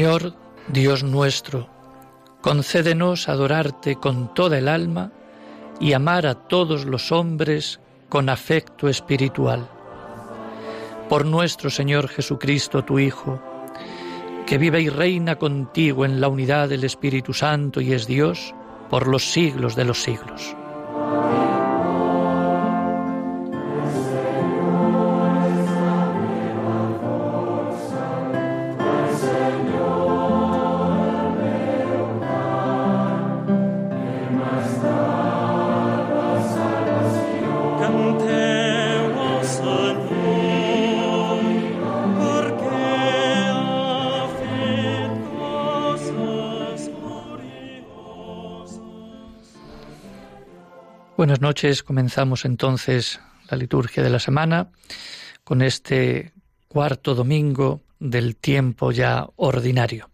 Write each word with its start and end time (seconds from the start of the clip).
Señor 0.00 0.32
Dios 0.68 1.04
nuestro, 1.04 1.68
concédenos 2.40 3.28
adorarte 3.28 3.96
con 3.96 4.32
toda 4.32 4.56
el 4.56 4.66
alma 4.66 5.12
y 5.78 5.92
amar 5.92 6.26
a 6.26 6.36
todos 6.36 6.86
los 6.86 7.12
hombres 7.12 7.80
con 8.08 8.30
afecto 8.30 8.88
espiritual. 8.88 9.68
Por 11.10 11.26
nuestro 11.26 11.68
Señor 11.68 12.08
Jesucristo, 12.08 12.82
tu 12.82 12.98
Hijo, 12.98 13.42
que 14.46 14.56
vive 14.56 14.80
y 14.80 14.88
reina 14.88 15.36
contigo 15.36 16.06
en 16.06 16.18
la 16.18 16.28
unidad 16.28 16.70
del 16.70 16.84
Espíritu 16.84 17.34
Santo 17.34 17.82
y 17.82 17.92
es 17.92 18.06
Dios 18.06 18.54
por 18.88 19.06
los 19.06 19.30
siglos 19.30 19.76
de 19.76 19.84
los 19.84 20.02
siglos. 20.02 20.56
Buenas 51.30 51.42
noches. 51.42 51.84
Comenzamos 51.84 52.44
entonces 52.44 53.20
la 53.48 53.56
liturgia 53.56 54.02
de 54.02 54.10
la 54.10 54.18
semana 54.18 54.72
con 55.44 55.62
este 55.62 56.32
cuarto 56.66 57.14
domingo 57.14 57.82
del 58.00 58.34
tiempo 58.34 58.90
ya 58.90 59.28
ordinario. 59.36 60.10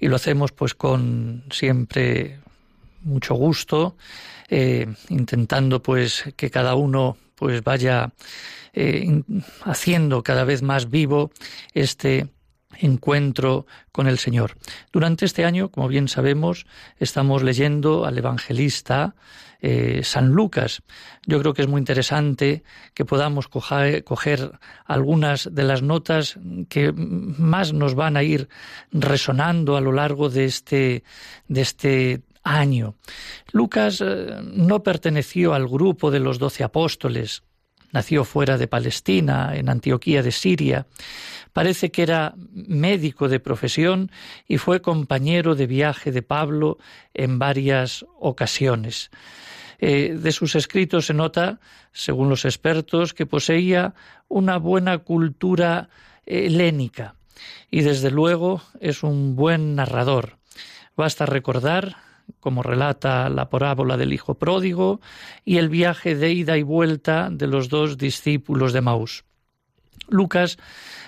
Y 0.00 0.08
lo 0.08 0.16
hacemos 0.16 0.50
pues 0.50 0.74
con 0.74 1.44
siempre 1.52 2.40
mucho 3.02 3.36
gusto, 3.36 3.96
eh, 4.48 4.92
intentando 5.08 5.80
pues 5.80 6.24
que 6.34 6.50
cada 6.50 6.74
uno 6.74 7.16
pues 7.36 7.62
vaya 7.62 8.12
eh, 8.72 9.22
haciendo 9.62 10.24
cada 10.24 10.42
vez 10.42 10.62
más 10.62 10.90
vivo 10.90 11.30
este 11.74 12.26
encuentro 12.78 13.66
con 13.92 14.06
el 14.06 14.18
Señor. 14.18 14.56
Durante 14.92 15.24
este 15.24 15.44
año, 15.44 15.70
como 15.70 15.88
bien 15.88 16.08
sabemos, 16.08 16.66
estamos 16.98 17.42
leyendo 17.42 18.04
al 18.04 18.18
evangelista 18.18 19.14
eh, 19.64 20.00
San 20.02 20.30
Lucas. 20.30 20.82
Yo 21.24 21.38
creo 21.38 21.54
que 21.54 21.62
es 21.62 21.68
muy 21.68 21.78
interesante 21.78 22.64
que 22.94 23.04
podamos 23.04 23.46
coger, 23.46 24.58
algunas 24.84 25.48
de 25.54 25.62
las 25.62 25.82
notas 25.82 26.36
que 26.68 26.92
más 26.92 27.72
nos 27.72 27.94
van 27.94 28.16
a 28.16 28.24
ir 28.24 28.48
resonando 28.90 29.76
a 29.76 29.80
lo 29.80 29.92
largo 29.92 30.28
de 30.28 30.46
este, 30.46 31.04
de 31.46 31.60
este 31.60 32.22
año. 32.42 32.96
Lucas 33.52 34.00
eh, 34.00 34.40
no 34.42 34.82
perteneció 34.82 35.54
al 35.54 35.68
grupo 35.68 36.10
de 36.10 36.18
los 36.18 36.40
doce 36.40 36.64
apóstoles, 36.64 37.44
nació 37.92 38.24
fuera 38.24 38.58
de 38.58 38.66
Palestina, 38.66 39.52
en 39.54 39.68
Antioquía 39.68 40.22
de 40.22 40.32
Siria. 40.32 40.86
Parece 41.52 41.90
que 41.90 42.02
era 42.02 42.34
médico 42.52 43.28
de 43.28 43.40
profesión 43.40 44.10
y 44.48 44.58
fue 44.58 44.82
compañero 44.82 45.54
de 45.54 45.66
viaje 45.66 46.10
de 46.10 46.22
Pablo 46.22 46.78
en 47.14 47.38
varias 47.38 48.04
ocasiones. 48.18 49.10
Eh, 49.78 50.16
de 50.18 50.32
sus 50.32 50.54
escritos 50.54 51.06
se 51.06 51.14
nota, 51.14 51.60
según 51.92 52.28
los 52.28 52.44
expertos, 52.44 53.14
que 53.14 53.26
poseía 53.26 53.94
una 54.28 54.56
buena 54.56 54.98
cultura 54.98 55.88
helénica 56.24 57.14
y 57.70 57.82
desde 57.82 58.10
luego 58.10 58.62
es 58.80 59.02
un 59.02 59.34
buen 59.34 59.74
narrador. 59.74 60.36
Basta 60.96 61.26
recordar, 61.26 61.96
como 62.40 62.62
relata 62.62 63.28
la 63.28 63.48
parábola 63.50 63.96
del 63.96 64.12
Hijo 64.12 64.34
Pródigo, 64.34 65.00
y 65.44 65.58
el 65.58 65.68
viaje 65.68 66.14
de 66.14 66.32
ida 66.32 66.56
y 66.58 66.62
vuelta 66.62 67.28
de 67.30 67.46
los 67.46 67.68
dos 67.68 67.98
discípulos 67.98 68.72
de 68.72 68.80
Maús. 68.80 69.24
Lucas 70.08 70.58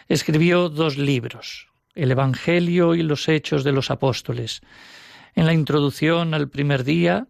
escribió 0.09 0.69
dos 0.69 0.97
libros, 0.99 1.69
el 1.95 2.11
Evangelio 2.11 2.95
y 2.95 3.03
los 3.03 3.29
Hechos 3.29 3.65
de 3.65 3.73
los 3.73 3.91
Apóstoles. 3.91 4.61
En 5.35 5.47
la 5.47 5.53
introducción 5.53 6.35
al 6.35 6.49
primer 6.49 6.85
día 6.85 7.27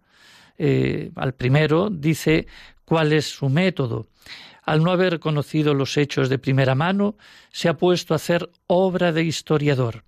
eh, 0.56 1.10
al 1.16 1.34
primero, 1.34 1.90
dice 1.90 2.46
cuál 2.84 3.12
es 3.12 3.26
su 3.26 3.48
método. 3.48 4.06
Al 4.64 4.82
no 4.82 4.90
haber 4.90 5.20
conocido 5.20 5.74
los 5.74 5.96
hechos 5.96 6.28
de 6.28 6.38
primera 6.38 6.74
mano, 6.74 7.16
se 7.52 7.68
ha 7.68 7.76
puesto 7.76 8.14
a 8.14 8.16
hacer 8.16 8.50
obra 8.66 9.12
de 9.12 9.22
historiador. 9.22 10.04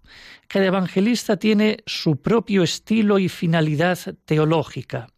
Cada 0.48 0.66
evangelista 0.66 1.36
tiene 1.36 1.78
su 1.86 2.16
propio 2.22 2.62
estilo 2.62 3.18
y 3.18 3.28
finalidad 3.28 3.98
teológica. 4.24 5.08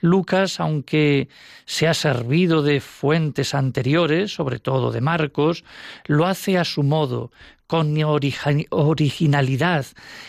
Lucas, 0.00 0.58
aunque 0.58 1.28
se 1.66 1.86
ha 1.86 1.94
servido 1.94 2.62
de 2.62 2.80
fuentes 2.80 3.54
anteriores, 3.54 4.34
sobre 4.34 4.58
todo 4.58 4.90
de 4.90 5.00
Marcos, 5.00 5.64
lo 6.06 6.26
hace 6.26 6.58
a 6.58 6.64
su 6.64 6.82
modo, 6.82 7.30
con 7.66 7.96
originalidad, 8.02 9.86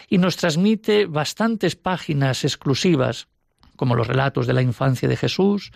y 0.07 0.17
nos 0.19 0.37
transmite 0.37 1.07
bastantes 1.07 1.75
páginas 1.75 2.43
exclusivas 2.43 3.27
como 3.75 3.95
los 3.95 4.07
relatos 4.07 4.47
de 4.47 4.53
la 4.53 4.61
infancia 4.61 5.07
de 5.07 5.17
Jesús, 5.17 5.71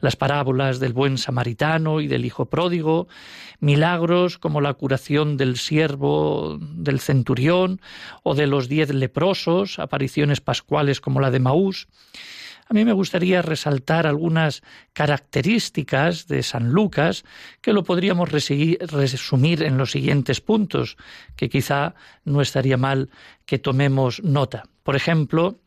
las 0.00 0.16
parábolas 0.16 0.80
del 0.80 0.92
buen 0.92 1.18
samaritano 1.18 2.00
y 2.00 2.08
del 2.08 2.24
hijo 2.24 2.46
pródigo, 2.46 3.08
milagros 3.60 4.38
como 4.38 4.60
la 4.60 4.74
curación 4.74 5.36
del 5.36 5.56
siervo 5.56 6.58
del 6.60 7.00
centurión 7.00 7.80
o 8.22 8.34
de 8.34 8.46
los 8.46 8.68
diez 8.68 8.92
leprosos, 8.92 9.78
apariciones 9.78 10.40
pascuales 10.40 11.00
como 11.00 11.20
la 11.20 11.30
de 11.30 11.40
Maús. 11.40 11.88
A 12.70 12.72
mí 12.72 12.84
me 12.84 12.92
gustaría 12.92 13.42
resaltar 13.42 14.06
algunas 14.06 14.62
características 14.92 16.28
de 16.28 16.44
San 16.44 16.68
Lucas 16.68 17.24
que 17.60 17.72
lo 17.72 17.82
podríamos 17.82 18.30
resumir 18.30 19.64
en 19.64 19.76
los 19.76 19.90
siguientes 19.90 20.40
puntos, 20.40 20.96
que 21.34 21.48
quizá 21.48 21.96
no 22.24 22.40
estaría 22.40 22.76
mal 22.76 23.10
que 23.44 23.58
tomemos 23.58 24.22
nota. 24.22 24.62
Por 24.84 24.94
ejemplo, 24.94 25.58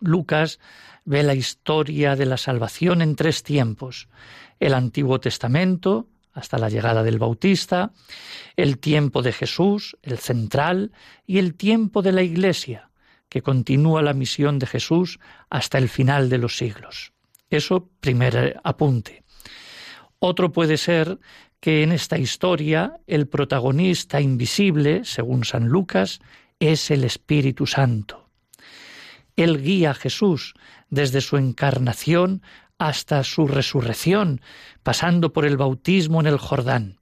Lucas 0.00 0.58
ve 1.04 1.22
la 1.22 1.34
historia 1.34 2.16
de 2.16 2.26
la 2.26 2.36
salvación 2.36 3.02
en 3.02 3.16
tres 3.16 3.42
tiempos. 3.42 4.08
El 4.60 4.74
Antiguo 4.74 5.20
Testamento, 5.20 6.06
hasta 6.32 6.58
la 6.58 6.68
llegada 6.68 7.02
del 7.02 7.18
Bautista, 7.18 7.92
el 8.56 8.78
tiempo 8.78 9.22
de 9.22 9.32
Jesús, 9.32 9.96
el 10.02 10.18
central, 10.18 10.92
y 11.26 11.38
el 11.38 11.54
tiempo 11.54 12.02
de 12.02 12.12
la 12.12 12.22
Iglesia, 12.22 12.90
que 13.28 13.42
continúa 13.42 14.02
la 14.02 14.14
misión 14.14 14.58
de 14.58 14.66
Jesús 14.66 15.18
hasta 15.50 15.78
el 15.78 15.88
final 15.88 16.28
de 16.28 16.38
los 16.38 16.56
siglos. 16.56 17.12
Eso, 17.50 17.88
primer 18.00 18.60
apunte. 18.62 19.24
Otro 20.18 20.52
puede 20.52 20.76
ser 20.76 21.18
que 21.60 21.82
en 21.82 21.92
esta 21.92 22.18
historia 22.18 23.00
el 23.06 23.26
protagonista 23.26 24.20
invisible, 24.20 25.04
según 25.04 25.44
San 25.44 25.66
Lucas, 25.68 26.20
es 26.60 26.90
el 26.90 27.04
Espíritu 27.04 27.66
Santo. 27.66 28.27
Él 29.38 29.62
guía 29.62 29.92
a 29.92 29.94
Jesús 29.94 30.54
desde 30.90 31.20
su 31.20 31.36
encarnación 31.36 32.42
hasta 32.76 33.22
su 33.22 33.46
resurrección, 33.46 34.40
pasando 34.82 35.32
por 35.32 35.44
el 35.44 35.56
bautismo 35.56 36.20
en 36.20 36.26
el 36.26 36.38
Jordán. 36.38 36.98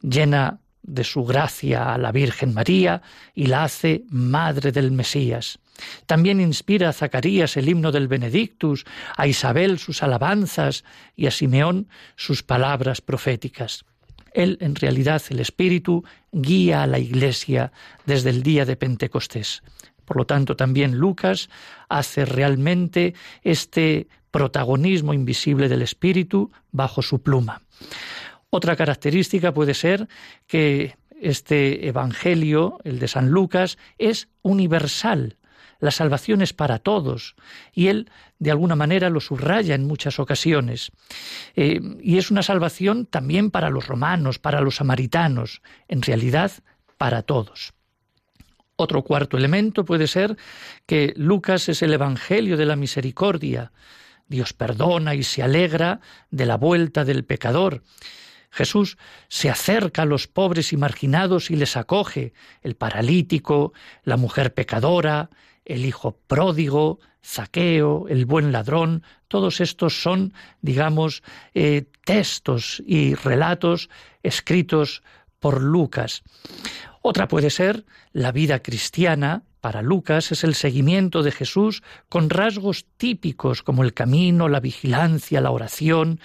Llena 0.00 0.60
de 0.82 1.02
su 1.02 1.24
gracia 1.24 1.92
a 1.92 1.98
la 1.98 2.12
Virgen 2.12 2.54
María 2.54 3.02
y 3.34 3.46
la 3.46 3.64
hace 3.64 4.04
madre 4.08 4.70
del 4.70 4.92
Mesías. 4.92 5.58
También 6.06 6.40
inspira 6.40 6.88
a 6.88 6.92
Zacarías 6.92 7.56
el 7.56 7.68
himno 7.68 7.90
del 7.90 8.06
Benedictus, 8.06 8.84
a 9.16 9.26
Isabel 9.26 9.78
sus 9.78 10.02
alabanzas 10.02 10.84
y 11.16 11.26
a 11.26 11.32
Simeón 11.32 11.88
sus 12.16 12.44
palabras 12.44 13.00
proféticas. 13.00 13.84
Él, 14.32 14.58
en 14.60 14.76
realidad, 14.76 15.22
el 15.30 15.40
Espíritu, 15.40 16.04
guía 16.30 16.84
a 16.84 16.86
la 16.86 17.00
Iglesia 17.00 17.72
desde 18.06 18.30
el 18.30 18.42
día 18.44 18.64
de 18.64 18.76
Pentecostés. 18.76 19.62
Por 20.08 20.16
lo 20.16 20.24
tanto, 20.24 20.56
también 20.56 20.96
Lucas 20.96 21.50
hace 21.90 22.24
realmente 22.24 23.12
este 23.42 24.08
protagonismo 24.30 25.12
invisible 25.12 25.68
del 25.68 25.82
Espíritu 25.82 26.50
bajo 26.72 27.02
su 27.02 27.22
pluma. 27.22 27.60
Otra 28.48 28.74
característica 28.74 29.52
puede 29.52 29.74
ser 29.74 30.08
que 30.46 30.96
este 31.20 31.88
Evangelio, 31.88 32.78
el 32.84 32.98
de 32.98 33.08
San 33.08 33.28
Lucas, 33.28 33.76
es 33.98 34.28
universal. 34.40 35.36
La 35.78 35.90
salvación 35.90 36.40
es 36.40 36.54
para 36.54 36.78
todos 36.78 37.36
y 37.74 37.88
él 37.88 38.10
de 38.38 38.50
alguna 38.50 38.76
manera 38.76 39.10
lo 39.10 39.20
subraya 39.20 39.74
en 39.74 39.86
muchas 39.86 40.18
ocasiones. 40.18 40.90
Eh, 41.54 41.80
y 42.00 42.16
es 42.16 42.30
una 42.30 42.42
salvación 42.42 43.04
también 43.04 43.50
para 43.50 43.68
los 43.68 43.86
romanos, 43.86 44.38
para 44.38 44.62
los 44.62 44.76
samaritanos, 44.76 45.60
en 45.86 46.00
realidad 46.00 46.50
para 46.96 47.20
todos. 47.20 47.74
Otro 48.80 49.02
cuarto 49.02 49.36
elemento 49.36 49.84
puede 49.84 50.06
ser 50.06 50.36
que 50.86 51.12
Lucas 51.16 51.68
es 51.68 51.82
el 51.82 51.92
Evangelio 51.92 52.56
de 52.56 52.64
la 52.64 52.76
misericordia. 52.76 53.72
Dios 54.28 54.52
perdona 54.52 55.16
y 55.16 55.24
se 55.24 55.42
alegra 55.42 56.00
de 56.30 56.46
la 56.46 56.56
vuelta 56.56 57.04
del 57.04 57.24
pecador. 57.24 57.82
Jesús 58.52 58.96
se 59.26 59.50
acerca 59.50 60.02
a 60.02 60.04
los 60.04 60.28
pobres 60.28 60.72
y 60.72 60.76
marginados 60.76 61.50
y 61.50 61.56
les 61.56 61.76
acoge, 61.76 62.34
el 62.62 62.76
paralítico, 62.76 63.72
la 64.04 64.16
mujer 64.16 64.54
pecadora, 64.54 65.28
el 65.64 65.84
hijo 65.84 66.16
pródigo, 66.28 67.00
Zaqueo, 67.24 68.06
el 68.08 68.26
buen 68.26 68.52
ladrón, 68.52 69.02
todos 69.26 69.60
estos 69.60 70.00
son, 70.00 70.34
digamos, 70.62 71.24
eh, 71.52 71.86
textos 72.04 72.80
y 72.86 73.16
relatos 73.16 73.90
escritos 74.22 75.02
por 75.40 75.60
Lucas. 75.60 76.22
Otra 77.08 77.26
puede 77.26 77.48
ser 77.48 77.86
la 78.12 78.32
vida 78.32 78.58
cristiana, 78.58 79.42
para 79.62 79.80
Lucas 79.80 80.30
es 80.30 80.44
el 80.44 80.54
seguimiento 80.54 81.22
de 81.22 81.32
Jesús 81.32 81.82
con 82.10 82.28
rasgos 82.28 82.84
típicos 82.98 83.62
como 83.62 83.82
el 83.82 83.94
camino, 83.94 84.46
la 84.46 84.60
vigilancia, 84.60 85.40
la 85.40 85.50
oración, 85.50 86.20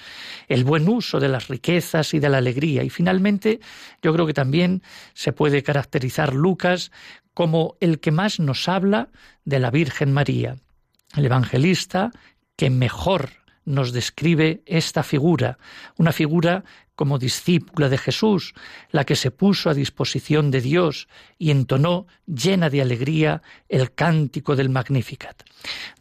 el 0.50 0.66
buen 0.66 0.90
uso 0.90 1.22
de 1.22 1.30
las 1.30 1.48
riquezas 1.48 2.14
y 2.14 2.20
de 2.20 2.28
la 2.28 2.40
alegría. 2.40 2.84
Y 2.84 2.90
finalmente, 2.90 3.62
yo 4.02 4.12
creo 4.12 4.28
que 4.28 4.34
también 4.34 4.84
se 5.14 5.32
puede 5.32 5.64
caracterizar 5.64 6.34
Lucas 6.34 6.92
como 7.34 7.78
el 7.80 8.02
que 8.02 8.12
más 8.12 8.42
nos 8.42 8.68
habla 8.68 9.08
de 9.46 9.60
la 9.60 9.72
Virgen 9.72 10.12
María, 10.12 10.58
el 11.16 11.26
evangelista 11.26 12.12
que 12.58 12.70
mejor 12.70 13.30
nos 13.64 13.94
describe 13.94 14.64
esta 14.66 15.02
figura, 15.04 15.58
una 15.98 16.12
figura 16.12 16.66
como 16.96 17.18
discípula 17.18 17.90
de 17.90 17.98
Jesús, 17.98 18.54
la 18.92 19.04
que 19.04 19.16
se 19.16 19.32
puso 19.32 19.70
a 19.70 19.74
disposición 19.74 20.52
de 20.52 20.62
Dios 20.62 21.08
y 21.38 21.52
entonó 21.52 22.08
llena 22.28 22.70
de 22.70 22.82
alegría 22.82 23.42
el 23.68 23.94
cántico 23.94 24.56
del 24.56 24.70
Magnificat. 24.70 25.44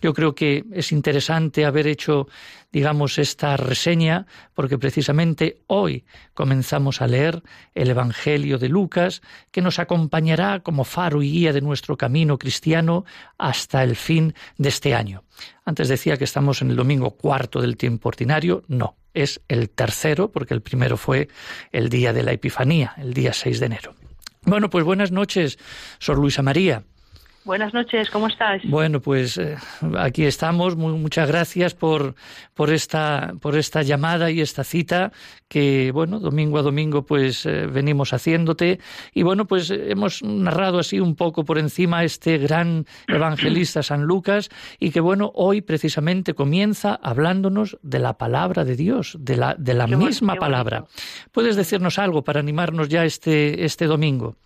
Yo 0.00 0.12
creo 0.12 0.34
que 0.34 0.64
es 0.72 0.92
interesante 0.92 1.64
haber 1.64 1.86
hecho, 1.86 2.28
digamos, 2.72 3.18
esta 3.18 3.56
reseña 3.56 4.26
porque 4.54 4.78
precisamente 4.78 5.60
hoy 5.68 6.04
comenzamos 6.34 7.00
a 7.00 7.06
leer 7.06 7.42
el 7.74 7.90
Evangelio 7.90 8.58
de 8.58 8.68
Lucas 8.68 9.22
que 9.50 9.62
nos 9.62 9.78
acompañará 9.78 10.60
como 10.60 10.84
faro 10.84 11.22
y 11.22 11.30
guía 11.30 11.52
de 11.52 11.60
nuestro 11.60 11.96
camino 11.96 12.38
cristiano 12.38 13.04
hasta 13.38 13.82
el 13.82 13.96
fin 13.96 14.34
de 14.58 14.68
este 14.68 14.94
año. 14.94 15.24
Antes 15.64 15.88
decía 15.88 16.16
que 16.16 16.24
estamos 16.24 16.60
en 16.60 16.70
el 16.70 16.76
domingo 16.76 17.12
cuarto 17.12 17.60
del 17.60 17.76
tiempo 17.76 18.08
ordinario, 18.08 18.64
no, 18.68 18.96
es 19.14 19.40
el 19.48 19.70
tercero, 19.70 20.30
porque 20.30 20.54
el 20.54 20.62
primero 20.62 20.96
fue 20.96 21.28
el 21.70 21.88
día 21.88 22.12
de 22.12 22.22
la 22.22 22.32
Epifanía, 22.32 22.94
el 22.98 23.14
día 23.14 23.32
6 23.32 23.60
de 23.60 23.66
enero. 23.66 23.94
Bueno, 24.44 24.70
pues 24.70 24.84
buenas 24.84 25.12
noches, 25.12 25.58
Sor 25.98 26.18
Luisa 26.18 26.42
María. 26.42 26.82
Buenas 27.44 27.74
noches, 27.74 28.08
¿cómo 28.08 28.28
estás? 28.28 28.62
Bueno, 28.64 29.00
pues 29.00 29.36
eh, 29.36 29.56
aquí 29.98 30.24
estamos. 30.24 30.76
muchas 30.76 31.26
gracias 31.26 31.74
por, 31.74 32.14
por, 32.54 32.72
esta, 32.72 33.34
por 33.40 33.56
esta 33.56 33.82
llamada 33.82 34.30
y 34.30 34.40
esta 34.40 34.62
cita 34.62 35.10
que, 35.48 35.90
bueno, 35.92 36.20
domingo 36.20 36.58
a 36.58 36.62
domingo 36.62 37.04
pues 37.04 37.44
eh, 37.44 37.66
venimos 37.66 38.12
haciéndote. 38.12 38.78
Y 39.12 39.24
bueno, 39.24 39.46
pues 39.46 39.70
hemos 39.70 40.22
narrado 40.22 40.78
así 40.78 41.00
un 41.00 41.16
poco 41.16 41.44
por 41.44 41.58
encima 41.58 42.04
este 42.04 42.38
gran 42.38 42.86
evangelista 43.08 43.82
San 43.82 44.04
Lucas 44.04 44.48
y 44.78 44.90
que, 44.90 45.00
bueno, 45.00 45.32
hoy 45.34 45.62
precisamente 45.62 46.34
comienza 46.34 46.94
hablándonos 47.02 47.76
de 47.82 47.98
la 47.98 48.18
palabra 48.18 48.64
de 48.64 48.76
Dios, 48.76 49.16
de 49.18 49.36
la, 49.36 49.56
de 49.58 49.74
la 49.74 49.88
misma 49.88 50.36
palabra. 50.36 50.84
¿Puedes 51.32 51.56
decirnos 51.56 51.98
algo 51.98 52.22
para 52.22 52.38
animarnos 52.38 52.88
ya 52.88 53.04
este, 53.04 53.64
este 53.64 53.86
domingo? 53.86 54.36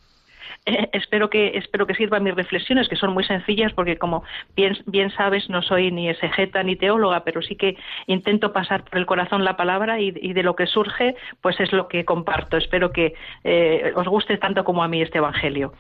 espero 0.93 1.31
que 1.31 1.57
espero 1.57 1.87
que 1.87 1.95
sirvan 1.95 2.25
mis 2.25 2.35
reflexiones 2.35 2.89
que 2.89 2.97
son 2.97 3.13
muy 3.13 3.25
sencillas 3.25 3.73
porque 3.73 3.97
como 3.97 4.25
bien 4.55 5.11
sabes 5.11 5.49
no 5.49 5.63
soy 5.63 5.93
ni 5.93 6.09
exegeta 6.09 6.63
ni 6.63 6.77
teóloga 6.77 7.25
pero 7.25 7.41
sí 7.41 7.57
que 7.57 7.77
intento 8.07 8.53
pasar 8.53 8.85
por 8.85 8.99
el 8.99 9.07
corazón 9.07 9.45
la 9.45 9.57
palabra 9.57 10.01
y, 10.01 10.11
de 10.11 10.43
lo 10.43 10.57
que 10.57 10.67
surge 10.67 11.15
pues 11.41 11.59
es 11.61 11.73
lo 11.73 11.89
que 11.89 12.05
comparto. 12.05 12.57
Espero 12.57 12.91
que 12.91 13.15
eh, 13.45 13.93
os 13.95 14.07
guste 14.09 14.37
tanto 14.39 14.65
como 14.65 14.83
a 14.83 14.89
mí 14.89 15.01
este 15.01 15.19
evangelio. 15.19 15.73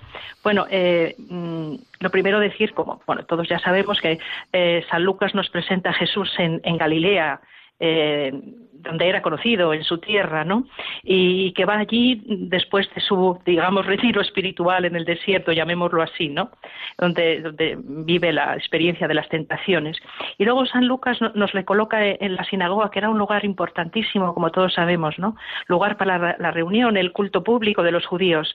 Bueno 0.42 0.66
eh, 0.70 1.14
mm, 1.18 1.74
lo 2.00 2.10
primero 2.10 2.38
decir 2.38 2.72
como 2.72 3.00
bueno 3.06 3.24
todos 3.24 3.48
ya 3.48 3.58
sabemos 3.58 4.00
que 4.00 4.18
eh, 4.52 4.84
San 4.88 5.02
Lucas 5.02 5.34
nos 5.34 5.50
presenta 5.50 5.90
a 5.90 5.94
Jesús 5.94 6.32
en, 6.38 6.60
en 6.64 6.78
Galilea 6.78 7.40
eh, 7.78 8.32
donde 8.78 9.08
era 9.08 9.22
conocido, 9.22 9.72
en 9.72 9.84
su 9.84 9.98
tierra, 9.98 10.44
¿no? 10.44 10.64
Y 11.02 11.52
que 11.52 11.64
va 11.64 11.78
allí 11.78 12.22
después 12.26 12.88
de 12.94 13.00
su, 13.00 13.38
digamos, 13.44 13.86
retiro 13.86 14.20
espiritual 14.20 14.84
en 14.84 14.96
el 14.96 15.04
desierto, 15.04 15.52
llamémoslo 15.52 16.02
así, 16.02 16.28
¿no? 16.28 16.50
Donde, 16.98 17.76
vive 17.78 18.32
la 18.32 18.54
experiencia 18.54 19.08
de 19.08 19.14
las 19.14 19.28
tentaciones. 19.28 19.98
Y 20.38 20.44
luego 20.44 20.66
San 20.66 20.86
Lucas 20.86 21.18
nos 21.34 21.54
le 21.54 21.64
coloca 21.64 22.04
en 22.04 22.36
la 22.36 22.44
sinagoga, 22.44 22.90
que 22.90 22.98
era 22.98 23.10
un 23.10 23.18
lugar 23.18 23.44
importantísimo, 23.44 24.34
como 24.34 24.50
todos 24.50 24.74
sabemos, 24.74 25.18
¿no? 25.18 25.36
Lugar 25.66 25.96
para 25.96 26.36
la, 26.38 26.50
reunión, 26.50 26.96
el 26.96 27.12
culto 27.12 27.42
público 27.42 27.82
de 27.82 27.92
los 27.92 28.06
judíos. 28.06 28.54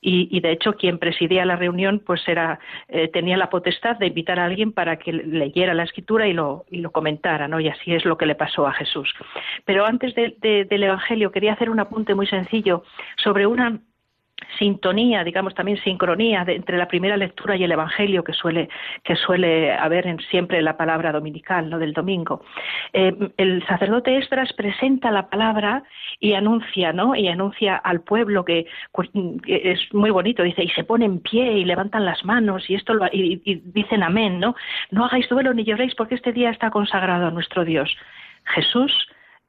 Y, 0.00 0.40
de 0.40 0.52
hecho, 0.52 0.74
quien 0.74 0.98
presidía 0.98 1.44
la 1.44 1.56
reunión, 1.56 2.02
pues 2.04 2.26
era, 2.28 2.58
eh, 2.88 3.08
tenía 3.08 3.36
la 3.36 3.50
potestad 3.50 3.96
de 3.96 4.06
invitar 4.06 4.38
a 4.38 4.44
alguien 4.44 4.72
para 4.72 4.96
que 4.96 5.12
leyera 5.12 5.74
la 5.74 5.84
escritura 5.84 6.26
y 6.26 6.32
lo, 6.32 6.64
y 6.70 6.78
lo 6.78 6.90
comentara, 6.90 7.48
¿no? 7.48 7.60
Y 7.60 7.68
así 7.68 7.94
es 7.94 8.04
lo 8.04 8.16
que 8.16 8.26
le 8.26 8.34
pasó 8.34 8.66
a 8.66 8.72
Jesús. 8.72 9.12
Pero 9.64 9.86
antes 9.86 10.14
del 10.14 10.82
Evangelio 10.82 11.30
quería 11.30 11.52
hacer 11.52 11.70
un 11.70 11.80
apunte 11.80 12.14
muy 12.14 12.26
sencillo 12.26 12.84
sobre 13.16 13.46
una 13.46 13.80
sintonía, 14.58 15.24
digamos 15.24 15.54
también 15.54 15.78
sincronía 15.82 16.44
entre 16.46 16.76
la 16.76 16.88
primera 16.88 17.16
lectura 17.16 17.56
y 17.56 17.64
el 17.64 17.72
Evangelio 17.72 18.24
que 18.24 18.32
suele 18.32 18.68
que 19.04 19.16
suele 19.16 19.72
haber 19.72 20.06
en 20.06 20.18
siempre 20.30 20.62
la 20.62 20.76
palabra 20.76 21.12
dominical, 21.12 21.70
no 21.70 21.78
del 21.78 21.92
domingo. 21.92 22.42
Eh, 22.92 23.14
el 23.36 23.64
sacerdote 23.66 24.16
Esdras 24.18 24.52
presenta 24.52 25.10
la 25.10 25.28
palabra 25.28 25.82
y 26.18 26.34
anuncia, 26.34 26.92
¿no? 26.92 27.14
Y 27.14 27.28
anuncia 27.28 27.76
al 27.76 28.02
pueblo 28.02 28.44
que, 28.44 28.66
es 29.46 29.94
muy 29.94 30.10
bonito, 30.10 30.42
dice 30.42 30.64
y 30.64 30.70
se 30.70 30.84
pone 30.84 31.04
en 31.04 31.20
pie 31.20 31.58
y 31.58 31.64
levantan 31.64 32.04
las 32.04 32.24
manos 32.24 32.68
y 32.68 32.74
esto 32.74 32.94
y, 33.12 33.40
y 33.44 33.62
dicen 33.66 34.02
amén, 34.02 34.40
¿no? 34.40 34.54
No 34.90 35.04
hagáis 35.04 35.28
duelo 35.28 35.54
ni 35.54 35.64
lloréis 35.64 35.94
porque 35.94 36.14
este 36.14 36.32
día 36.32 36.50
está 36.50 36.70
consagrado 36.70 37.26
a 37.26 37.30
nuestro 37.30 37.64
Dios. 37.64 37.94
Jesús 38.44 38.92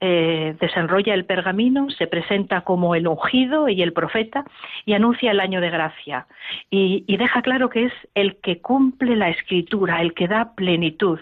eh, 0.03 0.55
desenrolla 0.59 1.13
el 1.13 1.25
pergamino, 1.25 1.91
se 1.91 2.07
presenta 2.07 2.61
como 2.61 2.95
el 2.95 3.07
ungido 3.07 3.69
y 3.69 3.83
el 3.83 3.93
profeta 3.93 4.43
y 4.83 4.93
anuncia 4.93 5.29
el 5.29 5.39
año 5.39 5.61
de 5.61 5.69
gracia. 5.69 6.25
Y, 6.71 7.05
deja 7.17 7.43
claro 7.43 7.69
que 7.69 7.85
es 7.85 7.93
el 8.15 8.37
que 8.37 8.61
cumple 8.61 9.15
la 9.15 9.29
escritura, 9.29 10.01
el 10.01 10.15
que 10.15 10.27
da 10.27 10.55
plenitud. 10.55 11.19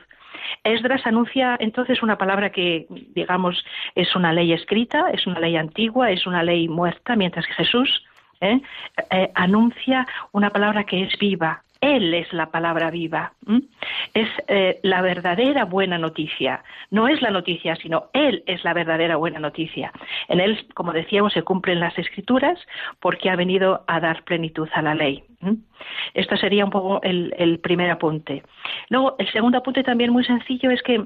Esdras 0.64 1.06
anuncia 1.06 1.58
entonces 1.60 2.02
una 2.02 2.18
palabra 2.18 2.52
que, 2.52 2.88
digamos, 3.14 3.66
es 3.96 4.16
una 4.16 4.32
ley 4.32 4.54
escrita, 4.54 5.10
es 5.12 5.28
una 5.28 5.42
ley 5.42 5.58
antigua, 5.58 6.12
es 6.12 6.26
una 6.26 6.42
ley 6.42 6.70
muerta, 6.70 7.18
mientras 7.18 7.46
que 7.48 7.54
Jesús 7.54 8.06
¿eh? 8.40 8.62
Eh, 9.12 9.32
anuncia 9.36 10.08
una 10.32 10.52
palabra 10.52 10.86
que 10.86 11.04
es 11.04 11.20
viva, 11.20 11.64
él 11.82 12.14
es 12.14 12.32
la 12.34 12.52
palabra 12.52 12.92
viva. 12.92 13.34
Es 14.14 14.28
eh, 14.48 14.80
la 14.84 15.02
verdadera 15.02 15.66
buena 15.66 15.98
noticia. 15.98 16.64
No 16.92 17.08
es 17.08 17.22
la 17.22 17.32
noticia, 17.32 17.76
sino 17.78 18.10
Él 18.14 18.44
es 18.48 18.64
la 18.64 18.74
verdadera 18.74 19.16
buena 19.16 19.40
noticia. 19.40 19.92
En 20.28 20.40
Él, 20.40 20.68
como 20.74 20.92
decíamos, 20.92 21.34
se 21.34 21.44
cumplen 21.44 21.80
las 21.80 21.98
escrituras 21.98 22.60
porque 23.00 23.30
ha 23.30 23.36
venido 23.36 23.84
a 23.88 24.00
dar 24.00 24.24
plenitud 24.24 24.68
a 24.74 24.82
la 24.82 24.94
ley. 24.94 25.24
Esto 26.14 26.36
sería 26.36 26.66
un 26.66 26.72
poco 26.72 27.02
el, 27.02 27.34
el 27.38 27.60
primer 27.60 27.90
apunte. 27.90 28.44
Luego, 28.90 29.16
el 29.18 29.32
segundo 29.32 29.60
apunte 29.60 29.84
también 29.84 30.12
muy 30.12 30.26
sencillo 30.26 30.72
es 30.72 30.84
que 30.84 31.06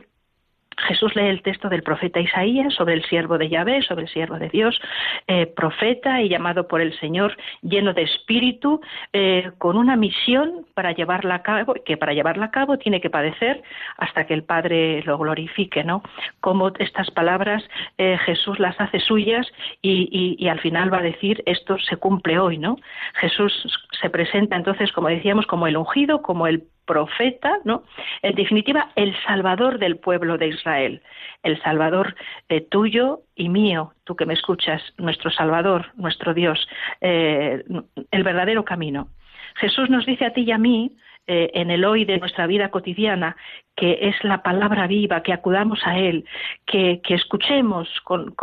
Jesús 0.88 1.16
lee 1.16 1.28
el 1.28 1.42
texto 1.42 1.70
del 1.70 1.84
profeta 1.84 2.20
Isaías 2.20 2.74
sobre 2.74 2.94
el 2.94 3.04
siervo 3.06 3.38
de 3.38 3.50
Yahvé, 3.50 3.82
sobre 3.84 4.04
el 4.04 4.10
siervo 4.10 4.38
de 4.38 4.50
Dios, 4.50 4.80
eh, 5.28 5.48
profeta 5.48 6.22
y 6.22 6.30
llamado 6.30 6.68
por 6.68 6.82
el 6.82 6.98
Señor, 7.00 7.38
lleno 7.62 7.94
de 7.94 8.04
espíritu, 8.04 8.82
eh, 9.14 9.52
con 9.58 9.78
una 9.78 9.96
misión 9.96 10.66
para 10.74 10.92
llevarla 10.92 11.36
a 11.36 11.44
cabo, 11.44 11.74
que 11.86 11.98
para 11.98 12.14
llevarla 12.14 12.46
a 12.46 12.52
cabo 12.52 12.78
tiene 12.78 13.02
que 13.02 13.10
padecer 13.10 13.64
hasta 13.98 14.26
que 14.26 14.34
el 14.34 14.44
Padre 14.44 15.04
lo 15.04 15.18
glorifique, 15.18 15.84
¿no? 15.84 16.04
Como 16.42 16.72
estas 16.80 17.10
palabras 17.12 17.64
eh, 17.98 18.18
Jesús 18.26 18.60
las 18.60 18.80
hace 18.80 19.00
suyas 19.00 19.48
y, 19.82 20.36
y 20.38 20.48
al 20.48 20.60
final 20.60 20.94
va 20.94 21.00
a 21.00 21.04
decir 21.04 21.44
esto 21.46 21.78
se 21.80 21.98
cumple 21.98 22.40
hoy, 22.40 22.58
¿no? 22.58 22.78
Jesús 23.16 23.54
se 24.02 24.10
presenta 24.10 24.56
entonces, 24.56 24.92
como 24.92 25.08
decíamos, 25.08 25.46
como 25.46 25.68
el 25.68 25.78
ungido, 25.78 26.22
como 26.22 26.48
el 26.48 26.64
profeta, 26.86 27.60
¿no? 27.64 27.84
En 28.22 28.36
definitiva, 28.36 28.92
el 28.96 29.16
salvador 29.24 29.80
del 29.80 29.98
pueblo 29.98 30.38
de 30.38 30.48
Israel, 30.48 31.02
el 31.44 31.62
salvador 31.62 32.16
eh, 32.50 32.62
tuyo 32.62 33.22
y 33.36 33.50
mío, 33.50 33.94
tú 34.04 34.16
que 34.16 34.26
me 34.26 34.34
escuchas, 34.34 34.82
nuestro 34.98 35.32
salvador, 35.32 35.92
nuestro 35.96 36.34
Dios, 36.34 36.68
eh, 37.02 37.64
el 38.12 38.24
verdadero 38.24 38.66
camino. 38.66 39.08
Jesús 39.56 39.90
nos 39.90 40.06
dice 40.06 40.26
a 40.26 40.34
ti 40.34 40.42
y 40.42 40.52
a 40.52 40.58
mí 40.58 40.96
eh, 41.26 41.52
en 41.54 41.72
el 41.72 41.86
hoy 41.86 42.04
de 42.04 42.18
nuestra 42.18 42.48
vida 42.48 42.70
cotidiana, 42.70 43.38
que 43.78 43.98
es 44.02 44.24
la 44.26 44.44
palabra 44.44 44.88
viva, 44.88 45.24
que 45.24 45.32
acudamos 45.32 45.80
a 45.86 45.98
Él, 45.98 46.26
que, 46.66 47.00
escuchemos 47.08 47.88
con, 48.04 48.34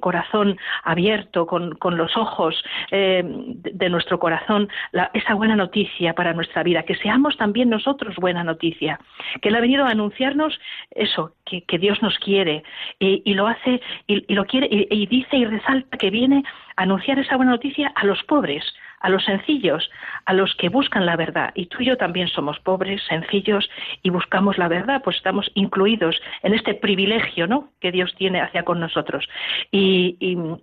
corazón 0.00 0.58
abierto, 0.82 1.46
con, 1.46 1.78
los 1.96 2.16
ojos 2.16 2.60
eh, 2.90 3.22
de, 3.24 3.88
nuestro 3.88 4.18
corazón 4.18 4.68
esa 5.12 5.34
buena 5.34 5.54
noticia 5.54 6.14
para 6.14 6.32
nuestra 6.32 6.64
vida, 6.64 6.82
que 6.82 6.96
seamos 6.96 7.36
también 7.36 7.70
nosotros 7.70 8.16
buena 8.16 8.42
noticia, 8.42 8.98
que 9.40 9.50
Él 9.50 9.54
ha 9.54 9.60
venido 9.60 9.84
a 9.84 9.90
anunciarnos 9.90 10.58
eso, 10.90 11.36
que, 11.44 11.78
Dios 11.78 12.02
nos 12.02 12.18
quiere 12.18 12.64
y, 12.98 13.32
lo 13.34 13.46
hace 13.46 13.80
y, 14.08 14.34
lo 14.34 14.44
quiere 14.46 14.68
y 14.70 15.06
dice 15.06 15.36
y 15.36 15.44
resalta 15.44 15.96
que 15.98 16.10
viene 16.10 16.42
a 16.76 16.82
anunciar 16.82 17.18
esa 17.20 17.36
buena 17.36 17.52
noticia 17.52 17.92
a 17.94 18.04
los 18.04 18.22
pobres, 18.24 18.64
a 19.04 19.10
los 19.10 19.22
sencillos, 19.22 19.90
a 20.24 20.32
los 20.32 20.54
que 20.54 20.70
buscan 20.70 21.04
la 21.04 21.14
verdad. 21.14 21.52
Y 21.54 21.66
tú 21.66 21.82
y 21.82 21.84
yo 21.84 21.98
también 21.98 22.26
somos 22.28 22.58
pobres, 22.60 23.02
sencillos 23.06 23.68
y 24.02 24.08
buscamos 24.08 24.56
la 24.56 24.66
verdad, 24.66 25.02
pues 25.04 25.16
estamos 25.16 25.50
incluidos 25.52 26.18
en 26.42 26.54
este 26.54 26.72
privilegio 26.72 27.46
¿no? 27.46 27.68
que 27.80 27.92
Dios 27.92 28.14
tiene 28.16 28.40
hacia 28.40 28.62
con 28.62 28.80
nosotros. 28.80 29.28
Y, 29.70 30.16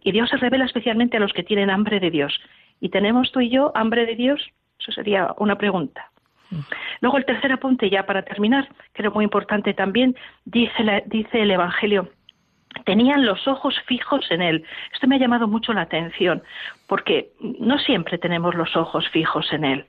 Dios 0.04 0.30
se 0.30 0.38
revela 0.38 0.66
especialmente 0.66 1.18
a 1.18 1.20
los 1.20 1.34
que 1.34 1.44
tienen 1.44 1.70
hambre 1.70 2.00
de 2.00 2.10
Dios. 2.10 2.34
¿Y 2.80 2.90
tenemos 2.90 3.32
tú 3.32 3.42
y 3.42 3.50
yo 3.50 3.72
hambre 3.76 4.08
de 4.08 4.16
Dios? 4.16 4.42
Eso 4.80 4.92
sería 4.92 5.36
una 5.38 5.60
pregunta. 5.60 6.10
Luego 7.00 7.18
el 7.20 7.26
tercer 7.26 7.52
apunte, 7.52 7.92
ya 7.92 8.08
para 8.08 8.24
terminar, 8.24 8.68
creo 8.94 9.12
muy 9.12 9.24
importante 9.24 9.76
también, 9.76 10.16
dice, 10.46 11.04
dice 11.06 11.44
el 11.44 11.52
Evangelio 11.52 12.10
tenían 12.86 13.26
los 13.26 13.48
ojos 13.48 13.76
fijos 13.86 14.26
en 14.32 14.42
él. 14.42 14.64
Esto 14.94 15.08
me 15.08 15.16
ha 15.16 15.20
llamado 15.20 15.48
mucho 15.48 15.74
la 15.74 15.82
atención, 15.82 16.44
porque 16.88 17.32
no 17.60 17.78
siempre 17.80 18.18
tenemos 18.18 18.56
los 18.56 18.76
ojos 18.76 19.08
fijos 19.10 19.52
en 19.54 19.66
él. 19.66 19.86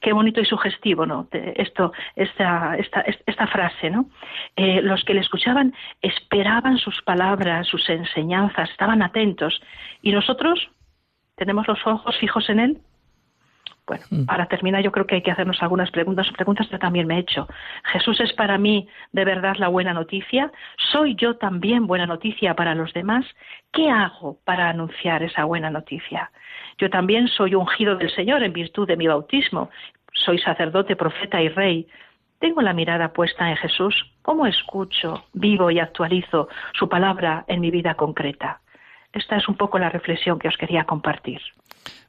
Qué 0.00 0.12
bonito 0.12 0.40
y 0.40 0.44
sugestivo, 0.44 1.06
¿no? 1.06 1.28
Esto, 1.32 1.92
esta, 2.14 2.76
esta, 2.76 3.04
esta 3.26 3.46
frase, 3.46 3.90
¿no? 3.90 4.08
Eh, 4.56 4.80
los 4.82 5.04
que 5.04 5.14
le 5.14 5.20
escuchaban 5.20 5.74
esperaban 6.02 6.78
sus 6.78 7.02
palabras, 7.02 7.66
sus 7.66 7.88
enseñanzas, 7.88 8.70
estaban 8.70 9.02
atentos. 9.02 9.60
¿Y 10.02 10.12
nosotros 10.12 10.70
tenemos 11.36 11.66
los 11.66 11.84
ojos 11.86 12.16
fijos 12.18 12.48
en 12.48 12.60
él? 12.60 12.78
Bueno, 13.88 14.04
mm. 14.10 14.26
para 14.26 14.46
terminar, 14.46 14.82
yo 14.82 14.92
creo 14.92 15.06
que 15.06 15.16
hay 15.16 15.22
que 15.22 15.30
hacernos 15.30 15.62
algunas 15.62 15.90
preguntas, 15.90 16.30
preguntas 16.32 16.68
que 16.68 16.78
también 16.78 17.06
me 17.06 17.16
he 17.16 17.20
hecho. 17.20 17.48
¿Jesús 17.84 18.20
es 18.20 18.34
para 18.34 18.58
mí 18.58 18.86
de 19.12 19.24
verdad 19.24 19.56
la 19.56 19.68
buena 19.68 19.94
noticia? 19.94 20.52
¿Soy 20.92 21.14
yo 21.14 21.36
también 21.36 21.86
buena 21.86 22.06
noticia 22.06 22.54
para 22.54 22.74
los 22.74 22.92
demás? 22.92 23.24
¿Qué 23.72 23.90
hago 23.90 24.38
para 24.44 24.68
anunciar 24.68 25.22
esa 25.22 25.44
buena 25.44 25.70
noticia? 25.70 26.30
Yo 26.76 26.90
también 26.90 27.28
soy 27.28 27.54
ungido 27.54 27.96
del 27.96 28.14
Señor 28.14 28.42
en 28.42 28.52
virtud 28.52 28.86
de 28.86 28.98
mi 28.98 29.06
bautismo. 29.06 29.70
Soy 30.12 30.38
sacerdote, 30.38 30.94
profeta 30.94 31.40
y 31.40 31.48
rey. 31.48 31.86
Tengo 32.40 32.60
la 32.60 32.74
mirada 32.74 33.14
puesta 33.14 33.48
en 33.48 33.56
Jesús. 33.56 34.12
¿Cómo 34.20 34.46
escucho, 34.46 35.24
vivo 35.32 35.70
y 35.70 35.80
actualizo 35.80 36.48
su 36.74 36.90
palabra 36.90 37.46
en 37.48 37.60
mi 37.60 37.70
vida 37.70 37.94
concreta? 37.94 38.60
Esta 39.14 39.36
es 39.36 39.48
un 39.48 39.56
poco 39.56 39.78
la 39.78 39.88
reflexión 39.88 40.38
que 40.38 40.48
os 40.48 40.56
quería 40.58 40.84
compartir. 40.84 41.40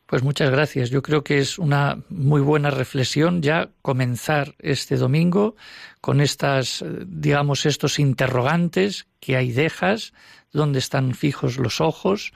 Pues 0.09 0.23
muchas 0.23 0.49
gracias. 0.49 0.89
Yo 0.89 1.03
creo 1.03 1.23
que 1.23 1.37
es 1.37 1.59
una 1.59 1.99
muy 2.09 2.41
buena 2.41 2.71
reflexión 2.71 3.43
ya 3.43 3.69
comenzar 3.83 4.55
este 4.57 4.97
domingo 4.97 5.55
con 6.01 6.19
estas, 6.19 6.83
digamos, 7.05 7.67
estos 7.67 7.99
interrogantes 7.99 9.05
que 9.19 9.35
hay 9.35 9.51
dejas, 9.51 10.13
dónde 10.51 10.79
están 10.79 11.13
fijos 11.13 11.59
los 11.59 11.79
ojos 11.79 12.33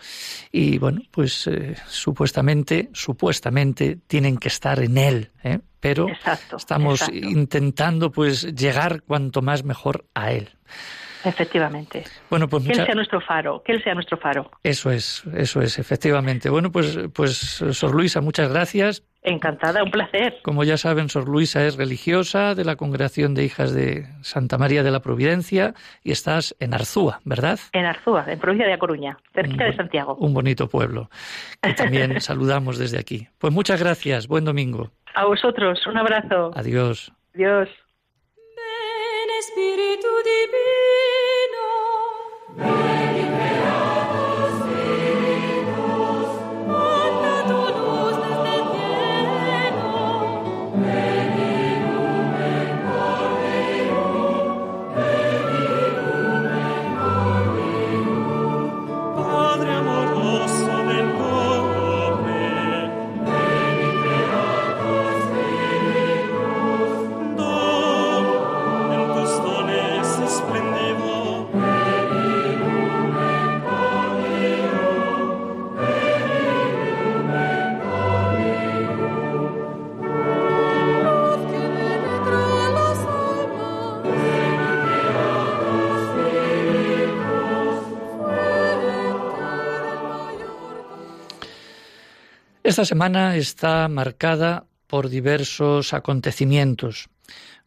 y 0.52 0.78
bueno, 0.78 1.02
pues 1.10 1.48
eh, 1.48 1.76
supuestamente, 1.88 2.92
supuestamente 2.94 3.98
tienen 4.06 4.38
que 4.38 4.50
estar 4.50 4.80
en 4.80 5.00
él, 5.00 5.32
¿eh? 5.44 5.58
pero 5.80 6.06
estamos 6.56 7.10
intentando 7.12 8.12
pues 8.12 8.44
llegar 8.56 9.02
cuanto 9.02 9.42
más 9.42 9.64
mejor 9.64 10.06
a 10.14 10.32
él. 10.32 10.50
Efectivamente. 11.24 12.04
Bueno, 12.30 12.48
pues 12.48 12.64
que 12.66 12.74
él 12.74 12.86
sea 12.86 12.96
nuestro 12.96 13.22
faro, 13.22 13.62
que 13.64 13.74
él 13.74 13.84
sea 13.84 13.94
nuestro 13.94 14.18
faro. 14.18 14.52
Eso 14.64 14.92
es, 14.92 15.24
eso 15.36 15.62
es, 15.62 15.80
efectivamente. 15.80 16.50
Bueno, 16.50 16.72
pues, 16.72 16.98
pues 17.14 17.38
Sor 17.38 17.94
Luisa, 17.94 18.22
muchas 18.22 18.50
gracias. 18.50 19.04
Encantada, 19.22 19.84
un 19.84 19.92
placer. 19.92 20.40
Como 20.44 20.66
ya 20.66 20.76
saben, 20.76 21.08
Sor 21.08 21.30
Luisa 21.30 21.66
es 21.66 21.78
religiosa 21.78 22.56
de 22.56 22.66
la 22.66 22.76
Congregación 22.76 23.34
de 23.34 23.46
Hijas 23.46 23.74
de 23.74 24.06
Santa 24.22 24.58
María 24.58 24.84
de 24.84 24.92
la 24.92 25.00
Providencia 25.00 25.74
y 26.04 26.12
estás 26.12 26.56
en 26.60 26.74
Arzúa, 26.74 27.22
¿verdad? 27.24 27.60
En 27.72 27.86
Arzúa, 27.86 28.26
en 28.28 28.40
provincia 28.40 28.68
de 28.68 28.74
A 28.74 28.78
Coruña, 28.78 29.18
cerca 29.34 29.64
de 29.64 29.76
Santiago. 29.78 30.16
Un 30.16 30.34
bonito 30.34 30.68
pueblo, 30.68 31.10
que 31.62 31.74
también 31.74 32.20
saludamos 32.22 32.78
desde 32.78 33.00
aquí. 33.00 33.30
Pues 33.38 33.54
muchas 33.54 33.80
gracias, 33.80 34.28
buen 34.28 34.44
domingo. 34.44 34.92
A 35.16 35.26
vosotros, 35.26 35.86
un 35.88 35.98
abrazo. 35.98 36.52
Adiós. 36.56 37.14
Adiós. 37.34 37.70
Espíritu 39.44 40.08
divino. 40.24 41.13
Amém. 42.58 43.13
Esta 92.64 92.86
semana 92.86 93.36
está 93.36 93.90
marcada 93.90 94.68
por 94.88 95.10
diversos 95.10 95.94
acontecimientos. 95.94 97.10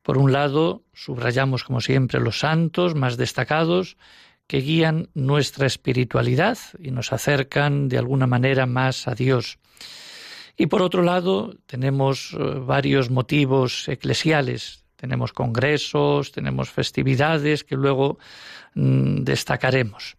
Por 0.02 0.16
un 0.16 0.32
lado, 0.32 0.84
subrayamos 0.94 1.64
como 1.64 1.82
siempre 1.82 2.18
los 2.18 2.38
santos 2.38 2.94
más 2.94 3.18
destacados 3.18 3.98
que 4.46 4.62
guían 4.62 5.10
nuestra 5.12 5.66
espiritualidad 5.66 6.56
y 6.78 6.92
nos 6.92 7.12
acercan 7.12 7.88
de 7.90 7.98
alguna 7.98 8.26
manera 8.26 8.64
más 8.64 9.06
a 9.06 9.14
Dios. 9.14 9.58
Y 10.56 10.68
por 10.68 10.80
otro 10.80 11.02
lado, 11.02 11.54
tenemos 11.66 12.32
eh, 12.32 12.38
varios 12.38 13.10
motivos 13.10 13.90
eclesiales. 13.90 14.85
Tenemos 15.06 15.32
congresos, 15.32 16.32
tenemos 16.32 16.68
festividades 16.68 17.62
que 17.62 17.76
luego 17.76 18.18
mm, 18.74 19.22
destacaremos. 19.22 20.16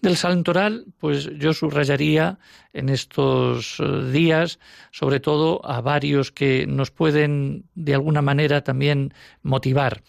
Del 0.00 0.16
santoral, 0.16 0.86
pues 0.98 1.28
yo 1.36 1.52
subrayaría 1.52 2.38
en 2.72 2.88
estos 2.88 3.76
eh, 3.80 4.10
días, 4.10 4.58
sobre 4.92 5.20
todo 5.20 5.60
a 5.62 5.82
varios 5.82 6.32
que 6.32 6.66
nos 6.66 6.90
pueden 6.90 7.66
de 7.74 7.92
alguna 7.92 8.22
manera 8.22 8.64
también 8.64 9.12
motivar. 9.42 10.02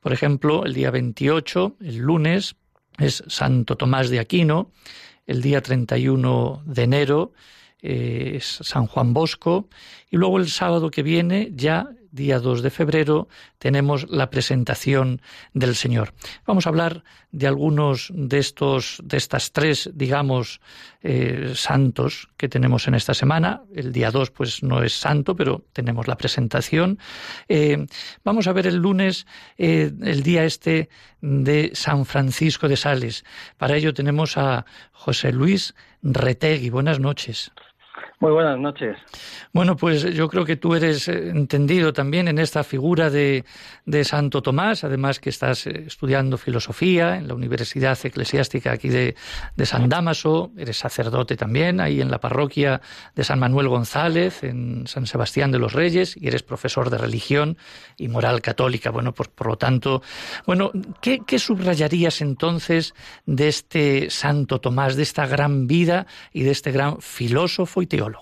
Por 0.00 0.12
ejemplo, 0.12 0.66
el 0.66 0.74
día 0.74 0.90
28, 0.90 1.76
el 1.80 1.96
lunes, 1.96 2.56
es 2.98 3.24
Santo 3.26 3.76
Tomás 3.76 4.10
de 4.10 4.20
Aquino, 4.20 4.72
el 5.26 5.40
día 5.40 5.62
31 5.62 6.62
de 6.66 6.82
enero 6.82 7.32
eh, 7.80 8.32
es 8.36 8.60
San 8.62 8.86
Juan 8.86 9.12
Bosco 9.12 9.68
y 10.10 10.16
luego 10.16 10.38
el 10.38 10.48
sábado 10.48 10.90
que 10.90 11.02
viene 11.02 11.50
ya 11.54 11.88
día 12.14 12.38
2 12.38 12.62
de 12.62 12.70
febrero, 12.70 13.28
tenemos 13.58 14.08
la 14.08 14.30
presentación 14.30 15.20
del 15.52 15.74
Señor. 15.74 16.14
Vamos 16.46 16.66
a 16.66 16.68
hablar 16.68 17.02
de 17.32 17.48
algunos 17.48 18.12
de 18.14 18.38
estos, 18.38 19.02
de 19.02 19.16
estas 19.16 19.50
tres, 19.50 19.90
digamos, 19.92 20.60
eh, 21.02 21.52
santos 21.56 22.28
que 22.36 22.48
tenemos 22.48 22.86
en 22.86 22.94
esta 22.94 23.14
semana. 23.14 23.62
El 23.74 23.92
día 23.92 24.12
2, 24.12 24.30
pues 24.30 24.62
no 24.62 24.82
es 24.84 24.92
santo, 24.92 25.34
pero 25.34 25.64
tenemos 25.72 26.06
la 26.06 26.16
presentación. 26.16 26.98
Eh, 27.48 27.84
vamos 28.22 28.46
a 28.46 28.52
ver 28.52 28.68
el 28.68 28.76
lunes, 28.76 29.26
eh, 29.58 29.90
el 30.02 30.22
día 30.22 30.44
este 30.44 30.88
de 31.20 31.72
San 31.74 32.06
Francisco 32.06 32.68
de 32.68 32.76
Sales. 32.76 33.24
Para 33.58 33.76
ello 33.76 33.92
tenemos 33.92 34.36
a 34.36 34.64
José 34.92 35.32
Luis 35.32 35.74
Retegui. 36.02 36.70
Buenas 36.70 37.00
noches. 37.00 37.50
Muy 38.20 38.30
buenas 38.30 38.58
noches. 38.58 38.96
Bueno, 39.52 39.76
pues 39.76 40.02
yo 40.02 40.28
creo 40.28 40.44
que 40.44 40.56
tú 40.56 40.74
eres 40.74 41.08
eh, 41.08 41.30
entendido 41.30 41.92
también 41.92 42.28
en 42.28 42.38
esta 42.38 42.62
figura 42.62 43.10
de, 43.10 43.44
Santo 44.04 44.40
Tomás, 44.40 44.84
además 44.84 45.18
que 45.18 45.30
estás 45.30 45.66
eh, 45.66 45.84
estudiando 45.86 46.38
filosofía 46.38 47.16
en 47.16 47.26
la 47.26 47.34
Universidad 47.34 47.98
Eclesiástica 48.02 48.72
aquí 48.72 48.88
de, 48.88 49.16
San 49.64 49.88
Damaso, 49.88 50.52
eres 50.56 50.78
sacerdote 50.78 51.36
también 51.36 51.80
ahí 51.80 52.00
en 52.00 52.10
la 52.10 52.20
parroquia 52.20 52.80
de 53.16 53.24
San 53.24 53.40
Manuel 53.40 53.68
González, 53.68 54.44
en 54.44 54.86
San 54.86 55.06
Sebastián 55.06 55.50
de 55.50 55.58
los 55.58 55.72
Reyes, 55.72 56.16
y 56.16 56.28
eres 56.28 56.42
profesor 56.42 56.90
de 56.90 56.98
religión 56.98 57.58
y 57.96 58.08
moral 58.08 58.42
católica. 58.42 58.90
Bueno, 58.90 59.12
pues 59.12 59.28
por 59.28 59.48
lo 59.48 59.56
tanto, 59.56 60.02
bueno, 60.46 60.70
¿qué, 61.00 61.22
qué 61.26 61.38
subrayarías 61.38 62.20
entonces 62.20 62.94
de 63.26 63.48
este 63.48 64.10
Santo 64.10 64.60
Tomás, 64.60 64.94
de 64.94 65.02
esta 65.02 65.26
gran 65.26 65.66
vida 65.66 66.06
y 66.32 66.44
de 66.44 66.52
este 66.52 66.70
gran 66.70 67.00
filósofo 67.00 67.82
y 67.82 67.86
teólogo? 67.86 68.13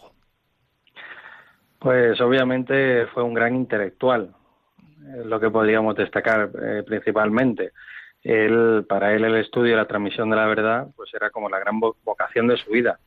Pues 1.83 2.21
obviamente 2.21 3.07
fue 3.09 3.25
un 3.25 3.35
gran 3.35 3.57
intelectual, 3.57 4.33
lo 5.25 5.41
que 5.41 5.51
podríamos 5.51 5.97
destacar 5.97 6.49
eh, 6.63 6.85
principalmente. 6.87 7.73
Él, 8.23 8.87
para 8.89 9.13
él 9.15 9.25
el 9.25 9.35
estudio 9.35 9.73
y 9.73 9.77
la 9.77 9.89
transmisión 9.89 10.31
de 10.31 10.37
la 10.37 10.47
verdad 10.47 10.87
pues 10.95 11.13
era 11.13 11.31
como 11.31 11.49
la 11.49 11.59
gran 11.59 11.81
vocación 11.81 12.47
de 12.47 12.57
su 12.57 12.71
vida. 12.71 13.01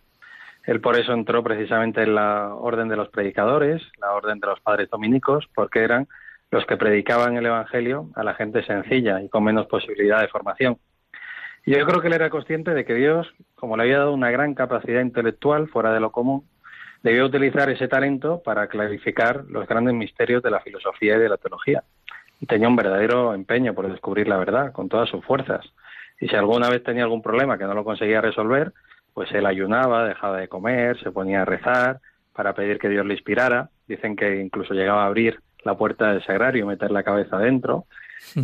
Él 0.65 0.81
por 0.81 0.99
eso 0.99 1.13
entró 1.13 1.41
precisamente 1.41 2.03
en 2.03 2.15
la 2.15 2.53
orden 2.53 2.89
de 2.89 2.97
los 2.97 3.07
predicadores, 3.07 3.81
la 3.97 4.11
orden 4.11 4.41
de 4.41 4.47
los 4.47 4.59
padres 4.59 4.89
dominicos, 4.89 5.47
porque 5.55 5.79
eran 5.79 6.09
los 6.51 6.65
que 6.65 6.75
predicaban 6.75 7.37
el 7.37 7.45
Evangelio 7.45 8.09
a 8.13 8.25
la 8.25 8.33
gente 8.33 8.61
sencilla 8.65 9.21
y 9.21 9.29
con 9.29 9.45
menos 9.45 9.67
posibilidad 9.67 10.19
de 10.19 10.27
formación. 10.27 10.77
Y 11.65 11.77
yo 11.77 11.85
creo 11.85 12.01
que 12.01 12.07
él 12.07 12.13
era 12.13 12.29
consciente 12.29 12.73
de 12.73 12.83
que 12.83 12.93
Dios, 12.93 13.33
como 13.55 13.77
le 13.77 13.83
había 13.83 13.99
dado 13.99 14.13
una 14.13 14.31
gran 14.31 14.53
capacidad 14.53 14.99
intelectual 14.99 15.69
fuera 15.69 15.93
de 15.93 16.01
lo 16.01 16.11
común, 16.11 16.43
debió 17.05 17.23
utilizar 17.27 17.69
ese 17.69 17.87
talento 17.87 18.41
para 18.43 18.65
clarificar 18.65 19.45
los 19.47 19.67
grandes 19.67 19.93
misterios 19.93 20.41
de 20.41 20.49
la 20.49 20.59
filosofía 20.61 21.17
y 21.17 21.19
de 21.19 21.29
la 21.29 21.37
teología. 21.37 21.83
Y 22.41 22.47
tenía 22.47 22.67
un 22.67 22.75
verdadero 22.75 23.35
empeño 23.35 23.75
por 23.75 23.87
descubrir 23.87 24.27
la 24.27 24.37
verdad 24.37 24.71
con 24.71 24.89
todas 24.89 25.07
sus 25.07 25.23
fuerzas. 25.23 25.63
Y 26.19 26.27
si 26.27 26.35
alguna 26.35 26.67
vez 26.67 26.83
tenía 26.83 27.03
algún 27.03 27.21
problema 27.21 27.59
que 27.59 27.65
no 27.65 27.75
lo 27.75 27.83
conseguía 27.83 28.21
resolver, 28.21 28.73
pues 29.13 29.31
él 29.33 29.45
ayunaba, 29.45 30.07
dejaba 30.07 30.37
de 30.37 30.47
comer, 30.47 30.99
se 30.99 31.11
ponía 31.11 31.43
a 31.43 31.45
rezar 31.45 31.99
para 32.33 32.55
pedir 32.55 32.79
que 32.79 32.89
Dios 32.89 33.05
le 33.05 33.13
inspirara. 33.13 33.69
Dicen 33.87 34.15
que 34.15 34.41
incluso 34.41 34.73
llegaba 34.73 35.03
a 35.03 35.05
abrir 35.05 35.39
la 35.63 35.77
puerta 35.77 36.11
del 36.11 36.25
sagrario 36.25 36.63
y 36.63 36.67
meter 36.67 36.89
la 36.89 37.03
cabeza 37.03 37.37
dentro, 37.37 37.85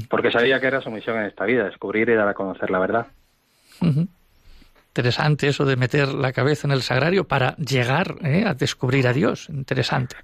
porque 0.08 0.30
sabía 0.30 0.60
que 0.60 0.68
era 0.68 0.82
su 0.82 0.92
misión 0.92 1.18
en 1.18 1.26
esta 1.26 1.46
vida, 1.46 1.64
descubrir 1.64 2.10
y 2.10 2.14
dar 2.14 2.28
a 2.28 2.36
conocer 2.36 2.70
la 2.70 2.78
verdad. 2.78 3.08
Interesante 4.92 5.48
eso 5.48 5.64
de 5.64 5.78
meter 5.78 6.10
la 6.10 6.34
cabeza 6.34 6.68
en 6.68 6.74
el 6.74 6.82
sagrario 6.82 7.24
para 7.26 7.56
llegar 7.56 8.16
¿eh? 8.26 8.44
a 8.46 8.54
descubrir 8.54 9.08
a 9.08 9.14
Dios. 9.14 9.48
Interesante. 9.48 10.18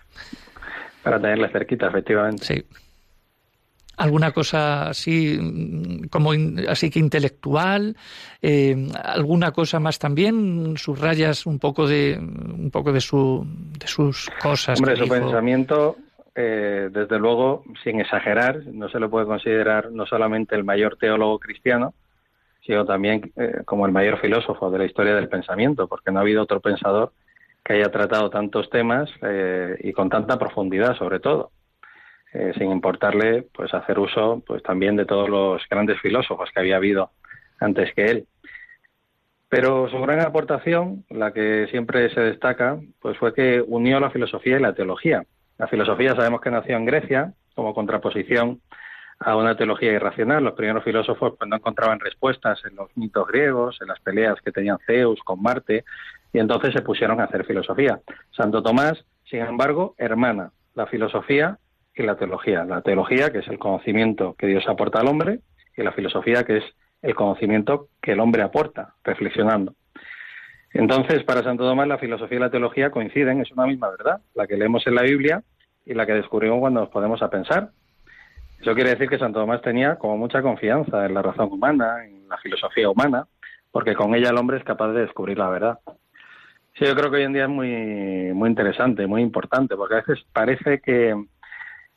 Para 1.03 1.21
tenerle 1.21 1.47
cerquita, 1.47 1.87
efectivamente. 1.87 2.43
Sí. 2.43 2.65
¿Alguna 3.95 4.33
cosa 4.33 4.89
así 4.89 5.39
mm, 5.41 6.09
como 6.09 6.31
así 6.67 6.89
que 6.89 6.99
intelectual? 6.99 7.95
Eh, 8.41 8.89
¿Alguna 9.01 9.53
cosa 9.53 9.79
más 9.79 9.99
también? 9.99 10.75
¿Subrayas 10.75 11.45
un 11.45 11.59
poco 11.59 11.87
de 11.87 12.19
un 12.19 12.69
poco 12.69 12.91
de 12.91 12.99
su 12.99 13.47
de 13.79 13.87
sus 13.87 14.29
cosas? 14.41 14.79
Hombre, 14.81 14.97
su 14.97 15.07
pensamiento, 15.07 15.95
eh, 16.35 16.89
desde 16.91 17.17
luego, 17.17 17.63
sin 17.85 18.01
exagerar, 18.01 18.65
no 18.65 18.89
se 18.89 18.99
lo 18.99 19.09
puede 19.09 19.27
considerar 19.27 19.93
no 19.93 20.05
solamente 20.05 20.55
el 20.55 20.65
mayor 20.65 20.97
teólogo 20.97 21.39
cristiano, 21.39 21.93
sino 22.67 22.85
también 22.85 23.31
eh, 23.37 23.61
como 23.65 23.85
el 23.85 23.93
mayor 23.93 24.19
filósofo 24.19 24.69
de 24.69 24.77
la 24.77 24.85
historia 24.85 25.15
del 25.15 25.29
pensamiento, 25.29 25.87
porque 25.87 26.11
no 26.11 26.19
ha 26.19 26.21
habido 26.21 26.43
otro 26.43 26.59
pensador 26.59 27.13
que 27.63 27.73
haya 27.73 27.89
tratado 27.89 28.29
tantos 28.29 28.69
temas 28.69 29.09
eh, 29.21 29.77
y 29.79 29.93
con 29.93 30.09
tanta 30.09 30.37
profundidad, 30.37 30.95
sobre 30.97 31.19
todo, 31.19 31.51
eh, 32.33 32.51
sin 32.57 32.71
importarle 32.71 33.47
pues 33.53 33.73
hacer 33.73 33.97
uso 33.97 34.43
pues 34.45 34.61
también 34.63 34.97
de 34.97 35.05
todos 35.05 35.29
los 35.29 35.61
grandes 35.69 35.99
filósofos 36.01 36.49
que 36.53 36.59
había 36.59 36.75
habido 36.75 37.11
antes 37.59 37.93
que 37.93 38.05
él. 38.05 38.27
Pero 39.49 39.89
su 39.89 39.97
gran 40.01 40.19
aportación, 40.19 41.05
la 41.09 41.31
que 41.31 41.67
siempre 41.71 42.13
se 42.13 42.19
destaca, 42.19 42.77
pues 42.99 43.17
fue 43.17 43.33
que 43.33 43.63
unió 43.65 43.97
la 44.01 44.11
filosofía 44.11 44.57
y 44.57 44.61
la 44.61 44.73
teología. 44.73 45.23
La 45.57 45.67
filosofía 45.67 46.15
sabemos 46.15 46.41
que 46.41 46.51
nació 46.51 46.75
en 46.75 46.85
Grecia 46.85 47.33
como 47.55 47.73
contraposición 47.73 48.59
a 49.19 49.35
una 49.35 49.55
teología 49.55 49.91
irracional. 49.91 50.43
Los 50.43 50.53
primeros 50.53 50.83
filósofos 50.83 51.33
pues, 51.37 51.49
no 51.49 51.55
encontraban 51.55 51.99
respuestas 51.99 52.63
en 52.65 52.75
los 52.75 52.95
mitos 52.95 53.27
griegos, 53.27 53.77
en 53.81 53.87
las 53.87 53.99
peleas 53.99 54.39
que 54.41 54.51
tenían 54.51 54.77
Zeus 54.85 55.19
con 55.23 55.41
Marte, 55.41 55.83
y 56.33 56.39
entonces 56.39 56.73
se 56.73 56.81
pusieron 56.81 57.19
a 57.19 57.25
hacer 57.25 57.45
filosofía. 57.45 57.99
Santo 58.31 58.61
Tomás, 58.61 59.03
sin 59.25 59.41
embargo, 59.41 59.95
hermana 59.97 60.51
la 60.75 60.85
filosofía 60.85 61.57
y 61.95 62.03
la 62.03 62.15
teología. 62.15 62.63
La 62.63 62.81
teología, 62.81 63.31
que 63.31 63.39
es 63.39 63.47
el 63.47 63.57
conocimiento 63.57 64.35
que 64.37 64.47
Dios 64.47 64.67
aporta 64.67 64.99
al 64.99 65.07
hombre, 65.07 65.39
y 65.75 65.83
la 65.83 65.91
filosofía, 65.91 66.43
que 66.43 66.57
es 66.57 66.63
el 67.01 67.15
conocimiento 67.15 67.89
que 68.01 68.13
el 68.13 68.19
hombre 68.19 68.43
aporta, 68.43 68.95
reflexionando. 69.03 69.73
Entonces, 70.73 71.23
para 71.23 71.43
Santo 71.43 71.63
Tomás, 71.63 71.87
la 71.87 71.97
filosofía 71.97 72.37
y 72.37 72.41
la 72.41 72.51
teología 72.51 72.91
coinciden, 72.91 73.41
es 73.41 73.51
una 73.51 73.65
misma 73.65 73.89
verdad, 73.89 74.21
la 74.35 74.45
que 74.45 74.57
leemos 74.57 74.85
en 74.85 74.95
la 74.95 75.01
Biblia 75.01 75.43
y 75.85 75.93
la 75.93 76.05
que 76.05 76.13
descubrimos 76.13 76.59
cuando 76.59 76.81
nos 76.81 76.89
ponemos 76.89 77.21
a 77.21 77.29
pensar. 77.29 77.71
Eso 78.59 78.73
quiere 78.73 78.91
decir 78.91 79.09
que 79.09 79.19
Santo 79.19 79.39
Tomás 79.39 79.61
tenía 79.61 79.95
como 79.95 80.17
mucha 80.17 80.41
confianza 80.41 81.05
en 81.05 81.13
la 81.13 81.21
razón 81.21 81.51
humana, 81.51 82.05
en 82.05 82.27
la 82.27 82.37
filosofía 82.37 82.89
humana, 82.89 83.27
porque 83.71 83.95
con 83.95 84.15
ella 84.15 84.29
el 84.29 84.37
hombre 84.37 84.57
es 84.57 84.63
capaz 84.63 84.91
de 84.93 85.01
descubrir 85.01 85.37
la 85.37 85.49
verdad. 85.49 85.79
Sí, 86.77 86.85
yo 86.85 86.95
creo 86.95 87.09
que 87.09 87.17
hoy 87.17 87.23
en 87.23 87.33
día 87.33 87.43
es 87.43 87.49
muy, 87.49 88.33
muy 88.33 88.49
interesante, 88.49 89.07
muy 89.07 89.21
importante, 89.21 89.75
porque 89.75 89.95
a 89.95 90.03
veces 90.05 90.23
parece 90.31 90.79
que, 90.79 91.15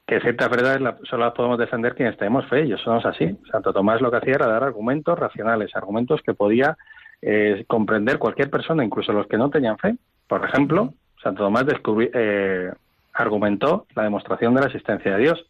que 0.06 0.20
ciertas 0.20 0.48
verdades 0.48 0.80
solo 1.04 1.24
las 1.24 1.34
podemos 1.34 1.58
defender 1.58 1.94
quienes 1.94 2.16
tenemos 2.16 2.46
fe, 2.46 2.64
y 2.64 2.72
eso 2.72 2.92
no 2.92 2.98
es 2.98 3.06
así. 3.06 3.38
Santo 3.50 3.72
Tomás 3.72 4.00
lo 4.00 4.10
que 4.10 4.18
hacía 4.18 4.34
era 4.34 4.46
dar 4.46 4.64
argumentos 4.64 5.18
racionales, 5.18 5.74
argumentos 5.74 6.22
que 6.22 6.34
podía 6.34 6.76
eh, 7.22 7.64
comprender 7.66 8.18
cualquier 8.18 8.48
persona, 8.48 8.84
incluso 8.84 9.12
los 9.12 9.26
que 9.26 9.36
no 9.36 9.50
tenían 9.50 9.76
fe. 9.78 9.96
Por 10.26 10.44
ejemplo, 10.44 10.94
Santo 11.22 11.44
Tomás 11.44 11.66
eh, 12.14 12.70
argumentó 13.12 13.86
la 13.94 14.04
demostración 14.04 14.54
de 14.54 14.60
la 14.60 14.66
existencia 14.68 15.12
de 15.12 15.22
Dios. 15.22 15.46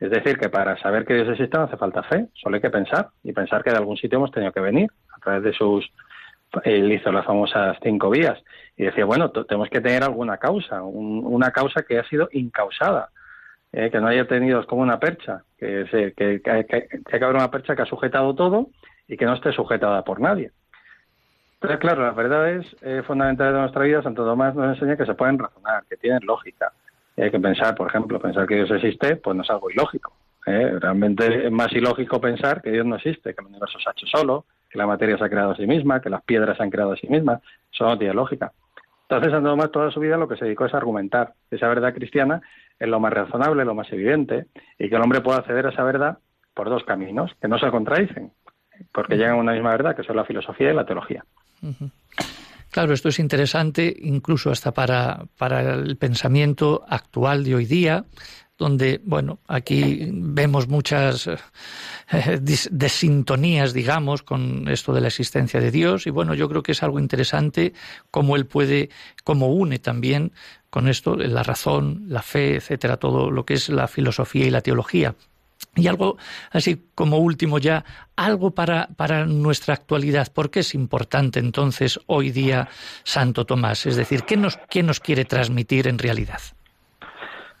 Es 0.00 0.10
decir, 0.10 0.38
que 0.38 0.48
para 0.48 0.78
saber 0.78 1.04
que 1.04 1.14
Dios 1.14 1.28
existe 1.28 1.58
no 1.58 1.64
hace 1.64 1.76
falta 1.76 2.02
fe, 2.02 2.26
solo 2.32 2.56
hay 2.56 2.62
que 2.62 2.70
pensar 2.70 3.10
y 3.22 3.32
pensar 3.32 3.62
que 3.62 3.70
de 3.70 3.76
algún 3.76 3.98
sitio 3.98 4.16
hemos 4.16 4.32
tenido 4.32 4.50
que 4.50 4.60
venir 4.60 4.90
a 5.14 5.20
través 5.20 5.42
de 5.42 5.52
sus. 5.52 5.86
Él 6.64 6.90
hizo 6.90 7.12
las 7.12 7.26
famosas 7.26 7.76
cinco 7.82 8.08
vías 8.08 8.42
y 8.76 8.84
decía, 8.84 9.04
bueno, 9.04 9.30
tenemos 9.30 9.68
que 9.68 9.80
tener 9.80 10.02
alguna 10.02 10.38
causa, 10.38 10.82
una 10.82 11.50
causa 11.52 11.82
que 11.82 11.98
ha 11.98 12.08
sido 12.08 12.28
incausada, 12.32 13.10
eh, 13.72 13.90
que 13.90 14.00
no 14.00 14.08
haya 14.08 14.26
tenido 14.26 14.66
como 14.66 14.82
una 14.82 14.98
percha, 14.98 15.42
que, 15.58 15.86
se, 15.90 16.12
que, 16.14 16.40
que, 16.40 16.64
que, 16.64 17.16
haber 17.24 17.36
una 17.36 17.50
percha 17.50 17.76
que 17.76 17.82
ha 17.82 17.86
sujetado 17.86 18.34
todo 18.34 18.68
y 19.06 19.16
que 19.16 19.26
no 19.26 19.34
esté 19.34 19.52
sujetada 19.52 20.02
por 20.02 20.18
nadie. 20.18 20.50
Pero 21.60 21.78
claro, 21.78 22.02
las 22.02 22.16
verdades 22.16 22.66
eh, 22.80 23.02
fundamentales 23.06 23.52
de 23.52 23.60
nuestra 23.60 23.84
vida, 23.84 24.02
Santo 24.02 24.24
Tomás 24.24 24.54
nos 24.54 24.74
enseña 24.74 24.96
que 24.96 25.04
se 25.04 25.14
pueden 25.14 25.38
razonar, 25.38 25.84
que 25.88 25.98
tienen 25.98 26.24
lógica, 26.24 26.72
hay 27.22 27.30
que 27.30 27.40
pensar, 27.40 27.74
por 27.74 27.88
ejemplo, 27.88 28.20
pensar 28.20 28.46
que 28.46 28.56
Dios 28.56 28.70
existe, 28.70 29.16
pues 29.16 29.36
no 29.36 29.42
es 29.42 29.50
algo 29.50 29.70
ilógico. 29.70 30.12
¿eh? 30.46 30.78
Realmente 30.80 31.46
es 31.46 31.52
más 31.52 31.72
ilógico 31.72 32.20
pensar 32.20 32.62
que 32.62 32.70
Dios 32.70 32.86
no 32.86 32.96
existe, 32.96 33.34
que 33.34 33.40
el 33.40 33.48
universo 33.48 33.78
se 33.78 33.88
ha 33.88 33.92
hecho 33.92 34.06
solo, 34.06 34.46
que 34.68 34.78
la 34.78 34.86
materia 34.86 35.18
se 35.18 35.24
ha 35.24 35.28
creado 35.28 35.52
a 35.52 35.56
sí 35.56 35.66
misma, 35.66 36.00
que 36.00 36.10
las 36.10 36.22
piedras 36.22 36.56
se 36.56 36.62
han 36.62 36.70
creado 36.70 36.92
a 36.92 36.96
sí 36.96 37.08
mismas. 37.08 37.40
Eso 37.72 37.84
no 37.84 37.98
tiene 37.98 38.14
lógica. 38.14 38.52
Entonces, 39.02 39.32
Santo 39.32 39.50
Tomás 39.50 39.72
toda 39.72 39.90
su 39.90 39.98
vida 39.98 40.16
lo 40.16 40.28
que 40.28 40.36
se 40.36 40.44
dedicó 40.44 40.66
es 40.66 40.74
a 40.74 40.76
argumentar 40.76 41.34
esa 41.50 41.68
verdad 41.68 41.92
cristiana 41.92 42.40
es 42.78 42.88
lo 42.88 42.98
más 42.98 43.12
razonable, 43.12 43.64
lo 43.64 43.74
más 43.74 43.92
evidente, 43.92 44.46
y 44.78 44.88
que 44.88 44.94
el 44.94 45.02
hombre 45.02 45.20
pueda 45.20 45.38
acceder 45.38 45.66
a 45.66 45.70
esa 45.70 45.84
verdad 45.84 46.18
por 46.54 46.70
dos 46.70 46.82
caminos, 46.84 47.30
que 47.40 47.46
no 47.46 47.58
se 47.58 47.70
contradicen, 47.70 48.32
porque 48.92 49.16
llegan 49.16 49.32
a 49.32 49.40
una 49.40 49.52
misma 49.52 49.70
verdad, 49.70 49.94
que 49.94 50.02
son 50.02 50.16
la 50.16 50.24
filosofía 50.24 50.70
y 50.70 50.74
la 50.74 50.86
teología. 50.86 51.24
Claro, 52.70 52.94
esto 52.94 53.08
es 53.08 53.18
interesante 53.18 53.94
incluso 54.02 54.50
hasta 54.50 54.72
para, 54.72 55.26
para 55.36 55.74
el 55.74 55.96
pensamiento 55.96 56.84
actual 56.88 57.44
de 57.44 57.54
hoy 57.56 57.66
día. 57.66 58.06
donde, 58.58 59.00
bueno, 59.04 59.40
aquí 59.48 60.10
vemos 60.12 60.68
muchas 60.68 61.26
eh, 61.26 62.38
desintonías, 62.70 63.72
digamos, 63.72 64.22
con 64.22 64.68
esto 64.68 64.92
de 64.92 65.00
la 65.00 65.08
existencia 65.08 65.60
de 65.60 65.70
Dios. 65.70 66.06
Y 66.06 66.10
bueno, 66.10 66.34
yo 66.34 66.46
creo 66.48 66.62
que 66.62 66.72
es 66.72 66.82
algo 66.82 66.98
interesante 67.00 67.72
cómo 68.10 68.36
él 68.36 68.46
puede, 68.46 68.90
cómo 69.24 69.48
une 69.54 69.78
también 69.78 70.32
con 70.68 70.88
esto 70.88 71.16
la 71.16 71.42
razón, 71.42 72.04
la 72.06 72.22
fe, 72.22 72.56
etcétera, 72.56 72.98
todo 72.98 73.30
lo 73.30 73.44
que 73.46 73.54
es 73.54 73.70
la 73.70 73.88
filosofía 73.88 74.46
y 74.46 74.50
la 74.50 74.60
teología. 74.60 75.16
Y 75.76 75.86
algo 75.86 76.16
así 76.50 76.90
como 76.94 77.18
último 77.18 77.58
ya, 77.58 77.84
algo 78.16 78.50
para, 78.50 78.88
para 78.96 79.24
nuestra 79.24 79.74
actualidad. 79.74 80.28
¿Por 80.32 80.50
qué 80.50 80.60
es 80.60 80.74
importante 80.74 81.38
entonces 81.38 82.00
hoy 82.06 82.30
día 82.30 82.68
Santo 83.04 83.44
Tomás? 83.46 83.86
Es 83.86 83.96
decir, 83.96 84.24
¿qué 84.24 84.36
nos, 84.36 84.56
qué 84.68 84.82
nos 84.82 84.98
quiere 84.98 85.24
transmitir 85.24 85.86
en 85.86 85.98
realidad? 85.98 86.40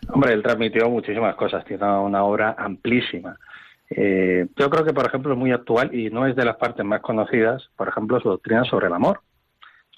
Hombre, 0.08 0.32
él 0.32 0.42
transmitió 0.42 0.88
muchísimas 0.88 1.36
cosas, 1.36 1.64
tiene 1.64 1.86
una 1.86 2.24
obra 2.24 2.56
amplísima. 2.58 3.36
Eh, 3.88 4.46
yo 4.56 4.70
creo 4.70 4.84
que, 4.84 4.92
por 4.92 5.06
ejemplo, 5.06 5.32
es 5.32 5.38
muy 5.38 5.52
actual 5.52 5.94
y 5.94 6.10
no 6.10 6.26
es 6.26 6.34
de 6.36 6.44
las 6.44 6.56
partes 6.56 6.84
más 6.84 7.00
conocidas, 7.00 7.68
por 7.76 7.88
ejemplo, 7.88 8.20
su 8.20 8.28
doctrina 8.28 8.64
sobre 8.64 8.86
el 8.86 8.92
amor. 8.92 9.20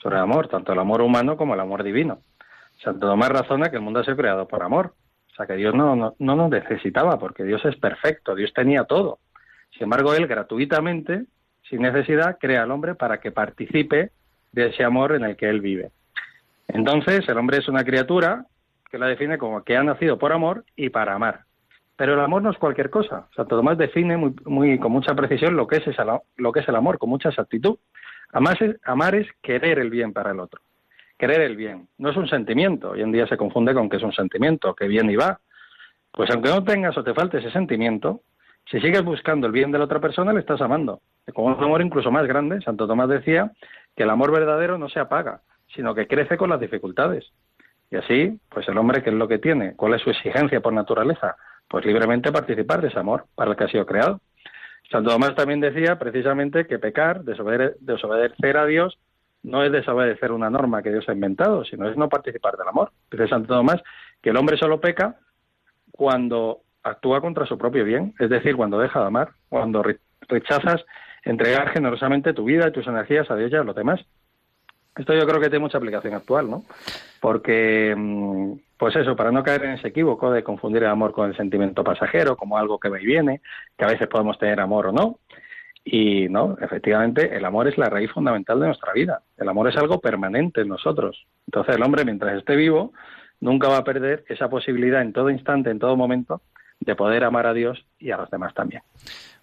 Sobre 0.03 0.17
el 0.17 0.23
amor, 0.23 0.49
tanto 0.49 0.73
el 0.73 0.79
amor 0.79 1.01
humano 1.01 1.37
como 1.37 1.55
el 1.55 1.61
amor 1.61 1.83
divino. 1.83 2.21
Santo 2.83 3.07
Tomás 3.07 3.29
razona 3.29 3.71
que 3.71 3.77
el 3.77 3.83
mundo 3.83 4.01
ha 4.01 4.05
sido 4.05 4.17
creado 4.17 4.49
por 4.49 4.63
amor. 4.63 4.95
O 5.33 5.35
sea, 5.35 5.47
que 5.47 5.57
Dios 5.57 5.75
no, 5.75 5.97
no, 5.97 6.15
no 6.19 6.37
nos 6.37 6.51
necesitaba, 6.51 7.19
porque 7.19 7.45
Dios 7.45 7.65
es 7.65 7.77
perfecto, 7.77 8.35
Dios 8.35 8.53
tenía 8.53 8.85
todo. 8.85 9.19
Sin 9.73 9.85
embargo, 9.85 10.15
Él 10.15 10.27
gratuitamente, 10.27 11.25
sin 11.69 11.83
necesidad, 11.83 12.37
crea 12.39 12.63
al 12.63 12.71
hombre 12.71 12.95
para 12.95 13.19
que 13.19 13.33
participe 13.33 14.11
de 14.53 14.67
ese 14.67 14.85
amor 14.85 15.15
en 15.15 15.25
el 15.25 15.37
que 15.37 15.49
Él 15.49 15.61
vive. 15.61 15.91
Entonces, 16.69 17.27
el 17.29 17.39
hombre 17.39 17.59
es 17.59 17.69
una 17.69 17.85
criatura 17.85 18.47
que 18.91 18.99
la 18.99 19.07
define 19.07 19.39
como 19.39 19.65
que 19.65 19.77
ha 19.77 19.83
nacido 19.83 20.19
por 20.19 20.33
amor 20.33 20.65
y 20.77 20.91
para 20.91 21.15
amar. 21.15 21.45
Pero 21.97 22.15
el 22.15 22.21
amor 22.21 22.43
no 22.43 22.51
es 22.51 22.59
cualquier 22.59 22.91
cosa. 22.91 23.29
Santo 23.35 23.57
Tomás 23.57 23.79
define 23.79 24.17
muy, 24.17 24.35
muy, 24.45 24.79
con 24.79 24.93
mucha 24.93 25.15
precisión 25.15 25.57
lo 25.57 25.67
que, 25.67 25.77
es 25.77 25.85
lo 26.37 26.53
que 26.53 26.61
es 26.61 26.69
el 26.69 26.77
amor, 26.77 26.99
con 26.99 27.09
mucha 27.09 27.31
exactitud. 27.31 27.79
Amar 28.33 28.63
es, 28.63 28.77
amar 28.85 29.15
es 29.15 29.29
querer 29.43 29.79
el 29.79 29.91
bien 29.91 30.13
para 30.13 30.33
el 30.33 30.41
otro. 30.41 30.61
Querer 31.19 31.41
el 31.43 31.57
bien. 31.57 31.89
No 31.99 32.11
es 32.11 32.17
un 32.17 32.29
sentimiento. 32.29 32.91
Hoy 32.91 33.03
en 33.03 33.13
día 33.13 33.27
se 33.27 33.37
confunde 33.37 33.75
con 33.75 33.89
que 33.89 33.97
es 33.97 34.03
un 34.03 34.13
sentimiento, 34.13 34.75
que 34.75 34.89
viene 34.89 35.13
y 35.13 35.17
va. 35.17 35.41
Pues 36.11 36.31
aunque 36.31 36.51
no 36.51 36.63
tengas 36.63 36.97
o 36.99 37.05
te 37.05 37.15
falte 37.15 37.39
ese 37.39 37.51
sentimiento, 37.51 38.23
si 38.71 38.81
sigues 38.81 39.03
buscando 39.03 39.47
el 39.47 39.53
bien 39.53 39.73
de 39.73 39.79
la 39.79 39.85
otra 39.85 40.01
persona, 40.01 40.33
le 40.33 40.41
estás 40.41 40.61
amando. 40.61 41.01
Con 41.35 41.47
un 41.47 41.63
amor 41.63 41.83
incluso 41.83 42.11
más 42.11 42.27
grande, 42.27 42.61
Santo 42.63 42.87
Tomás 42.87 43.09
decía 43.09 43.53
que 43.97 44.03
el 44.03 44.11
amor 44.11 44.33
verdadero 44.33 44.79
no 44.79 44.89
se 44.89 45.01
apaga, 45.01 45.43
sino 45.75 45.95
que 45.95 46.07
crece 46.07 46.37
con 46.37 46.51
las 46.51 46.61
dificultades. 46.61 47.33
Y 47.91 47.97
así, 47.97 48.41
pues 48.49 48.67
el 48.69 48.79
hombre, 48.79 49.03
¿qué 49.03 49.11
es 49.11 49.17
lo 49.17 49.29
que 49.29 49.39
tiene? 49.39 49.75
¿Cuál 49.77 49.95
es 49.95 50.03
su 50.03 50.11
exigencia 50.11 50.61
por 50.61 50.73
naturaleza? 50.73 51.37
Pues 51.69 51.85
libremente 51.85 52.33
participar 52.33 52.81
de 52.81 52.89
ese 52.89 52.99
amor 52.99 53.27
para 53.35 53.51
el 53.51 53.57
que 53.57 53.65
ha 53.65 53.69
sido 53.69 53.87
creado. 53.87 54.21
Santo 54.91 55.11
Tomás 55.11 55.35
también 55.35 55.61
decía 55.61 55.99
precisamente 55.99 56.67
que 56.67 56.79
pecar, 56.79 57.23
desobedecer 57.23 58.57
a 58.57 58.67
Dios, 58.67 58.99
no 59.43 59.65
es 59.65 59.73
desobedecer 59.73 60.33
una 60.33 60.51
norma 60.51 60.83
que 60.83 60.91
Dios 60.91 61.09
ha 61.09 61.13
inventado, 61.13 61.65
sino 61.65 61.89
es 61.89 61.97
no 61.97 62.09
participar 62.09 62.57
del 62.57 62.69
amor. 62.69 62.93
Dice 63.11 63.29
Santo 63.29 63.55
Tomás 63.55 63.83
que 64.21 64.31
el 64.31 64.37
hombre 64.37 64.57
solo 64.57 64.81
peca 64.81 65.17
cuando 65.91 66.61
actúa 66.83 67.21
contra 67.21 67.47
su 67.47 67.59
propio 67.59 67.85
bien, 67.85 68.15
es 68.19 68.31
decir, 68.31 68.57
cuando 68.57 68.79
deja 68.79 69.01
de 69.01 69.07
amar, 69.07 69.31
cuando 69.49 69.85
rechazas 70.29 70.85
entregar 71.25 71.71
generosamente 71.71 72.33
tu 72.33 72.45
vida 72.45 72.69
y 72.69 72.73
tus 72.73 72.87
energías 72.87 73.31
a 73.31 73.37
Dios 73.37 73.51
y 73.53 73.57
a 73.57 73.65
los 73.65 73.77
demás. 73.77 74.01
Esto 74.97 75.15
yo 75.15 75.27
creo 75.27 75.41
que 75.41 75.49
tiene 75.49 75.61
mucha 75.61 75.79
aplicación 75.79 76.15
actual, 76.15 76.51
¿no? 76.51 76.65
Porque, 77.21 77.95
mm, 77.97 78.53
pues 78.77 78.95
eso, 78.97 79.17
para 79.17 79.33
no 79.33 79.43
caer 79.43 79.65
en 79.65 79.71
ese 79.73 79.89
equívoco 79.89 80.31
de 80.31 80.43
confundir 80.43 80.83
el 80.83 80.91
amor 80.91 81.13
con 81.13 81.31
el 81.31 81.37
sentimiento 81.37 81.83
pasajero, 81.83 82.37
como 82.37 82.59
algo 82.59 82.79
que 82.79 82.91
va 82.91 83.01
y 83.01 83.07
viene, 83.07 83.41
que 83.79 83.85
a 83.85 83.89
veces 83.89 84.09
podemos 84.09 84.39
tener 84.39 84.61
amor 84.61 84.89
o 84.89 84.93
no. 84.93 85.19
Y 85.85 86.29
no, 86.29 86.57
efectivamente, 86.61 87.37
el 87.37 87.45
amor 87.45 87.69
es 87.69 87.77
la 87.77 87.89
raíz 87.89 88.11
fundamental 88.13 88.61
de 88.61 88.67
nuestra 88.67 88.93
vida. 88.93 89.23
El 89.37 89.49
amor 89.49 89.69
es 89.69 89.77
algo 89.77 90.01
permanente 90.01 90.61
en 90.61 90.69
nosotros. 90.69 91.27
Entonces, 91.47 91.77
el 91.77 91.83
hombre, 91.83 92.05
mientras 92.05 92.37
esté 92.37 92.55
vivo, 92.55 92.93
nunca 93.41 93.69
va 93.69 93.79
a 93.79 93.85
perder 93.85 94.25
esa 94.29 94.49
posibilidad 94.49 95.03
en 95.03 95.13
todo 95.13 95.29
instante, 95.31 95.71
en 95.71 95.79
todo 95.79 95.97
momento, 95.97 96.43
de 96.81 96.95
poder 96.95 97.25
amar 97.25 97.47
a 97.47 97.53
Dios 97.53 97.85
y 97.99 98.11
a 98.11 98.17
los 98.17 98.31
demás 98.31 98.55
también. 98.55 98.83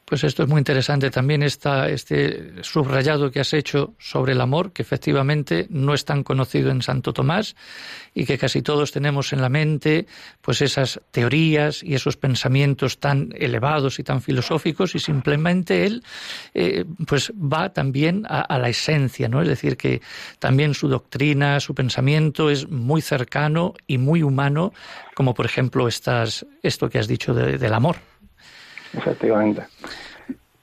Pues 0.10 0.24
esto 0.24 0.42
es 0.42 0.50
muy 0.50 0.58
interesante 0.58 1.12
también 1.12 1.44
esta, 1.44 1.88
este 1.88 2.64
subrayado 2.64 3.30
que 3.30 3.42
has 3.42 3.54
hecho 3.54 3.94
sobre 4.00 4.32
el 4.32 4.42
amor, 4.42 4.74
que 4.74 4.82
efectivamente 4.82 5.68
no 5.70 5.94
es 5.94 6.04
tan 6.04 6.24
conocido 6.24 6.72
en 6.72 6.82
Santo 6.82 7.14
Tomás 7.14 7.56
y 8.16 8.26
que 8.26 8.40
casi 8.40 8.64
todos 8.64 8.92
tenemos 8.92 9.34
en 9.34 9.42
la 9.44 9.50
mente, 9.50 10.08
pues 10.42 10.64
esas 10.64 11.00
teorías 11.12 11.84
y 11.84 11.94
esos 11.94 12.18
pensamientos 12.18 13.00
tan 13.00 13.30
elevados 13.38 14.00
y 14.00 14.04
tan 14.04 14.24
filosóficos 14.24 14.96
y 14.96 15.00
simplemente 15.00 15.86
él, 15.86 16.04
eh, 16.56 16.86
pues 17.06 17.32
va 17.32 17.72
también 17.72 18.26
a, 18.28 18.58
la 18.58 18.70
esencia, 18.70 19.30
¿no? 19.30 19.44
Es 19.44 19.48
decir, 19.48 19.78
que 19.78 20.02
también 20.40 20.74
su 20.74 20.88
doctrina, 20.88 21.60
su 21.60 21.76
pensamiento 21.76 22.50
es 22.50 22.68
muy 22.68 23.04
cercano 23.04 23.76
y 23.86 24.00
muy 24.00 24.24
humano, 24.24 24.74
como 25.14 25.36
por 25.36 25.46
ejemplo 25.46 25.88
estas, 25.88 26.48
esto 26.64 26.90
que 26.90 26.98
has 26.98 27.08
dicho 27.08 27.36
del 27.36 27.74
amor. 27.76 28.09
Efectivamente. 28.94 29.64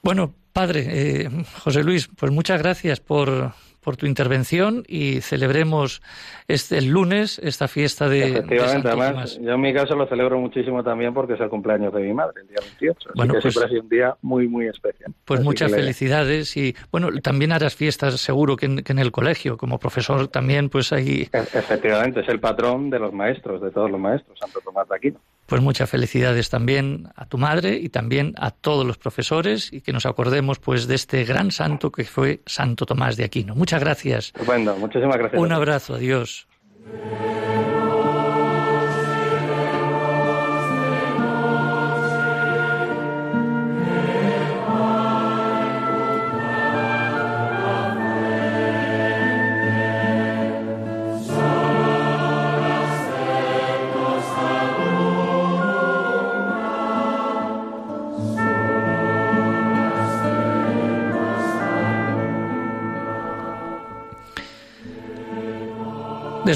Bueno, 0.03 0.33
padre, 0.53 0.87
eh, 0.89 1.29
José 1.59 1.83
Luis, 1.83 2.09
pues 2.09 2.33
muchas 2.33 2.61
gracias 2.61 3.01
por, 3.01 3.53
por 3.87 3.97
tu 3.97 4.07
intervención 4.07 4.83
y 4.89 5.21
celebremos 5.21 6.03
este 6.49 6.79
el 6.79 6.89
lunes 6.89 7.39
esta 7.39 7.69
fiesta 7.69 8.09
de 8.09 8.39
Efectivamente, 8.39 8.89
además, 8.89 9.39
yo 9.41 9.53
en 9.53 9.61
mi 9.61 9.73
caso 9.73 9.95
lo 9.95 10.09
celebro 10.09 10.41
muchísimo 10.41 10.83
también 10.83 11.15
porque 11.15 11.35
es 11.35 11.41
el 11.41 11.49
cumpleaños 11.49 11.95
de 11.95 12.01
mi 12.01 12.13
madre, 12.13 12.41
el 12.41 12.49
día 12.49 12.57
28. 12.81 13.11
Bueno, 13.15 13.35
que 13.35 13.41
pues, 13.43 13.55
siempre 13.55 13.65
ha 13.65 13.69
sido 13.69 13.83
un 13.83 13.89
día 13.89 14.17
muy, 14.23 14.49
muy 14.49 14.67
especial. 14.67 15.15
Pues 15.25 15.41
muchas 15.41 15.71
felicidades 15.71 16.57
y, 16.57 16.75
bueno, 16.91 17.11
también 17.23 17.53
harás 17.53 17.77
fiestas 17.77 18.21
seguro 18.21 18.57
que 18.57 18.67
en, 18.67 18.99
el 18.99 19.13
colegio, 19.13 19.57
como 19.57 19.79
profesor 19.79 20.27
también, 20.27 20.69
pues 20.69 20.93
ahí... 20.93 21.29
E, 21.33 21.39
efectivamente, 21.39 22.23
es 22.23 22.29
el 22.29 22.41
patrón 22.41 22.91
de 22.91 22.99
los 22.99 23.13
maestros, 23.13 23.63
de 23.63 23.71
todos 23.71 23.89
los 23.89 24.01
maestros, 24.01 24.37
Santo 24.37 24.61
Tomás 24.65 24.89
de 24.89 24.97
Aquino. 24.97 25.21
Pues 25.47 25.63
muchas 25.63 25.89
felicidades 25.89 26.51
también 26.51 27.09
a 27.15 27.27
tu 27.27 27.39
madre 27.39 27.77
y 27.77 27.89
también 27.89 28.35
a 28.37 28.51
todos 28.51 28.85
los 28.85 28.99
profesores 28.99 29.73
y 29.73 29.81
que 29.81 29.93
nos 29.93 30.05
acordemos 30.07 30.59
pues 30.59 30.87
de 30.87 30.97
este 30.97 31.25
gran 31.25 31.51
santo 31.51 31.91
que 31.93 32.05
fue 32.05 32.43
Santo 32.47 32.85
Tomás 32.85 33.17
de 33.17 33.25
Aquino. 33.25 33.55
Muchas 33.55 33.81
gracias. 33.81 34.33
Bueno, 34.45 34.77
muchísimas 34.77 35.17
gracias. 35.17 35.41
Un 35.41 35.53
abrazo, 35.53 35.95
adiós. 35.95 36.47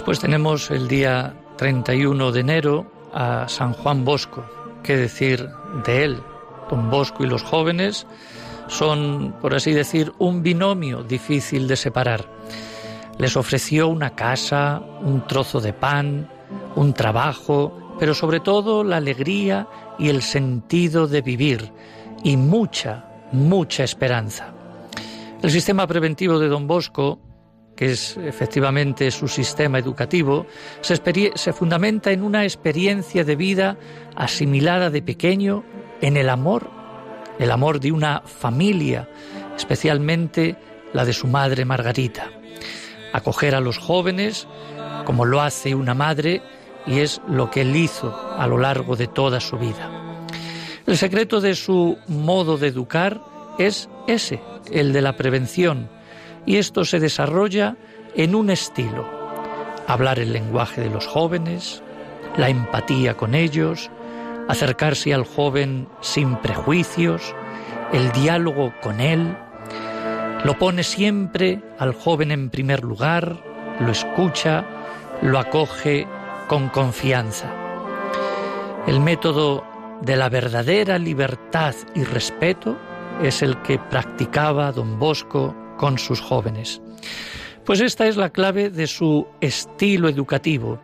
Después 0.00 0.18
tenemos 0.18 0.70
el 0.70 0.88
día 0.88 1.34
31 1.58 2.32
de 2.32 2.40
enero 2.40 2.90
a 3.12 3.46
San 3.48 3.74
Juan 3.74 4.02
Bosco. 4.02 4.42
¿Qué 4.82 4.96
decir 4.96 5.46
de 5.84 6.04
él? 6.04 6.22
Don 6.70 6.88
Bosco 6.88 7.22
y 7.22 7.26
los 7.26 7.42
jóvenes 7.42 8.06
son, 8.66 9.34
por 9.42 9.54
así 9.54 9.72
decir, 9.72 10.10
un 10.18 10.42
binomio 10.42 11.02
difícil 11.02 11.68
de 11.68 11.76
separar. 11.76 12.24
Les 13.18 13.36
ofreció 13.36 13.88
una 13.88 14.14
casa, 14.14 14.80
un 15.02 15.26
trozo 15.26 15.60
de 15.60 15.74
pan, 15.74 16.30
un 16.76 16.94
trabajo, 16.94 17.94
pero 17.98 18.14
sobre 18.14 18.40
todo 18.40 18.82
la 18.82 18.96
alegría 18.96 19.68
y 19.98 20.08
el 20.08 20.22
sentido 20.22 21.08
de 21.08 21.20
vivir 21.20 21.72
y 22.24 22.38
mucha, 22.38 23.04
mucha 23.32 23.84
esperanza. 23.84 24.54
El 25.42 25.50
sistema 25.50 25.86
preventivo 25.86 26.38
de 26.38 26.48
Don 26.48 26.66
Bosco 26.66 27.18
que 27.80 27.92
es 27.92 28.18
efectivamente 28.18 29.10
su 29.10 29.26
sistema 29.26 29.78
educativo, 29.78 30.46
se, 30.82 31.52
fundamenta 31.54 32.12
en 32.12 32.22
una 32.22 32.44
experiencia 32.44 33.24
de 33.24 33.36
vida 33.36 33.78
asimilada 34.14 34.90
de 34.90 35.00
pequeño 35.00 35.64
en 36.02 36.18
el 36.18 36.28
amor, 36.28 36.70
el 37.38 37.50
amor 37.50 37.80
de 37.80 37.90
una 37.90 38.20
familia, 38.20 39.08
especialmente 39.56 40.56
la 40.92 41.06
de 41.06 41.14
su 41.14 41.26
madre 41.26 41.64
Margarita. 41.64 42.30
Acoger 43.14 43.54
a 43.54 43.60
los 43.60 43.78
jóvenes 43.78 44.46
como 45.06 45.24
lo 45.24 45.40
hace 45.40 45.74
una 45.74 45.94
madre 45.94 46.42
y 46.86 46.98
es 46.98 47.22
lo 47.30 47.50
que 47.50 47.62
él 47.62 47.74
hizo 47.74 48.14
a 48.36 48.46
lo 48.46 48.58
largo 48.58 48.94
de 48.94 49.06
toda 49.06 49.40
su 49.40 49.56
vida. 49.56 49.90
El 50.86 50.98
secreto 50.98 51.40
de 51.40 51.54
su 51.54 51.96
modo 52.08 52.58
de 52.58 52.66
educar 52.66 53.22
es 53.58 53.88
ese, 54.06 54.42
el 54.70 54.92
de 54.92 55.00
la 55.00 55.16
prevención, 55.16 55.88
y 56.46 56.56
esto 56.56 56.84
se 56.84 57.00
desarrolla 57.00 57.76
en 58.14 58.34
un 58.34 58.50
estilo. 58.50 59.08
Hablar 59.86 60.18
el 60.18 60.32
lenguaje 60.32 60.80
de 60.80 60.90
los 60.90 61.06
jóvenes, 61.06 61.82
la 62.36 62.48
empatía 62.48 63.16
con 63.16 63.34
ellos, 63.34 63.90
acercarse 64.48 65.14
al 65.14 65.24
joven 65.24 65.88
sin 66.00 66.36
prejuicios, 66.36 67.34
el 67.92 68.10
diálogo 68.12 68.72
con 68.82 69.00
él, 69.00 69.36
lo 70.44 70.58
pone 70.58 70.82
siempre 70.82 71.60
al 71.78 71.92
joven 71.92 72.30
en 72.30 72.50
primer 72.50 72.82
lugar, 72.82 73.42
lo 73.80 73.92
escucha, 73.92 74.64
lo 75.22 75.38
acoge 75.38 76.06
con 76.48 76.68
confianza. 76.68 77.52
El 78.86 79.00
método 79.00 79.64
de 80.00 80.16
la 80.16 80.28
verdadera 80.28 80.98
libertad 80.98 81.74
y 81.94 82.04
respeto 82.04 82.76
es 83.22 83.42
el 83.42 83.60
que 83.62 83.78
practicaba 83.78 84.72
don 84.72 84.98
Bosco 84.98 85.54
con 85.80 85.96
sus 85.96 86.20
jóvenes. 86.20 86.82
Pues 87.64 87.80
esta 87.80 88.06
es 88.06 88.18
la 88.18 88.28
clave 88.28 88.68
de 88.68 88.86
su 88.86 89.26
estilo 89.40 90.10
educativo. 90.10 90.78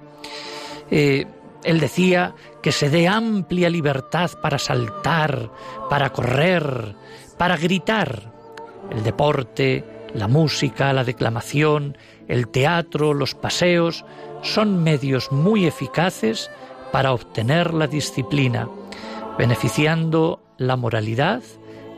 Eh, 0.90 1.26
él 1.64 1.80
decía 1.80 2.34
que 2.62 2.72
se 2.72 2.88
dé 2.88 3.06
amplia 3.06 3.68
libertad 3.68 4.30
para 4.40 4.58
saltar, 4.58 5.50
para 5.90 6.14
correr, 6.14 6.94
para 7.36 7.58
gritar. 7.58 8.32
El 8.90 9.02
deporte, 9.02 9.84
la 10.14 10.28
música, 10.28 10.94
la 10.94 11.04
declamación, 11.04 11.98
el 12.26 12.48
teatro, 12.48 13.12
los 13.12 13.34
paseos 13.34 14.02
son 14.40 14.82
medios 14.82 15.30
muy 15.30 15.66
eficaces 15.66 16.50
para 16.90 17.12
obtener 17.12 17.74
la 17.74 17.86
disciplina, 17.86 18.66
beneficiando 19.36 20.40
la 20.56 20.76
moralidad 20.76 21.42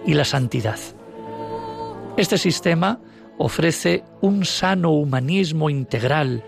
y 0.04 0.14
la 0.14 0.24
santidad. 0.24 0.97
Este 2.18 2.36
sistema 2.36 2.98
ofrece 3.38 4.02
un 4.22 4.44
sano 4.44 4.90
humanismo 4.90 5.70
integral, 5.70 6.42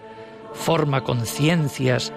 forma 0.52 1.04
conciencias, 1.04 2.12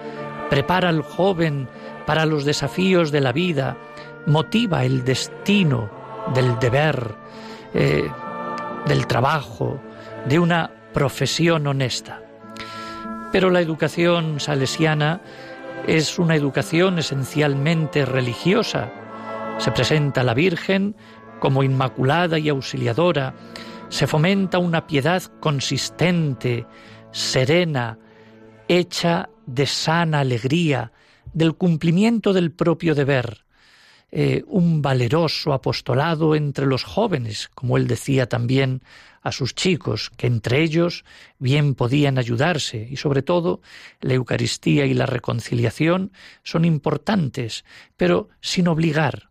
prepara 0.50 0.88
al 0.88 1.02
joven 1.02 1.68
para 2.04 2.26
los 2.26 2.44
desafíos 2.44 3.12
de 3.12 3.20
la 3.20 3.30
vida, 3.30 3.76
motiva 4.26 4.84
el 4.84 5.04
destino 5.04 5.88
del 6.34 6.58
deber, 6.58 7.14
eh, 7.74 8.10
del 8.86 9.06
trabajo, 9.06 9.80
de 10.26 10.40
una 10.40 10.72
profesión 10.92 11.68
honesta. 11.68 12.22
Pero 13.30 13.50
la 13.50 13.60
educación 13.60 14.40
salesiana 14.40 15.20
es 15.86 16.18
una 16.18 16.34
educación 16.34 16.98
esencialmente 16.98 18.04
religiosa. 18.04 18.90
Se 19.58 19.70
presenta 19.70 20.22
a 20.22 20.24
la 20.24 20.34
Virgen 20.34 20.96
como 21.44 21.62
inmaculada 21.62 22.38
y 22.38 22.48
auxiliadora, 22.48 23.34
se 23.90 24.06
fomenta 24.06 24.56
una 24.56 24.86
piedad 24.86 25.22
consistente, 25.40 26.64
serena, 27.12 27.98
hecha 28.66 29.28
de 29.44 29.66
sana 29.66 30.20
alegría, 30.20 30.90
del 31.34 31.52
cumplimiento 31.52 32.32
del 32.32 32.50
propio 32.50 32.94
deber, 32.94 33.44
eh, 34.10 34.42
un 34.46 34.80
valeroso 34.80 35.52
apostolado 35.52 36.34
entre 36.34 36.64
los 36.64 36.82
jóvenes, 36.82 37.50
como 37.54 37.76
él 37.76 37.88
decía 37.88 38.26
también 38.26 38.80
a 39.20 39.30
sus 39.30 39.54
chicos, 39.54 40.08
que 40.16 40.26
entre 40.26 40.62
ellos 40.62 41.04
bien 41.38 41.74
podían 41.74 42.16
ayudarse 42.16 42.88
y 42.90 42.96
sobre 42.96 43.20
todo 43.20 43.60
la 44.00 44.14
Eucaristía 44.14 44.86
y 44.86 44.94
la 44.94 45.04
reconciliación 45.04 46.10
son 46.42 46.64
importantes, 46.64 47.66
pero 47.98 48.30
sin 48.40 48.66
obligar, 48.66 49.28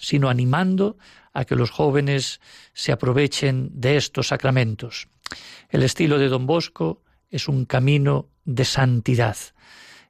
sino 0.00 0.28
animando 0.28 0.96
a 1.32 1.44
que 1.44 1.56
los 1.56 1.70
jóvenes 1.70 2.40
se 2.72 2.92
aprovechen 2.92 3.70
de 3.72 3.96
estos 3.96 4.28
sacramentos. 4.28 5.08
El 5.68 5.82
estilo 5.82 6.18
de 6.18 6.28
don 6.28 6.46
Bosco 6.46 7.02
es 7.30 7.48
un 7.48 7.64
camino 7.64 8.28
de 8.44 8.64
santidad. 8.64 9.36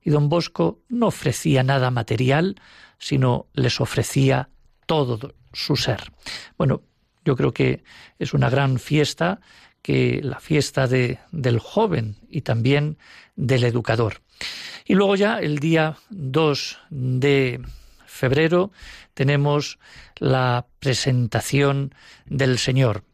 Y 0.02 0.10
don 0.10 0.28
Bosco 0.28 0.82
no 0.88 1.08
ofrecía 1.08 1.62
nada 1.62 1.90
material, 1.90 2.60
sino 2.98 3.46
les 3.54 3.80
ofrecía 3.80 4.50
todo 4.86 5.34
su 5.52 5.76
ser. 5.76 6.12
Bueno, 6.56 6.82
yo 7.24 7.34
creo 7.34 7.52
que 7.52 7.82
es 8.18 8.32
una 8.32 8.48
gran 8.48 8.78
fiesta, 8.78 9.40
que 9.82 10.20
la 10.22 10.40
fiesta 10.40 10.86
de, 10.86 11.18
del 11.32 11.58
joven 11.58 12.16
y 12.28 12.42
también 12.42 12.98
del 13.34 13.64
educador. 13.64 14.22
Y 14.84 14.94
luego 14.94 15.16
ya 15.16 15.38
el 15.38 15.58
día 15.58 15.96
2 16.10 16.78
de 16.90 17.60
febrero 18.16 18.72
tenemos 19.14 19.78
la 20.16 20.66
presentación 20.80 21.94
del 22.26 22.58
Señor. 22.58 23.04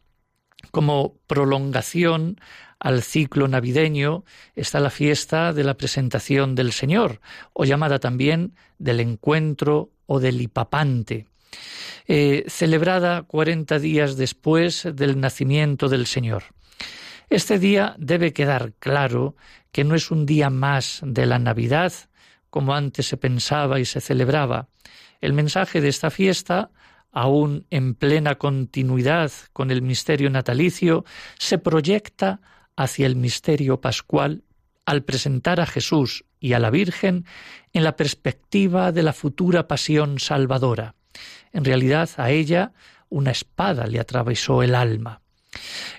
Como 0.71 1.17
prolongación 1.27 2.39
al 2.79 3.03
ciclo 3.03 3.47
navideño 3.47 4.23
está 4.55 4.79
la 4.79 4.89
fiesta 4.89 5.53
de 5.53 5.63
la 5.63 5.75
presentación 5.75 6.55
del 6.55 6.71
Señor, 6.71 7.21
o 7.53 7.65
llamada 7.65 7.99
también 7.99 8.55
del 8.79 8.99
encuentro 8.99 9.91
o 10.05 10.19
del 10.19 10.41
hipapante, 10.41 11.27
eh, 12.07 12.43
celebrada 12.47 13.23
cuarenta 13.23 13.79
días 13.79 14.17
después 14.17 14.87
del 14.93 15.19
nacimiento 15.19 15.87
del 15.87 16.07
Señor. 16.07 16.43
Este 17.29 17.57
día 17.57 17.95
debe 17.97 18.33
quedar 18.33 18.73
claro 18.79 19.35
que 19.71 19.83
no 19.83 19.95
es 19.95 20.11
un 20.11 20.25
día 20.25 20.49
más 20.49 20.99
de 21.03 21.25
la 21.25 21.39
Navidad, 21.39 21.93
como 22.53 22.75
antes 22.75 23.07
se 23.07 23.17
pensaba 23.17 23.79
y 23.79 23.85
se 23.85 23.99
celebraba. 23.99 24.67
El 25.21 25.33
mensaje 25.33 25.81
de 25.81 25.87
esta 25.87 26.11
fiesta 26.11 26.69
aún 27.11 27.65
en 27.71 27.95
plena 27.95 28.35
continuidad 28.35 29.31
con 29.53 29.71
el 29.71 29.81
misterio 29.81 30.29
natalicio, 30.29 31.03
se 31.39 31.57
proyecta 31.57 32.41
hacia 32.75 33.07
el 33.07 33.15
misterio 33.15 33.81
pascual 33.81 34.43
al 34.85 35.01
presentar 35.03 35.59
a 35.59 35.65
Jesús 35.65 36.25
y 36.39 36.53
a 36.53 36.59
la 36.59 36.69
Virgen 36.69 37.25
en 37.73 37.83
la 37.83 37.95
perspectiva 37.95 38.91
de 38.91 39.01
la 39.01 39.13
futura 39.13 39.67
pasión 39.67 40.19
salvadora. 40.19 40.93
En 41.53 41.65
realidad 41.65 42.07
a 42.17 42.29
ella 42.29 42.73
una 43.09 43.31
espada 43.31 43.87
le 43.87 43.99
atravesó 43.99 44.61
el 44.61 44.75
alma. 44.75 45.21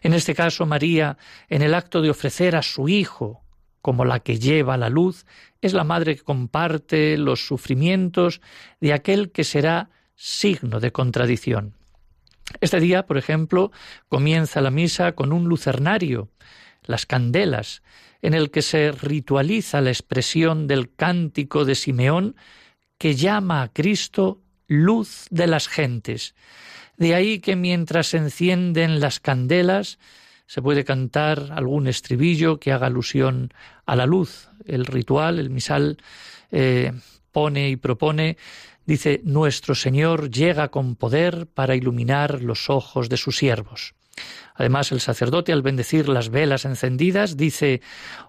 En 0.02 0.14
este 0.14 0.36
caso 0.36 0.66
María, 0.66 1.18
en 1.48 1.62
el 1.62 1.74
acto 1.74 2.00
de 2.00 2.10
ofrecer 2.10 2.54
a 2.54 2.62
su 2.62 2.88
Hijo 2.88 3.43
como 3.84 4.06
la 4.06 4.20
que 4.20 4.38
lleva 4.38 4.78
la 4.78 4.88
luz, 4.88 5.26
es 5.60 5.74
la 5.74 5.84
madre 5.84 6.16
que 6.16 6.22
comparte 6.22 7.18
los 7.18 7.46
sufrimientos 7.46 8.40
de 8.80 8.94
aquel 8.94 9.30
que 9.30 9.44
será 9.44 9.90
signo 10.16 10.80
de 10.80 10.90
contradicción. 10.90 11.74
Este 12.62 12.80
día, 12.80 13.04
por 13.04 13.18
ejemplo, 13.18 13.72
comienza 14.08 14.62
la 14.62 14.70
misa 14.70 15.12
con 15.12 15.34
un 15.34 15.50
lucernario, 15.50 16.30
las 16.82 17.04
candelas, 17.04 17.82
en 18.22 18.32
el 18.32 18.50
que 18.50 18.62
se 18.62 18.90
ritualiza 18.90 19.82
la 19.82 19.90
expresión 19.90 20.66
del 20.66 20.90
cántico 20.94 21.66
de 21.66 21.74
Simeón 21.74 22.36
que 22.96 23.16
llama 23.16 23.60
a 23.60 23.68
Cristo 23.68 24.40
luz 24.66 25.26
de 25.28 25.46
las 25.46 25.68
gentes. 25.68 26.34
De 26.96 27.14
ahí 27.14 27.38
que 27.38 27.54
mientras 27.54 28.06
se 28.06 28.16
encienden 28.16 28.98
las 28.98 29.20
candelas 29.20 29.98
se 30.46 30.62
puede 30.62 30.84
cantar 30.84 31.50
algún 31.52 31.86
estribillo 31.86 32.60
que 32.60 32.72
haga 32.72 32.86
alusión 32.86 33.52
a 33.86 33.96
la 33.96 34.06
luz. 34.06 34.48
El 34.66 34.86
ritual, 34.86 35.38
el 35.38 35.50
misal, 35.50 35.98
eh, 36.50 36.92
pone 37.32 37.70
y 37.70 37.76
propone 37.76 38.36
dice, 38.86 39.20
Nuestro 39.24 39.74
Señor 39.74 40.30
llega 40.30 40.68
con 40.68 40.96
poder 40.96 41.46
para 41.46 41.74
iluminar 41.74 42.42
los 42.42 42.70
ojos 42.70 43.08
de 43.08 43.16
sus 43.16 43.36
siervos. 43.36 43.94
Además, 44.54 44.92
el 44.92 45.00
sacerdote, 45.00 45.52
al 45.52 45.62
bendecir 45.62 46.08
las 46.08 46.28
velas 46.28 46.64
encendidas, 46.64 47.36
dice, 47.36 47.80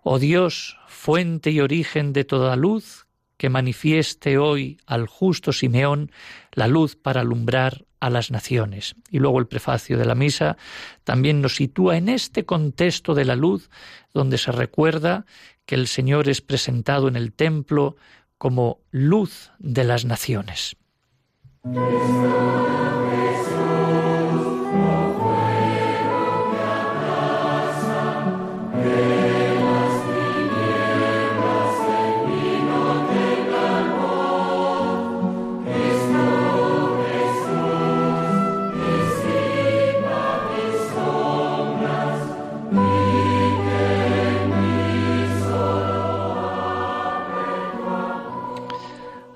Oh 0.04 0.18
Dios, 0.18 0.78
fuente 0.88 1.52
y 1.52 1.62
origen 1.62 2.14
de 2.14 2.24
toda 2.24 2.56
luz, 2.56 3.05
que 3.38 3.50
manifieste 3.50 4.38
hoy 4.38 4.78
al 4.86 5.08
justo 5.08 5.52
Simeón 5.52 6.12
la 6.54 6.68
luz 6.68 6.96
para 6.96 7.22
alumbrar 7.22 7.86
a 8.00 8.10
las 8.10 8.32
naciones. 8.32 8.96
Y 9.10 9.20
luego 9.20 9.40
el 9.40 9.48
prefacio 9.48 9.98
de 9.98 10.06
la 10.06 10.16
misa 10.16 10.58
también 11.04 11.42
nos 11.42 11.56
sitúa 11.56 11.98
en 11.98 12.10
este 12.10 12.46
contexto 12.46 13.14
de 13.14 13.26
la 13.26 13.36
luz, 13.36 13.70
donde 14.14 14.38
se 14.38 14.52
recuerda 14.52 15.26
que 15.66 15.76
el 15.76 15.88
Señor 15.88 16.30
es 16.30 16.42
presentado 16.42 17.08
en 17.08 17.16
el 17.16 17.34
templo 17.34 17.96
como 18.38 18.80
luz 18.92 19.52
de 19.60 19.84
las 19.84 20.06
naciones. 20.06 20.76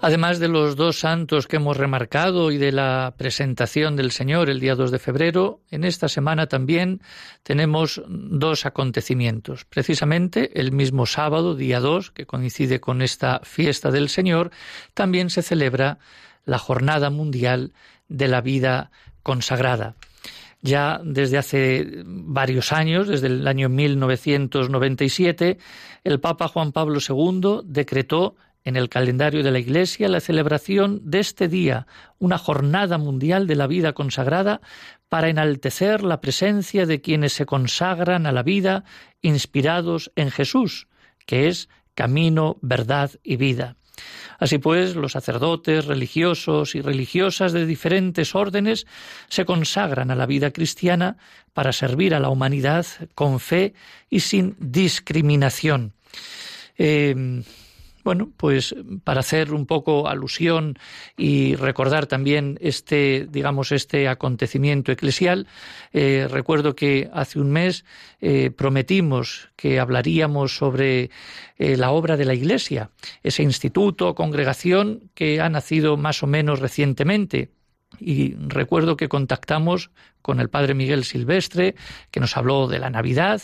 Además 0.01 0.39
de 0.39 0.47
los 0.47 0.77
dos 0.77 0.99
santos 0.99 1.45
que 1.45 1.57
hemos 1.57 1.75
remarcado 1.75 2.51
y 2.51 2.57
de 2.57 2.71
la 2.71 3.15
presentación 3.17 3.97
del 3.97 4.11
Señor 4.11 4.49
el 4.49 4.61
día 4.61 4.75
2 4.75 4.91
de 4.91 4.99
febrero, 4.99 5.59
en 5.71 5.83
esta 5.83 6.07
semana 6.07 6.47
también 6.47 7.01
tenemos 7.43 8.01
dos 8.07 8.65
acontecimientos. 8.65 9.65
Precisamente 9.65 10.57
el 10.61 10.71
mismo 10.71 11.05
sábado, 11.05 11.53
día 11.53 11.81
2, 11.81 12.11
que 12.11 12.25
coincide 12.25 12.79
con 12.79 13.01
esta 13.01 13.41
fiesta 13.43 13.91
del 13.91 14.07
Señor, 14.07 14.51
también 14.93 15.29
se 15.29 15.41
celebra 15.41 15.99
la 16.45 16.59
Jornada 16.59 17.09
Mundial 17.09 17.73
de 18.07 18.29
la 18.29 18.39
Vida 18.39 18.91
Consagrada. 19.21 19.95
Ya 20.61 21.01
desde 21.03 21.37
hace 21.37 22.03
varios 22.05 22.71
años, 22.71 23.07
desde 23.07 23.27
el 23.27 23.47
año 23.47 23.67
1997, 23.67 25.57
el 26.05 26.19
Papa 26.21 26.47
Juan 26.47 26.71
Pablo 26.71 26.99
II 27.05 27.61
decretó 27.65 28.35
en 28.69 28.77
el 28.77 28.87
calendario 28.87 29.43
de 29.43 29.51
la 29.51 29.59
Iglesia 29.59 30.07
la 30.07 30.21
celebración 30.21 31.01
de 31.03 31.19
este 31.19 31.47
día, 31.47 31.87
una 32.19 32.37
jornada 32.37 32.97
mundial 32.97 33.47
de 33.47 33.55
la 33.55 33.67
vida 33.67 33.93
consagrada, 33.93 34.61
para 35.09 35.29
enaltecer 35.29 36.03
la 36.03 36.21
presencia 36.21 36.85
de 36.85 37.01
quienes 37.01 37.33
se 37.33 37.45
consagran 37.45 38.25
a 38.25 38.31
la 38.31 38.43
vida 38.43 38.85
inspirados 39.21 40.11
en 40.15 40.31
Jesús, 40.31 40.87
que 41.25 41.47
es 41.47 41.67
camino, 41.95 42.57
verdad 42.61 43.11
y 43.23 43.35
vida. 43.35 43.75
Así 44.37 44.59
pues, 44.59 44.95
los 44.95 45.11
sacerdotes, 45.11 45.85
religiosos 45.85 46.75
y 46.75 46.81
religiosas 46.81 47.51
de 47.51 47.65
diferentes 47.65 48.35
órdenes 48.35 48.87
se 49.27 49.43
consagran 49.43 50.11
a 50.11 50.15
la 50.15 50.25
vida 50.25 50.51
cristiana 50.51 51.17
para 51.53 51.73
servir 51.73 52.15
a 52.15 52.19
la 52.19 52.29
humanidad 52.29 52.85
con 53.15 53.39
fe 53.39 53.73
y 54.09 54.21
sin 54.21 54.55
discriminación. 54.59 55.93
Eh, 56.77 57.43
bueno, 58.09 58.31
pues 58.37 58.73
para 59.03 59.19
hacer 59.19 59.53
un 59.53 59.67
poco 59.67 60.07
alusión 60.07 60.79
y 61.15 61.53
recordar 61.53 62.07
también 62.07 62.57
este, 62.59 63.27
digamos, 63.29 63.71
este 63.71 64.07
acontecimiento 64.07 64.91
eclesial, 64.91 65.45
eh, 65.93 66.27
recuerdo 66.27 66.75
que 66.75 67.07
hace 67.13 67.39
un 67.39 67.51
mes 67.51 67.85
eh, 68.19 68.49
prometimos 68.49 69.51
que 69.55 69.79
hablaríamos 69.79 70.57
sobre 70.57 71.11
eh, 71.59 71.77
la 71.77 71.91
obra 71.91 72.17
de 72.17 72.25
la 72.25 72.33
Iglesia, 72.33 72.89
ese 73.21 73.43
instituto, 73.43 74.15
congregación 74.15 75.11
que 75.13 75.39
ha 75.39 75.49
nacido 75.49 75.95
más 75.95 76.23
o 76.23 76.25
menos 76.25 76.61
recientemente, 76.61 77.51
y 77.99 78.33
recuerdo 78.35 78.97
que 78.97 79.07
contactamos 79.07 79.91
con 80.21 80.39
el 80.39 80.49
padre 80.49 80.73
Miguel 80.73 81.03
Silvestre, 81.03 81.75
que 82.11 82.19
nos 82.19 82.37
habló 82.37 82.67
de 82.67 82.79
la 82.79 82.89
Navidad, 82.89 83.41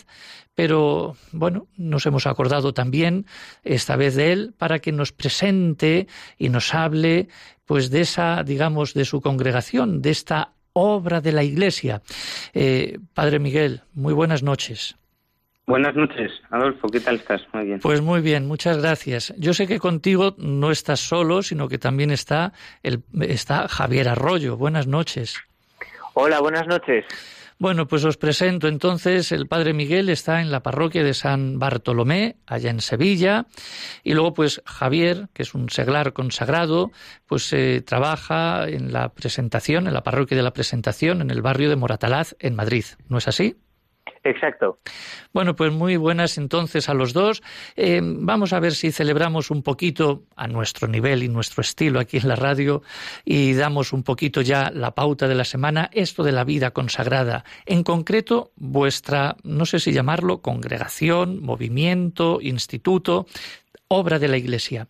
pero 0.55 1.15
bueno, 1.31 1.67
nos 1.77 2.05
hemos 2.05 2.25
acordado 2.25 2.73
también 2.73 3.25
esta 3.63 3.95
vez 3.95 4.15
de 4.15 4.31
él 4.31 4.53
para 4.57 4.79
que 4.79 4.91
nos 4.91 5.11
presente 5.11 6.07
y 6.37 6.49
nos 6.49 6.73
hable 6.73 7.27
pues 7.65 7.89
de 7.91 8.01
esa, 8.01 8.43
digamos, 8.43 8.93
de 8.93 9.05
su 9.05 9.21
congregación, 9.21 10.01
de 10.01 10.11
esta 10.11 10.53
obra 10.73 11.21
de 11.21 11.31
la 11.31 11.43
Iglesia. 11.43 12.01
Eh, 12.53 12.99
padre 13.13 13.39
Miguel, 13.39 13.81
muy 13.93 14.13
buenas 14.13 14.43
noches. 14.43 14.97
Buenas 15.67 15.95
noches, 15.95 16.31
Adolfo, 16.51 16.87
¿qué 16.89 16.99
tal 16.99 17.15
estás? 17.15 17.41
Muy 17.51 17.65
bien. 17.65 17.79
Pues 17.79 17.99
muy 17.99 18.21
bien, 18.21 18.47
muchas 18.47 18.77
gracias. 18.77 19.33
Yo 19.37 19.53
sé 19.55 19.65
que 19.65 19.79
contigo 19.79 20.35
no 20.37 20.69
estás 20.69 20.99
solo, 20.99 21.41
sino 21.41 21.67
que 21.67 21.79
también 21.79 22.11
está, 22.11 22.53
el, 22.83 23.03
está 23.21 23.67
Javier 23.67 24.09
Arroyo. 24.09 24.57
Buenas 24.57 24.85
noches. 24.85 25.37
Hola, 26.13 26.39
buenas 26.39 26.67
noches. 26.67 27.03
Bueno, 27.57 27.87
pues 27.87 28.03
os 28.03 28.17
presento 28.17 28.67
entonces, 28.67 29.31
el 29.31 29.47
Padre 29.47 29.73
Miguel 29.73 30.09
está 30.09 30.41
en 30.41 30.51
la 30.51 30.61
parroquia 30.61 31.05
de 31.05 31.13
San 31.13 31.57
Bartolomé, 31.57 32.35
allá 32.45 32.69
en 32.69 32.81
Sevilla, 32.81 33.47
y 34.03 34.13
luego 34.13 34.33
pues 34.33 34.61
Javier, 34.65 35.29
que 35.33 35.43
es 35.43 35.53
un 35.53 35.69
seglar 35.69 36.11
consagrado, 36.11 36.91
pues 37.25 37.53
eh, 37.53 37.81
trabaja 37.81 38.67
en 38.67 38.91
la 38.91 39.13
presentación, 39.13 39.87
en 39.87 39.93
la 39.93 40.03
parroquia 40.03 40.35
de 40.35 40.43
la 40.43 40.51
presentación, 40.51 41.21
en 41.21 41.31
el 41.31 41.41
barrio 41.41 41.69
de 41.69 41.77
Moratalaz, 41.77 42.35
en 42.39 42.55
Madrid. 42.55 42.85
¿No 43.07 43.19
es 43.19 43.27
así? 43.29 43.55
Exacto. 44.23 44.79
Bueno, 45.33 45.55
pues 45.55 45.71
muy 45.71 45.97
buenas 45.97 46.37
entonces 46.37 46.89
a 46.89 46.93
los 46.93 47.13
dos. 47.13 47.43
Eh, 47.75 48.01
vamos 48.03 48.53
a 48.53 48.59
ver 48.59 48.73
si 48.73 48.91
celebramos 48.91 49.51
un 49.51 49.61
poquito 49.61 50.23
a 50.35 50.47
nuestro 50.47 50.87
nivel 50.87 51.23
y 51.23 51.27
nuestro 51.27 51.61
estilo 51.61 51.99
aquí 51.99 52.17
en 52.17 52.27
la 52.27 52.35
radio 52.35 52.81
y 53.23 53.53
damos 53.53 53.93
un 53.93 54.03
poquito 54.03 54.41
ya 54.41 54.71
la 54.71 54.91
pauta 54.91 55.27
de 55.27 55.35
la 55.35 55.43
semana, 55.43 55.89
esto 55.93 56.23
de 56.23 56.31
la 56.31 56.43
vida 56.43 56.71
consagrada. 56.71 57.45
En 57.65 57.83
concreto, 57.83 58.51
vuestra, 58.55 59.37
no 59.43 59.65
sé 59.65 59.79
si 59.79 59.91
llamarlo, 59.91 60.41
congregación, 60.41 61.41
movimiento, 61.41 62.39
instituto, 62.41 63.27
obra 63.87 64.17
de 64.17 64.27
la 64.27 64.37
Iglesia. 64.37 64.87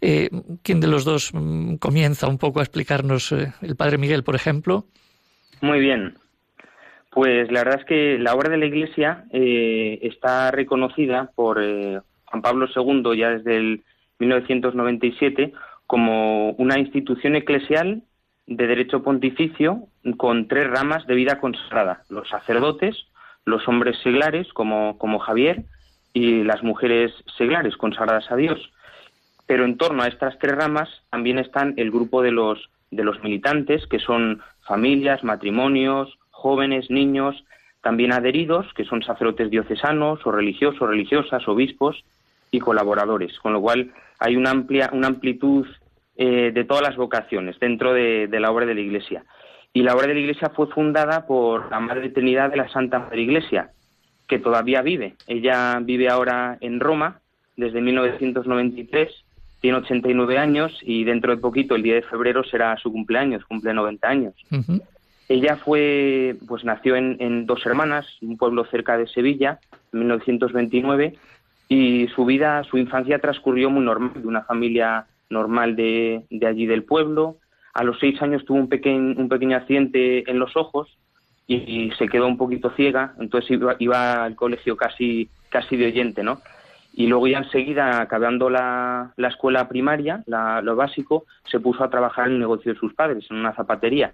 Eh, 0.00 0.28
¿Quién 0.62 0.80
de 0.80 0.88
los 0.88 1.04
dos 1.04 1.30
mm, 1.32 1.76
comienza 1.76 2.28
un 2.28 2.38
poco 2.38 2.60
a 2.60 2.62
explicarnos? 2.62 3.32
Eh, 3.32 3.52
el 3.62 3.76
Padre 3.76 3.96
Miguel, 3.96 4.24
por 4.24 4.34
ejemplo. 4.34 4.86
Muy 5.62 5.80
bien. 5.80 6.18
Pues 7.14 7.48
la 7.52 7.60
verdad 7.60 7.78
es 7.78 7.86
que 7.86 8.18
la 8.18 8.34
obra 8.34 8.50
de 8.50 8.56
la 8.58 8.66
Iglesia 8.66 9.24
eh, 9.30 10.00
está 10.02 10.50
reconocida 10.50 11.30
por 11.36 11.62
eh, 11.62 12.00
Juan 12.24 12.42
Pablo 12.42 12.66
II 12.74 13.16
ya 13.16 13.30
desde 13.30 13.56
el 13.56 13.84
1997 14.18 15.52
como 15.86 16.50
una 16.52 16.76
institución 16.80 17.36
eclesial 17.36 18.02
de 18.48 18.66
derecho 18.66 19.04
pontificio 19.04 19.86
con 20.16 20.48
tres 20.48 20.68
ramas 20.68 21.06
de 21.06 21.14
vida 21.14 21.38
consagrada: 21.38 22.02
los 22.08 22.28
sacerdotes, 22.28 23.06
los 23.44 23.66
hombres 23.68 23.96
seglares 24.02 24.52
como, 24.52 24.98
como 24.98 25.20
Javier 25.20 25.62
y 26.12 26.42
las 26.42 26.64
mujeres 26.64 27.12
seglares 27.38 27.76
consagradas 27.76 28.28
a 28.32 28.36
Dios. 28.36 28.72
Pero 29.46 29.64
en 29.64 29.76
torno 29.76 30.02
a 30.02 30.08
estas 30.08 30.36
tres 30.40 30.56
ramas 30.56 30.88
también 31.10 31.38
están 31.38 31.74
el 31.76 31.92
grupo 31.92 32.22
de 32.22 32.32
los 32.32 32.70
de 32.90 33.04
los 33.04 33.22
militantes, 33.22 33.86
que 33.86 34.00
son 34.00 34.42
familias, 34.66 35.22
matrimonios, 35.22 36.18
jóvenes, 36.44 36.90
niños, 36.90 37.42
también 37.80 38.12
adheridos, 38.12 38.66
que 38.74 38.84
son 38.84 39.02
sacerdotes 39.02 39.48
diocesanos 39.48 40.20
o 40.26 40.30
religiosos, 40.30 40.86
religiosas, 40.86 41.48
obispos 41.48 42.04
y 42.50 42.58
colaboradores, 42.58 43.38
con 43.38 43.54
lo 43.54 43.62
cual 43.62 43.92
hay 44.18 44.36
una 44.36 44.50
amplia, 44.50 44.90
una 44.92 45.06
amplitud 45.06 45.66
eh, 46.16 46.52
de 46.52 46.64
todas 46.64 46.82
las 46.82 46.96
vocaciones 46.96 47.58
dentro 47.58 47.94
de, 47.94 48.28
la 48.30 48.50
obra 48.50 48.66
de 48.66 48.74
la 48.74 48.82
Iglesia. 48.82 49.24
Y 49.72 49.82
la 49.82 49.94
obra 49.94 50.08
de 50.08 50.14
la 50.14 50.20
Iglesia 50.20 50.50
fue 50.54 50.66
fundada 50.66 51.26
por 51.26 51.70
la 51.70 51.80
Madre 51.80 52.10
Trinidad 52.10 52.50
de 52.50 52.58
la 52.58 52.68
Santa 52.68 52.98
Madre 52.98 53.22
Iglesia, 53.22 53.70
que 54.28 54.38
todavía 54.38 54.82
vive. 54.82 55.14
Ella 55.26 55.78
vive 55.80 56.10
ahora 56.10 56.58
en 56.60 56.78
Roma 56.78 57.20
desde 57.56 57.80
1993, 57.80 59.08
tiene 59.62 59.78
89 59.78 60.36
años 60.36 60.78
y 60.82 61.04
dentro 61.04 61.34
de 61.34 61.40
poquito, 61.40 61.74
el 61.74 61.82
día 61.82 61.94
de 61.94 62.02
febrero, 62.02 62.44
será 62.44 62.76
su 62.76 62.92
cumpleaños, 62.92 63.46
cumple 63.46 63.72
90 63.72 64.06
años. 64.06 64.34
Ella 65.28 65.56
fue, 65.56 66.36
pues 66.46 66.64
nació 66.64 66.96
en, 66.96 67.46
Dos 67.46 67.64
Hermanas, 67.64 68.06
un 68.20 68.36
pueblo 68.36 68.64
cerca 68.66 68.98
de 68.98 69.06
Sevilla, 69.06 69.58
en 69.92 70.00
1929, 70.00 71.14
y 71.68 72.08
su 72.08 72.26
vida, 72.26 72.62
su 72.64 72.76
infancia 72.76 73.18
transcurrió 73.18 73.70
muy 73.70 73.84
normal, 73.84 74.12
de 74.14 74.28
una 74.28 74.42
familia 74.42 75.06
normal 75.30 75.76
de, 75.76 76.24
allí 76.46 76.66
del 76.66 76.84
pueblo. 76.84 77.38
A 77.72 77.84
los 77.84 77.98
seis 77.98 78.20
años 78.20 78.44
tuvo 78.44 78.58
un, 78.58 78.68
pequeño 78.68 79.18
un 79.18 79.28
pequeño 79.28 79.56
accidente 79.56 80.30
en 80.30 80.38
los 80.38 80.56
ojos 80.56 80.98
y, 81.46 81.90
se 81.98 82.08
quedó 82.08 82.26
un 82.26 82.36
poquito 82.36 82.70
ciega, 82.70 83.14
entonces 83.18 83.58
iba, 83.78 84.24
al 84.24 84.36
colegio 84.36 84.76
casi, 84.76 85.28
casi 85.48 85.76
de 85.76 85.86
oyente, 85.86 86.22
¿no? 86.22 86.40
Y 86.92 87.06
luego 87.06 87.26
ya 87.26 87.38
enseguida, 87.38 88.00
acabando 88.00 88.50
la, 88.50 89.12
la 89.16 89.28
escuela 89.28 89.68
primaria, 89.68 90.22
lo 90.26 90.76
básico, 90.76 91.24
se 91.50 91.60
puso 91.60 91.82
a 91.82 91.90
trabajar 91.90 92.26
en 92.26 92.34
el 92.34 92.40
negocio 92.40 92.72
de 92.72 92.78
sus 92.78 92.94
padres, 92.94 93.26
en 93.30 93.38
una 93.38 93.54
zapatería 93.54 94.12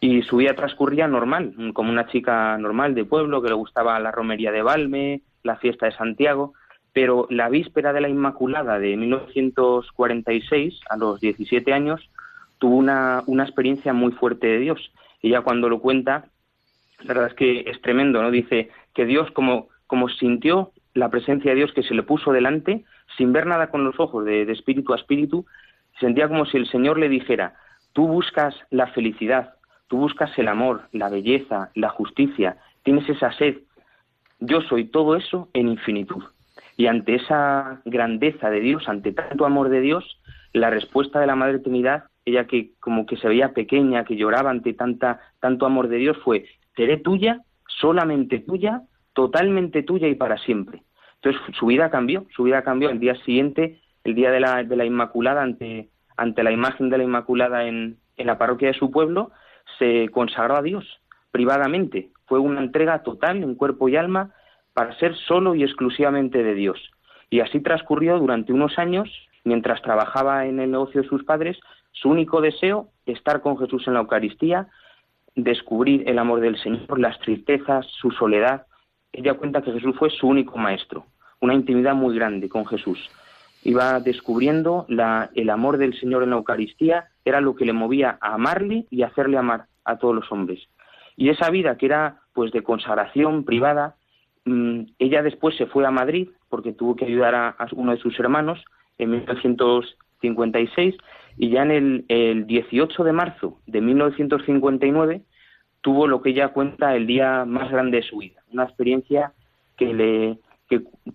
y 0.00 0.22
su 0.22 0.36
vida 0.36 0.54
transcurría 0.54 1.08
normal, 1.08 1.54
como 1.72 1.90
una 1.90 2.06
chica 2.06 2.56
normal 2.58 2.94
de 2.94 3.04
pueblo 3.04 3.42
que 3.42 3.48
le 3.48 3.54
gustaba 3.54 3.98
la 3.98 4.10
romería 4.10 4.52
de 4.52 4.62
Valme, 4.62 5.22
la 5.42 5.56
fiesta 5.56 5.86
de 5.86 5.92
Santiago, 5.92 6.54
pero 6.92 7.26
la 7.30 7.48
víspera 7.48 7.92
de 7.92 8.00
la 8.00 8.08
Inmaculada 8.08 8.78
de 8.78 8.96
1946, 8.96 10.80
a 10.88 10.96
los 10.96 11.20
17 11.20 11.72
años, 11.72 12.10
tuvo 12.58 12.76
una, 12.76 13.22
una 13.26 13.44
experiencia 13.44 13.92
muy 13.92 14.12
fuerte 14.12 14.46
de 14.46 14.58
Dios. 14.58 14.92
Ya 15.22 15.40
cuando 15.40 15.68
lo 15.68 15.80
cuenta, 15.80 16.26
la 17.00 17.08
verdad 17.08 17.28
es 17.28 17.34
que 17.34 17.70
es 17.70 17.80
tremendo, 17.82 18.22
¿no? 18.22 18.30
Dice 18.30 18.70
que 18.94 19.04
Dios 19.04 19.30
como, 19.32 19.68
como 19.86 20.08
sintió 20.08 20.72
la 20.94 21.10
presencia 21.10 21.50
de 21.50 21.56
Dios 21.56 21.72
que 21.72 21.82
se 21.82 21.94
le 21.94 22.02
puso 22.02 22.32
delante, 22.32 22.84
sin 23.18 23.32
ver 23.32 23.46
nada 23.46 23.70
con 23.70 23.84
los 23.84 23.98
ojos, 23.98 24.24
de, 24.24 24.46
de 24.46 24.52
espíritu 24.52 24.92
a 24.92 24.96
espíritu, 24.96 25.46
sentía 26.00 26.28
como 26.28 26.46
si 26.46 26.56
el 26.56 26.68
Señor 26.68 26.98
le 26.98 27.08
dijera, 27.08 27.54
tú 27.92 28.06
buscas 28.06 28.54
la 28.70 28.86
felicidad, 28.88 29.54
Tú 29.88 29.98
buscas 29.98 30.36
el 30.38 30.48
amor, 30.48 30.88
la 30.92 31.08
belleza, 31.08 31.70
la 31.74 31.90
justicia, 31.90 32.56
tienes 32.82 33.08
esa 33.08 33.32
sed. 33.32 33.58
Yo 34.40 34.60
soy 34.62 34.84
todo 34.84 35.16
eso 35.16 35.48
en 35.52 35.68
infinitud. 35.68 36.24
Y 36.76 36.86
ante 36.86 37.14
esa 37.14 37.80
grandeza 37.84 38.50
de 38.50 38.60
Dios, 38.60 38.88
ante 38.88 39.12
tanto 39.12 39.46
amor 39.46 39.70
de 39.70 39.80
Dios, 39.80 40.20
la 40.52 40.70
respuesta 40.70 41.20
de 41.20 41.26
la 41.26 41.36
Madre 41.36 41.58
Trinidad, 41.60 42.04
ella 42.24 42.46
que 42.46 42.72
como 42.80 43.06
que 43.06 43.16
se 43.16 43.28
veía 43.28 43.52
pequeña, 43.52 44.04
que 44.04 44.16
lloraba 44.16 44.50
ante 44.50 44.74
tanta, 44.74 45.20
tanto 45.40 45.64
amor 45.66 45.88
de 45.88 45.96
Dios, 45.96 46.16
fue, 46.24 46.46
seré 46.74 46.98
tuya, 46.98 47.42
solamente 47.66 48.40
tuya, 48.40 48.82
totalmente 49.14 49.82
tuya 49.82 50.08
y 50.08 50.14
para 50.14 50.36
siempre. 50.38 50.82
Entonces 51.16 51.56
su 51.56 51.66
vida 51.66 51.90
cambió, 51.90 52.26
su 52.34 52.42
vida 52.42 52.62
cambió 52.62 52.90
el 52.90 53.00
día 53.00 53.14
siguiente, 53.24 53.80
el 54.04 54.14
día 54.14 54.30
de 54.30 54.40
la, 54.40 54.62
de 54.62 54.76
la 54.76 54.84
Inmaculada, 54.84 55.42
ante, 55.42 55.88
ante 56.16 56.42
la 56.42 56.52
imagen 56.52 56.90
de 56.90 56.98
la 56.98 57.04
Inmaculada 57.04 57.64
en, 57.64 57.98
en 58.16 58.26
la 58.26 58.38
parroquia 58.38 58.68
de 58.68 58.78
su 58.78 58.90
pueblo, 58.90 59.30
se 59.78 60.08
consagró 60.10 60.56
a 60.56 60.62
Dios 60.62 60.84
privadamente. 61.30 62.10
Fue 62.26 62.38
una 62.38 62.60
entrega 62.60 63.02
total 63.02 63.42
en 63.42 63.54
cuerpo 63.54 63.88
y 63.88 63.96
alma 63.96 64.32
para 64.72 64.98
ser 64.98 65.14
solo 65.16 65.54
y 65.54 65.62
exclusivamente 65.62 66.42
de 66.42 66.54
Dios. 66.54 66.78
Y 67.30 67.40
así 67.40 67.60
transcurrió 67.60 68.18
durante 68.18 68.52
unos 68.52 68.78
años, 68.78 69.08
mientras 69.44 69.82
trabajaba 69.82 70.46
en 70.46 70.60
el 70.60 70.70
negocio 70.70 71.02
de 71.02 71.08
sus 71.08 71.24
padres, 71.24 71.58
su 71.92 72.10
único 72.10 72.40
deseo, 72.40 72.88
estar 73.06 73.40
con 73.40 73.58
Jesús 73.58 73.86
en 73.86 73.94
la 73.94 74.00
Eucaristía, 74.00 74.68
descubrir 75.34 76.08
el 76.08 76.18
amor 76.18 76.40
del 76.40 76.58
Señor, 76.58 76.98
las 76.98 77.18
tristezas, 77.20 77.86
su 78.00 78.10
soledad. 78.10 78.66
Ella 79.12 79.34
cuenta 79.34 79.62
que 79.62 79.72
Jesús 79.72 79.94
fue 79.98 80.10
su 80.10 80.28
único 80.28 80.58
maestro, 80.58 81.06
una 81.40 81.54
intimidad 81.54 81.94
muy 81.94 82.14
grande 82.14 82.48
con 82.48 82.66
Jesús. 82.66 82.98
Iba 83.62 84.00
descubriendo 84.00 84.86
el 84.88 85.50
amor 85.50 85.78
del 85.78 85.98
Señor 85.98 86.22
en 86.22 86.30
la 86.30 86.36
Eucaristía, 86.36 87.08
era 87.26 87.40
lo 87.40 87.56
que 87.56 87.64
le 87.66 87.72
movía 87.72 88.16
a 88.20 88.34
amarle 88.34 88.86
y 88.88 89.02
hacerle 89.02 89.36
amar 89.36 89.66
a 89.84 89.98
todos 89.98 90.14
los 90.14 90.30
hombres. 90.30 90.68
Y 91.16 91.28
esa 91.28 91.50
vida 91.50 91.76
que 91.76 91.86
era 91.86 92.20
pues 92.32 92.52
de 92.52 92.62
consagración 92.62 93.44
privada, 93.44 93.96
mm, 94.44 94.82
ella 95.00 95.22
después 95.22 95.56
se 95.56 95.66
fue 95.66 95.84
a 95.84 95.90
Madrid 95.90 96.28
porque 96.48 96.72
tuvo 96.72 96.94
que 96.94 97.04
ayudar 97.04 97.34
a, 97.34 97.56
uno 97.72 97.92
de 97.92 97.98
sus 97.98 98.18
hermanos 98.20 98.64
en 98.98 99.10
1956 99.10 100.94
y 101.36 101.50
ya 101.50 101.62
en 101.62 101.70
el, 101.72 102.04
el 102.08 102.46
18 102.46 103.02
de 103.02 103.12
marzo 103.12 103.58
de 103.66 103.80
1959 103.80 105.22
tuvo 105.80 106.06
lo 106.06 106.22
que 106.22 106.30
ella 106.30 106.48
cuenta 106.48 106.94
el 106.94 107.08
día 107.08 107.44
más 107.44 107.70
grande 107.72 107.98
de 107.98 108.02
su 108.04 108.18
vida, 108.18 108.42
una 108.52 108.64
experiencia 108.64 109.32
que 109.76 109.92
le 109.92 110.38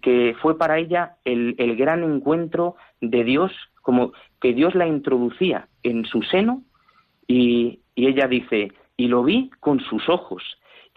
que, 0.01 0.35
fue 0.41 0.57
para 0.57 0.77
ella 0.77 1.17
el, 1.25 1.55
el, 1.57 1.75
gran 1.75 2.03
encuentro 2.03 2.75
de 3.01 3.25
Dios, 3.25 3.51
como 3.81 4.13
que 4.39 4.53
Dios 4.53 4.75
la 4.75 4.87
introducía 4.87 5.67
en 5.83 6.05
su 6.05 6.21
seno 6.21 6.63
y, 7.27 7.79
y 7.95 8.07
ella 8.07 8.27
dice, 8.27 8.71
y 8.97 9.07
lo 9.07 9.23
vi 9.23 9.49
con 9.59 9.79
sus 9.79 10.07
ojos, 10.09 10.43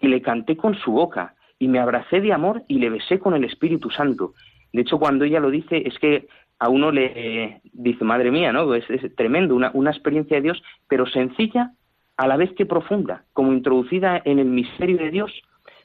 y 0.00 0.08
le 0.08 0.20
canté 0.20 0.56
con 0.56 0.74
su 0.74 0.92
boca, 0.92 1.34
y 1.58 1.68
me 1.68 1.78
abracé 1.78 2.20
de 2.20 2.32
amor 2.32 2.62
y 2.68 2.78
le 2.78 2.90
besé 2.90 3.18
con 3.18 3.34
el 3.34 3.44
Espíritu 3.44 3.90
Santo. 3.90 4.34
De 4.72 4.82
hecho, 4.82 4.98
cuando 4.98 5.24
ella 5.24 5.40
lo 5.40 5.50
dice, 5.50 5.82
es 5.86 5.98
que 5.98 6.26
a 6.58 6.68
uno 6.68 6.90
le 6.90 7.60
dice, 7.72 8.04
madre 8.04 8.30
mía, 8.30 8.52
¿no? 8.52 8.74
Es, 8.74 8.88
es 8.90 9.14
tremendo, 9.16 9.54
una, 9.54 9.70
una 9.74 9.90
experiencia 9.90 10.36
de 10.36 10.42
Dios, 10.42 10.62
pero 10.88 11.06
sencilla, 11.06 11.72
a 12.16 12.26
la 12.26 12.36
vez 12.36 12.52
que 12.52 12.66
profunda, 12.66 13.24
como 13.32 13.52
introducida 13.52 14.20
en 14.24 14.38
el 14.38 14.46
misterio 14.46 14.98
de 14.98 15.10
Dios, 15.10 15.32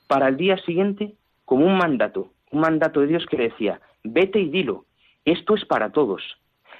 para 0.07 0.27
el 0.27 0.37
día 0.37 0.57
siguiente, 0.57 1.13
como 1.45 1.65
un 1.65 1.77
mandato, 1.77 2.31
un 2.51 2.61
mandato 2.61 3.01
de 3.01 3.07
Dios 3.07 3.25
que 3.25 3.37
decía, 3.37 3.79
vete 4.03 4.39
y 4.39 4.49
dilo, 4.49 4.85
esto 5.25 5.55
es 5.55 5.65
para 5.65 5.91
todos. 5.91 6.21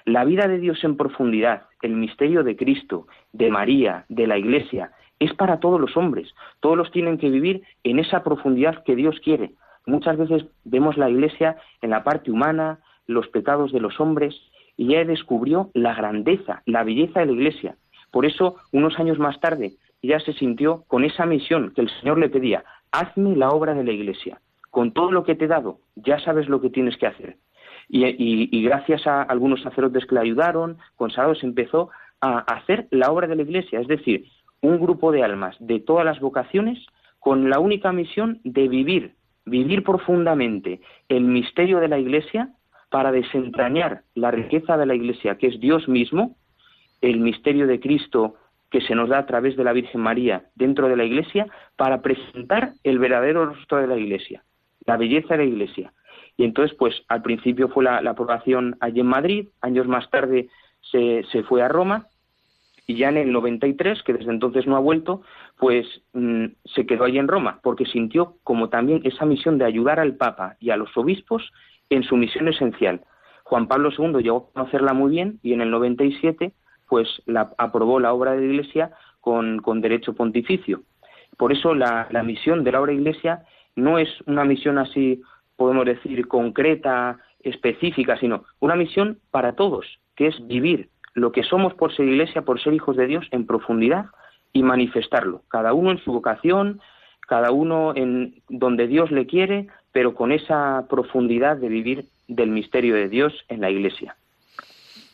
La 0.05 0.25
vida 0.25 0.47
de 0.47 0.59
Dios 0.59 0.83
en 0.83 0.97
profundidad, 0.97 1.63
el 1.81 1.95
misterio 1.95 2.43
de 2.43 2.55
Cristo, 2.55 3.07
de 3.33 3.49
María, 3.49 4.05
de 4.09 4.27
la 4.27 4.37
Iglesia, 4.37 4.91
es 5.19 5.33
para 5.33 5.59
todos 5.59 5.79
los 5.79 5.95
hombres. 5.97 6.33
Todos 6.59 6.77
los 6.77 6.91
tienen 6.91 7.17
que 7.17 7.29
vivir 7.29 7.63
en 7.83 7.99
esa 7.99 8.23
profundidad 8.23 8.83
que 8.83 8.95
Dios 8.95 9.19
quiere. 9.23 9.51
Muchas 9.85 10.17
veces 10.17 10.45
vemos 10.63 10.97
la 10.97 11.09
Iglesia 11.09 11.57
en 11.81 11.89
la 11.89 12.03
parte 12.03 12.31
humana, 12.31 12.79
los 13.07 13.27
pecados 13.27 13.71
de 13.71 13.79
los 13.79 13.99
hombres, 13.99 14.35
y 14.77 14.93
ella 14.93 15.05
descubrió 15.05 15.71
la 15.73 15.93
grandeza, 15.93 16.61
la 16.65 16.83
belleza 16.83 17.19
de 17.19 17.25
la 17.27 17.31
Iglesia. 17.33 17.75
Por 18.11 18.25
eso, 18.25 18.55
unos 18.71 18.97
años 18.99 19.19
más 19.19 19.39
tarde, 19.39 19.73
ella 20.01 20.19
se 20.19 20.33
sintió 20.33 20.83
con 20.87 21.03
esa 21.03 21.25
misión 21.25 21.73
que 21.75 21.81
el 21.81 21.89
Señor 21.99 22.17
le 22.17 22.29
pedía, 22.29 22.63
hazme 22.91 23.35
la 23.35 23.49
obra 23.49 23.73
de 23.73 23.83
la 23.83 23.91
Iglesia. 23.91 24.39
Con 24.71 24.93
todo 24.93 25.11
lo 25.11 25.23
que 25.23 25.35
te 25.35 25.45
he 25.45 25.47
dado, 25.47 25.79
ya 25.95 26.19
sabes 26.19 26.47
lo 26.47 26.61
que 26.61 26.69
tienes 26.69 26.95
que 26.97 27.07
hacer. 27.07 27.37
Y, 27.91 28.63
gracias 28.63 29.07
a 29.07 29.23
algunos 29.23 29.61
sacerdotes 29.63 30.05
que 30.05 30.13
le 30.15 30.21
ayudaron, 30.21 30.77
consagrados, 30.95 31.43
empezó 31.43 31.89
a 32.21 32.39
hacer 32.39 32.87
la 32.91 33.11
obra 33.11 33.27
de 33.27 33.35
la 33.35 33.41
Iglesia, 33.41 33.79
es 33.79 33.87
decir, 33.87 34.25
un 34.61 34.79
grupo 34.79 35.11
de 35.11 35.23
almas 35.23 35.55
de 35.59 35.79
todas 35.79 36.05
las 36.05 36.19
vocaciones 36.19 36.85
con 37.19 37.49
la 37.49 37.59
única 37.59 37.91
misión 37.91 38.39
de 38.43 38.67
vivir, 38.67 39.15
vivir 39.45 39.83
profundamente 39.83 40.81
el 41.07 41.23
misterio 41.23 41.79
de 41.79 41.87
la 41.87 41.97
Iglesia 41.97 42.49
para 42.89 43.11
desentrañar 43.11 44.03
la 44.13 44.31
riqueza 44.31 44.77
de 44.77 44.85
la 44.85 44.95
Iglesia, 44.95 45.37
que 45.37 45.47
es 45.47 45.59
Dios 45.59 45.87
mismo, 45.87 46.35
el 47.01 47.19
misterio 47.19 47.65
de 47.67 47.79
Cristo 47.79 48.35
que 48.69 48.81
se 48.81 48.93
nos 48.93 49.09
da 49.09 49.19
a 49.19 49.25
través 49.25 49.55
de 49.57 49.63
la 49.63 49.73
Virgen 49.73 50.01
María 50.01 50.43
dentro 50.55 50.87
de 50.87 50.95
la 50.95 51.03
Iglesia, 51.03 51.47
para 51.75 52.01
presentar 52.01 52.73
el 52.83 52.99
verdadero 52.99 53.47
rostro 53.47 53.79
de 53.79 53.87
la 53.87 53.97
Iglesia, 53.97 54.43
la 54.85 54.97
belleza 54.97 55.35
de 55.35 55.37
la 55.37 55.49
Iglesia. 55.49 55.93
Y 56.39 56.45
entonces, 56.45 56.73
pues 56.79 56.95
al 57.09 57.21
principio 57.21 57.67
fue 57.67 57.83
la, 57.83 57.97
aprobación 57.97 58.77
allí 58.79 59.01
en 59.01 59.07
Madrid, 59.07 59.47
años 59.59 59.89
más 59.89 60.09
tarde 60.09 60.47
se, 60.89 61.21
fue 61.49 61.61
a 61.61 61.67
Roma, 61.67 62.07
y 62.87 62.95
ya 62.95 63.09
en 63.09 63.17
el 63.17 63.33
93, 63.33 64.01
que 64.03 64.13
desde 64.13 64.31
entonces 64.31 64.65
no 64.65 64.77
ha 64.77 64.79
vuelto, 64.79 65.21
pues 65.57 65.85
mm, 66.13 66.45
se 66.63 66.85
quedó 66.85 67.03
allí 67.03 67.19
en 67.19 67.27
Roma, 67.27 67.59
porque 67.61 67.85
sintió 67.85 68.37
como 68.45 68.69
también 68.69 69.01
esa 69.03 69.25
misión 69.25 69.57
de 69.57 69.65
ayudar 69.65 69.99
al 69.99 70.15
Papa 70.15 70.55
y 70.61 70.69
a 70.69 70.77
los 70.77 70.95
obispos 70.95 71.51
en 71.89 72.03
su 72.03 72.15
misión 72.15 72.47
esencial. 72.47 73.01
Juan 73.43 73.67
Pablo 73.67 73.89
II 73.91 74.23
llegó 74.23 74.37
a 74.37 74.53
conocerla 74.53 74.93
muy 74.93 75.11
bien 75.11 75.39
y 75.43 75.51
en 75.51 75.59
el 75.59 75.69
97 75.71 76.53
pues 76.87 77.21
la, 77.25 77.51
aprobó 77.57 77.99
la 77.99 78.13
obra 78.13 78.31
de 78.31 78.45
Iglesia 78.45 78.91
con, 79.19 79.59
derecho 79.81 80.13
pontificio. 80.13 80.83
Por 81.35 81.51
eso 81.51 81.75
la, 81.75 82.07
misión 82.23 82.63
de 82.63 82.71
la 82.71 82.79
obra 82.79 82.93
Iglesia 82.93 83.43
no 83.75 83.99
es 83.99 84.07
una 84.25 84.45
misión 84.45 84.77
así, 84.77 85.21
podemos 85.59 85.85
decir, 85.85 86.27
concreta, 86.27 87.19
específica, 87.41 88.17
sino 88.17 88.45
una 88.59 88.75
misión 88.75 89.19
para 89.29 89.53
todos, 89.53 89.85
que 90.15 90.27
es 90.27 90.47
vivir 90.47 90.89
lo 91.13 91.33
que 91.33 91.43
somos 91.43 91.73
por 91.73 91.93
ser 91.93 92.07
iglesia, 92.07 92.43
por 92.43 92.61
ser 92.61 92.73
hijos 92.73 92.95
de 92.95 93.07
Dios 93.07 93.27
en 93.31 93.45
profundidad 93.45 94.05
y 94.53 94.63
manifestarlo, 94.63 95.43
cada 95.49 95.73
uno 95.73 95.91
en 95.91 95.97
su 95.99 96.13
vocación, 96.13 96.79
cada 97.27 97.51
uno 97.51 97.93
en 97.93 98.41
donde 98.47 98.87
Dios 98.87 99.11
le 99.11 99.27
quiere, 99.27 99.67
pero 99.91 100.15
con 100.15 100.31
esa 100.31 100.85
profundidad 100.89 101.57
de 101.57 101.67
vivir 101.67 102.05
del 102.29 102.49
misterio 102.51 102.95
de 102.95 103.09
Dios 103.09 103.33
en 103.49 103.59
la 103.59 103.69
iglesia. 103.69 104.15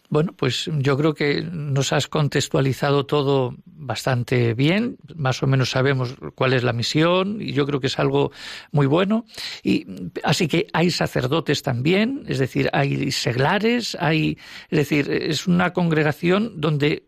Bueno, 0.10 0.34
pues 0.38 0.70
yo 0.78 0.98
creo 0.98 1.14
que 1.14 1.42
nos 1.42 1.92
has 1.92 2.08
contextualizado 2.08 3.06
todo 3.06 3.56
bastante 3.66 4.54
bien, 4.54 4.98
más 5.16 5.42
o 5.44 5.48
menos 5.48 5.72
sabemos 5.72 6.16
cuál 6.36 6.54
es 6.54 6.64
la 6.64 6.74
misión 6.74 7.42
y 7.42 7.54
yo 7.54 7.66
creo 7.66 7.80
que 7.80 7.88
es 7.88 8.00
algo 8.00 8.32
muy 8.72 8.86
bueno. 8.86 9.26
Y 9.64 9.86
así 10.24 10.48
que 10.48 10.68
hay 10.74 10.92
sacerdotes 10.92 11.64
también, 11.64 12.24
es 12.28 12.40
decir, 12.40 12.70
hay 12.74 13.12
seglares, 13.12 13.98
hay, 14.00 14.38
es 14.70 14.78
decir, 14.78 15.10
es 15.10 15.48
una 15.48 15.74
congregación 15.74 16.60
donde 16.62 17.04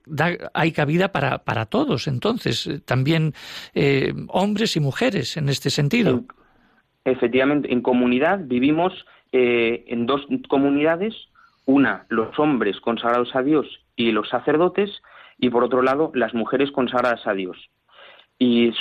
hay 0.54 0.72
cabida 0.72 1.12
para, 1.12 1.44
para 1.44 1.66
todos, 1.66 2.08
entonces, 2.08 2.70
también 2.86 3.34
eh, 3.74 4.14
hombres 4.30 4.76
y 4.76 4.80
mujeres 4.80 5.38
en 5.38 5.50
este 5.50 5.70
sentido. 5.70 6.24
Efectivamente, 7.06 7.72
en 7.72 7.82
comunidad 7.82 8.40
vivimos 8.44 8.94
eh, 9.32 9.86
en 9.88 10.06
dos 10.06 10.22
comunidades 10.50 11.14
una, 11.68 12.06
los 12.08 12.40
hombres 12.40 12.80
consagrados 12.80 13.36
a 13.36 13.44
Dios 13.44 13.68
y 13.96 14.12
los 14.12 14.30
sacerdotes, 14.30 14.90
y 15.38 15.50
por 15.50 15.64
otro 15.64 15.84
lado, 15.84 16.12
las 16.16 16.34
mujeres 16.34 16.72
consagradas 16.72 17.28
a 17.28 17.34
Dios. 17.34 17.58
Y 18.40 18.72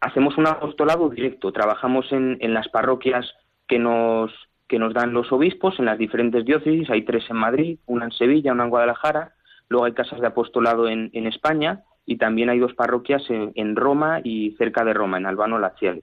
hacemos 0.00 0.36
un 0.36 0.46
apostolado 0.46 1.08
directo, 1.08 1.52
trabajamos 1.52 2.12
en, 2.12 2.38
las 2.52 2.68
parroquias 2.68 3.32
que 3.66 3.78
nos, 3.78 4.30
que 4.68 4.78
nos 4.78 4.92
dan 4.92 5.12
los 5.12 5.32
obispos 5.32 5.78
en 5.78 5.86
las 5.86 5.98
diferentes 5.98 6.44
diócesis, 6.44 6.90
hay 6.90 7.02
tres 7.02 7.24
en 7.30 7.36
Madrid, 7.36 7.78
una 7.86 8.06
en 8.06 8.12
Sevilla, 8.12 8.52
una 8.52 8.64
en 8.64 8.70
Guadalajara, 8.70 9.32
luego 9.68 9.86
hay 9.86 9.92
casas 9.92 10.20
de 10.20 10.26
apostolado 10.26 10.88
en, 10.88 11.10
España 11.26 11.82
y 12.04 12.18
también 12.18 12.50
hay 12.50 12.58
dos 12.58 12.74
parroquias 12.74 13.22
en, 13.28 13.76
Roma 13.76 14.20
y 14.22 14.50
cerca 14.58 14.84
de 14.84 14.92
Roma, 14.92 15.16
en 15.16 15.26
Albano 15.26 15.58
Laziale. 15.58 16.02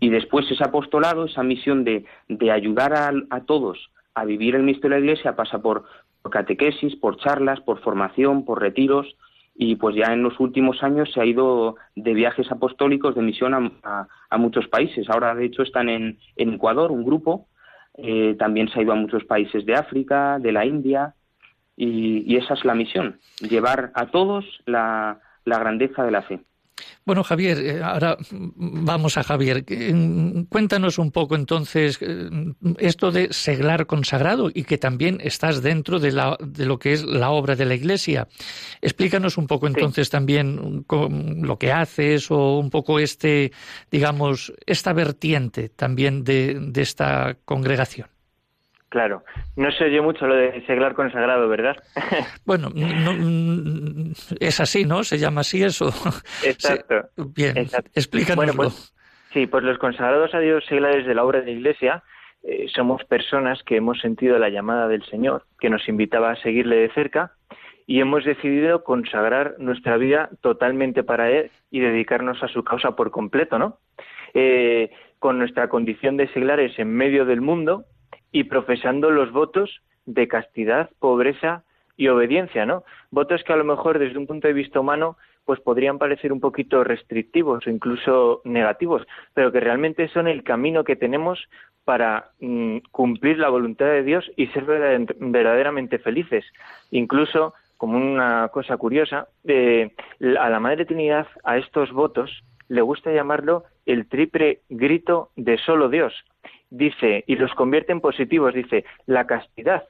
Y 0.00 0.10
después 0.10 0.50
ese 0.50 0.64
apostolado, 0.64 1.26
esa 1.26 1.44
misión 1.44 1.84
de, 1.84 2.04
de 2.28 2.50
ayudar 2.50 2.94
a, 2.94 3.12
a 3.30 3.42
todos 3.42 3.78
a 4.14 4.24
vivir 4.24 4.54
el 4.54 4.62
misterio 4.62 4.96
de 4.96 5.00
la 5.00 5.06
Iglesia 5.06 5.36
pasa 5.36 5.60
por, 5.60 5.84
catequesis, 6.30 6.96
por 6.96 7.16
charlas, 7.16 7.60
por 7.60 7.80
formación, 7.80 8.44
por 8.44 8.60
retiros 8.60 9.06
y 9.54 9.76
pues 9.76 9.94
ya 9.96 10.12
en 10.12 10.22
los 10.22 10.38
últimos 10.40 10.82
años 10.82 11.10
se 11.12 11.20
ha 11.20 11.26
ido 11.26 11.76
de 11.94 12.14
viajes 12.14 12.50
apostólicos 12.50 13.14
de 13.14 13.22
misión 13.22 13.54
a, 13.82 14.38
muchos 14.38 14.66
países. 14.68 15.08
Ahora 15.10 15.34
de 15.34 15.44
hecho 15.44 15.62
están 15.62 15.88
en, 15.88 16.18
Ecuador 16.36 16.90
un 16.90 17.04
grupo, 17.04 17.48
eh, 17.98 18.34
también 18.38 18.68
se 18.68 18.78
ha 18.78 18.82
ido 18.82 18.92
a 18.92 18.96
muchos 18.96 19.24
países 19.24 19.66
de 19.66 19.74
África, 19.74 20.38
de 20.38 20.52
la 20.52 20.64
India 20.64 21.14
y, 21.76 22.36
esa 22.36 22.54
es 22.54 22.64
la 22.64 22.74
misión, 22.74 23.18
llevar 23.40 23.90
a 23.94 24.06
todos 24.06 24.44
la 24.64 25.20
grandeza 25.44 26.04
de 26.04 26.10
la 26.10 26.22
fe. 26.22 26.40
Bueno, 27.04 27.24
Javier, 27.24 27.58
eh, 27.58 27.82
ahora 27.82 28.16
vamos 28.30 29.18
a 29.18 29.22
Javier. 29.22 29.64
Cuéntanos 30.48 30.98
un 30.98 31.10
poco 31.10 31.34
entonces 31.34 31.98
eh, 32.00 32.30
esto 32.78 33.10
de 33.10 33.32
seglar 33.32 33.86
consagrado 33.86 34.50
y 34.52 34.64
que 34.64 34.78
también 34.78 35.18
estás 35.22 35.62
dentro 35.62 35.98
de, 35.98 36.12
la, 36.12 36.36
de 36.40 36.64
lo 36.64 36.78
que 36.78 36.92
es 36.92 37.04
la 37.04 37.30
obra 37.30 37.56
de 37.56 37.64
la 37.64 37.74
Iglesia. 37.74 38.28
Explícanos 38.80 39.36
un 39.36 39.46
poco 39.46 39.66
entonces 39.66 40.10
también 40.10 40.84
lo 40.88 41.58
que 41.58 41.72
haces 41.72 42.30
o 42.30 42.58
un 42.58 42.70
poco 42.70 42.98
este, 42.98 43.52
digamos, 43.90 44.52
esta 44.66 44.92
vertiente 44.92 45.68
también 45.68 46.24
de, 46.24 46.58
de 46.60 46.82
esta 46.82 47.36
congregación. 47.44 48.08
Claro, 48.92 49.24
no 49.56 49.72
se 49.72 49.84
oye 49.84 50.02
mucho 50.02 50.26
lo 50.26 50.34
de 50.34 50.66
seglar 50.66 50.92
consagrado, 50.92 51.48
¿verdad? 51.48 51.82
Bueno, 52.44 52.68
es 54.38 54.60
así, 54.60 54.84
¿no? 54.84 55.02
Se 55.02 55.16
llama 55.16 55.40
así 55.40 55.62
eso. 55.62 55.86
Exacto. 56.44 57.08
bien, 57.34 57.56
explícanoslo. 57.94 58.36
Bueno, 58.36 58.52
pues, 58.54 58.92
sí, 59.32 59.46
pues 59.46 59.64
los 59.64 59.78
consagrados 59.78 60.34
a 60.34 60.40
Dios 60.40 60.62
seglares 60.68 61.06
de 61.06 61.14
la 61.14 61.24
obra 61.24 61.40
de 61.40 61.46
la 61.46 61.52
Iglesia 61.52 62.02
eh, 62.42 62.66
somos 62.74 63.02
personas 63.04 63.62
que 63.62 63.76
hemos 63.76 63.98
sentido 63.98 64.38
la 64.38 64.50
llamada 64.50 64.88
del 64.88 65.02
Señor, 65.06 65.46
que 65.58 65.70
nos 65.70 65.88
invitaba 65.88 66.30
a 66.30 66.36
seguirle 66.42 66.76
de 66.76 66.92
cerca 66.92 67.32
y 67.86 68.00
hemos 68.00 68.26
decidido 68.26 68.84
consagrar 68.84 69.54
nuestra 69.58 69.96
vida 69.96 70.28
totalmente 70.42 71.02
para 71.02 71.30
Él 71.30 71.50
y 71.70 71.80
dedicarnos 71.80 72.42
a 72.42 72.48
su 72.48 72.62
causa 72.62 72.94
por 72.94 73.10
completo, 73.10 73.58
¿no? 73.58 73.78
Eh, 74.34 74.90
con 75.18 75.38
nuestra 75.38 75.70
condición 75.70 76.18
de 76.18 76.28
seglares 76.34 76.78
en 76.78 76.92
medio 76.92 77.24
del 77.24 77.40
mundo 77.40 77.86
y 78.32 78.44
profesando 78.44 79.10
los 79.10 79.30
votos 79.30 79.82
de 80.06 80.26
castidad, 80.26 80.90
pobreza 80.98 81.62
y 81.96 82.08
obediencia, 82.08 82.66
¿no? 82.66 82.84
Votos 83.10 83.44
que 83.44 83.52
a 83.52 83.56
lo 83.56 83.64
mejor 83.64 83.98
desde 83.98 84.18
un 84.18 84.26
punto 84.26 84.48
de 84.48 84.54
vista 84.54 84.80
humano 84.80 85.16
pues 85.44 85.60
podrían 85.60 85.98
parecer 85.98 86.32
un 86.32 86.40
poquito 86.40 86.84
restrictivos 86.84 87.66
o 87.66 87.70
incluso 87.70 88.42
negativos, 88.44 89.06
pero 89.34 89.50
que 89.50 89.60
realmente 89.60 90.08
son 90.08 90.28
el 90.28 90.44
camino 90.44 90.84
que 90.84 90.96
tenemos 90.96 91.48
para 91.84 92.30
mm, 92.40 92.78
cumplir 92.90 93.38
la 93.38 93.48
voluntad 93.48 93.86
de 93.86 94.04
Dios 94.04 94.30
y 94.36 94.46
ser 94.48 94.64
verdaderamente 94.64 95.98
felices. 95.98 96.44
Incluso, 96.90 97.54
como 97.76 97.96
una 97.98 98.48
cosa 98.48 98.76
curiosa, 98.76 99.28
eh, 99.44 99.90
a 100.38 100.48
la 100.48 100.60
Madre 100.60 100.84
Trinidad, 100.84 101.26
a 101.42 101.58
estos 101.58 101.92
votos, 101.92 102.44
le 102.68 102.82
gusta 102.82 103.12
llamarlo 103.12 103.64
el 103.84 104.06
triple 104.08 104.60
grito 104.68 105.30
de 105.34 105.58
solo 105.58 105.88
Dios. 105.88 106.14
Dice, 106.74 107.22
y 107.26 107.36
los 107.36 107.52
convierte 107.52 107.92
en 107.92 108.00
positivos, 108.00 108.54
dice, 108.54 108.86
la 109.04 109.26
castidad, 109.26 109.84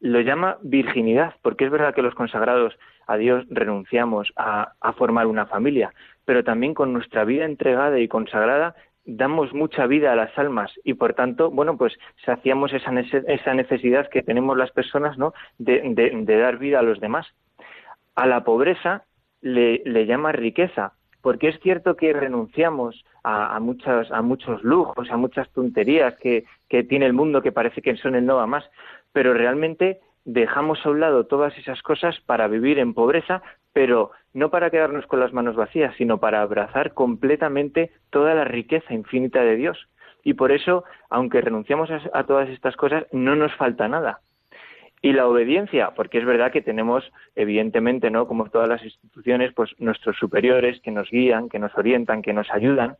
lo 0.00 0.18
llama 0.22 0.56
virginidad, 0.62 1.34
porque 1.42 1.66
es 1.66 1.70
verdad 1.70 1.94
que 1.94 2.00
los 2.00 2.14
consagrados 2.14 2.74
a 3.06 3.18
Dios 3.18 3.44
renunciamos 3.50 4.32
a, 4.34 4.72
formar 4.96 5.26
una 5.26 5.44
familia, 5.44 5.92
pero 6.24 6.42
también 6.42 6.72
con 6.72 6.94
nuestra 6.94 7.24
vida 7.24 7.44
entregada 7.44 8.00
y 8.00 8.08
consagrada 8.08 8.74
damos 9.04 9.52
mucha 9.52 9.86
vida 9.86 10.10
a 10.10 10.16
las 10.16 10.36
almas 10.38 10.72
y 10.84 10.94
por 10.94 11.12
tanto, 11.12 11.50
bueno, 11.50 11.76
pues 11.76 11.92
saciamos 12.24 12.72
esa, 12.72 12.98
esa 12.98 13.52
necesidad 13.52 14.08
que 14.08 14.22
tenemos 14.22 14.56
las 14.56 14.70
personas, 14.70 15.18
¿no? 15.18 15.34
De, 15.58 16.24
dar 16.24 16.56
vida 16.56 16.78
a 16.78 16.82
los 16.82 16.98
demás. 16.98 17.26
A 18.14 18.26
la 18.26 18.42
pobreza 18.42 19.04
le, 19.42 20.06
llama 20.06 20.32
riqueza, 20.32 20.94
porque 21.26 21.48
es 21.48 21.58
cierto 21.58 21.96
que 21.96 22.12
renunciamos 22.12 23.04
a, 23.24 23.58
muchas, 23.58 24.12
a 24.12 24.22
muchos 24.22 24.62
lujos, 24.62 25.10
a 25.10 25.16
muchas 25.16 25.50
tonterías 25.50 26.14
que, 26.20 26.44
tiene 26.88 27.04
el 27.04 27.14
mundo 27.14 27.42
que 27.42 27.50
parece 27.50 27.82
que 27.82 27.96
son 27.96 28.14
el 28.14 28.24
no 28.24 28.46
más, 28.46 28.64
pero 29.12 29.34
realmente 29.34 29.98
dejamos 30.24 30.86
a 30.86 30.90
un 30.90 31.00
lado 31.00 31.26
todas 31.26 31.58
esas 31.58 31.82
cosas 31.82 32.20
para 32.26 32.46
vivir 32.46 32.78
en 32.78 32.94
pobreza, 32.94 33.42
pero 33.72 34.12
no 34.34 34.50
para 34.50 34.70
quedarnos 34.70 35.04
con 35.08 35.18
las 35.18 35.32
manos 35.32 35.56
vacías, 35.56 35.96
sino 35.96 36.18
para 36.18 36.42
abrazar 36.42 36.94
completamente 36.94 37.90
toda 38.10 38.32
la 38.32 38.44
riqueza 38.44 38.94
infinita 38.94 39.40
de 39.40 39.56
Dios. 39.56 39.88
Y 40.22 40.34
por 40.34 40.52
eso, 40.52 40.84
aunque 41.10 41.40
renunciamos 41.40 41.90
a, 41.90 42.22
todas 42.22 42.48
estas 42.50 42.76
cosas, 42.76 43.04
no 43.10 43.34
nos 43.34 43.52
falta 43.56 43.88
nada. 43.88 44.20
Y 45.02 45.12
la 45.12 45.26
obediencia, 45.26 45.90
porque 45.94 46.18
es 46.18 46.24
verdad 46.24 46.50
que 46.50 46.62
tenemos, 46.62 47.04
evidentemente, 47.34 48.10
¿no? 48.10 48.26
Como 48.26 48.48
todas 48.48 48.68
las 48.68 48.82
instituciones, 48.82 49.52
pues 49.52 49.70
nuestros 49.78 50.16
superiores 50.16 50.80
que 50.80 50.90
nos 50.90 51.10
guían, 51.10 51.48
que 51.48 51.58
nos 51.58 51.76
orientan, 51.76 52.22
que 52.22 52.32
nos 52.32 52.50
ayudan. 52.50 52.96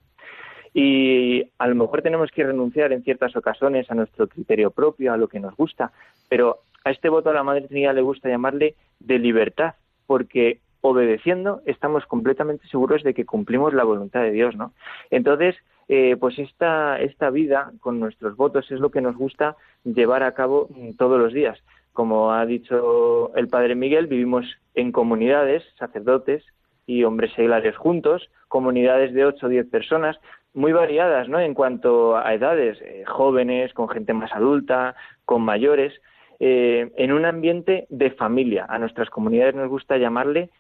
Y 0.75 1.43
a 1.59 1.69
lo 1.69 1.75
mejor 1.75 2.03
tenemos 2.03 2.31
que 2.31 2.45
renunciar 2.45 2.93
en 2.93 3.03
ciertas 3.03 3.35
ocasiones 3.35 3.91
a 3.91 3.95
nuestro 3.95 4.29
criterio 4.29 4.71
propio, 4.71 5.13
a 5.13 5.17
lo 5.17 5.27
que 5.27 5.41
nos 5.41 5.57
gusta, 5.57 5.91
pero 6.29 6.59
a 6.85 6.91
este 6.91 7.09
voto 7.09 7.31
a 7.31 7.35
la 7.35 7.43
Madre 7.43 7.67
Trinidad 7.67 7.95
le 7.95 8.03
gusta 8.03 8.29
llamarle 8.29 8.75
de 9.01 9.19
libertad, 9.19 9.75
porque 10.07 10.61
obedeciendo 10.83 11.63
estamos 11.67 12.05
completamente 12.07 12.69
seguros 12.69 13.03
de 13.03 13.15
que 13.15 13.25
cumplimos 13.25 13.75
la 13.75 13.85
voluntad 13.85 14.21
de 14.21 14.31
Dios, 14.31 14.55
¿no? 14.55 14.73
Entonces, 15.11 15.57
eh, 15.89 16.17
pues 16.19 16.39
esta, 16.39 17.01
esta 17.01 17.31
vida 17.31 17.73
con 17.81 17.99
nuestros 17.99 18.37
votos 18.37 18.71
es 18.71 18.81
lo 18.81 18.91
que 18.91 19.01
nos 19.01 19.17
gusta 19.17 19.57
llevar 19.85 20.23
a 20.23 20.35
cabo 20.35 20.69
todos 20.99 21.21
los 21.21 21.33
días. 21.33 21.59
Como 21.97 22.31
ha 22.31 22.45
dicho 22.45 23.35
el 23.37 23.49
Padre 23.49 23.75
Miguel, 23.75 24.07
vivimos 24.07 24.45
en 24.75 24.93
comunidades, 24.93 25.63
sacerdotes 25.79 26.45
y 26.87 27.05
hombres 27.05 27.33
seglares 27.33 27.75
juntos, 27.75 28.29
comunidades 28.49 29.15
de 29.15 29.25
ocho 29.25 29.47
o 29.47 29.49
diez 29.49 29.67
personas, 29.67 30.21
muy 30.53 30.73
variadas, 30.73 31.27
¿no? 31.31 31.41
En 31.41 31.55
cuanto 31.55 32.19
a 32.19 32.35
edades, 32.35 32.77
eh, 32.83 33.05
jóvenes, 33.07 33.73
con 33.73 33.89
gente 33.89 34.13
más 34.13 34.31
adulta, 34.35 34.95
con 35.25 35.41
mayores, 35.41 35.95
eh, 36.39 36.93
en 36.99 37.13
un 37.13 37.25
ambiente 37.25 37.87
de 37.89 38.11
familia. 38.11 38.67
A 38.69 38.79
nuestras 38.79 39.09
comunidades 39.09 39.55
nos 39.55 39.71
gusta 39.71 39.97
llamarle 39.97 40.51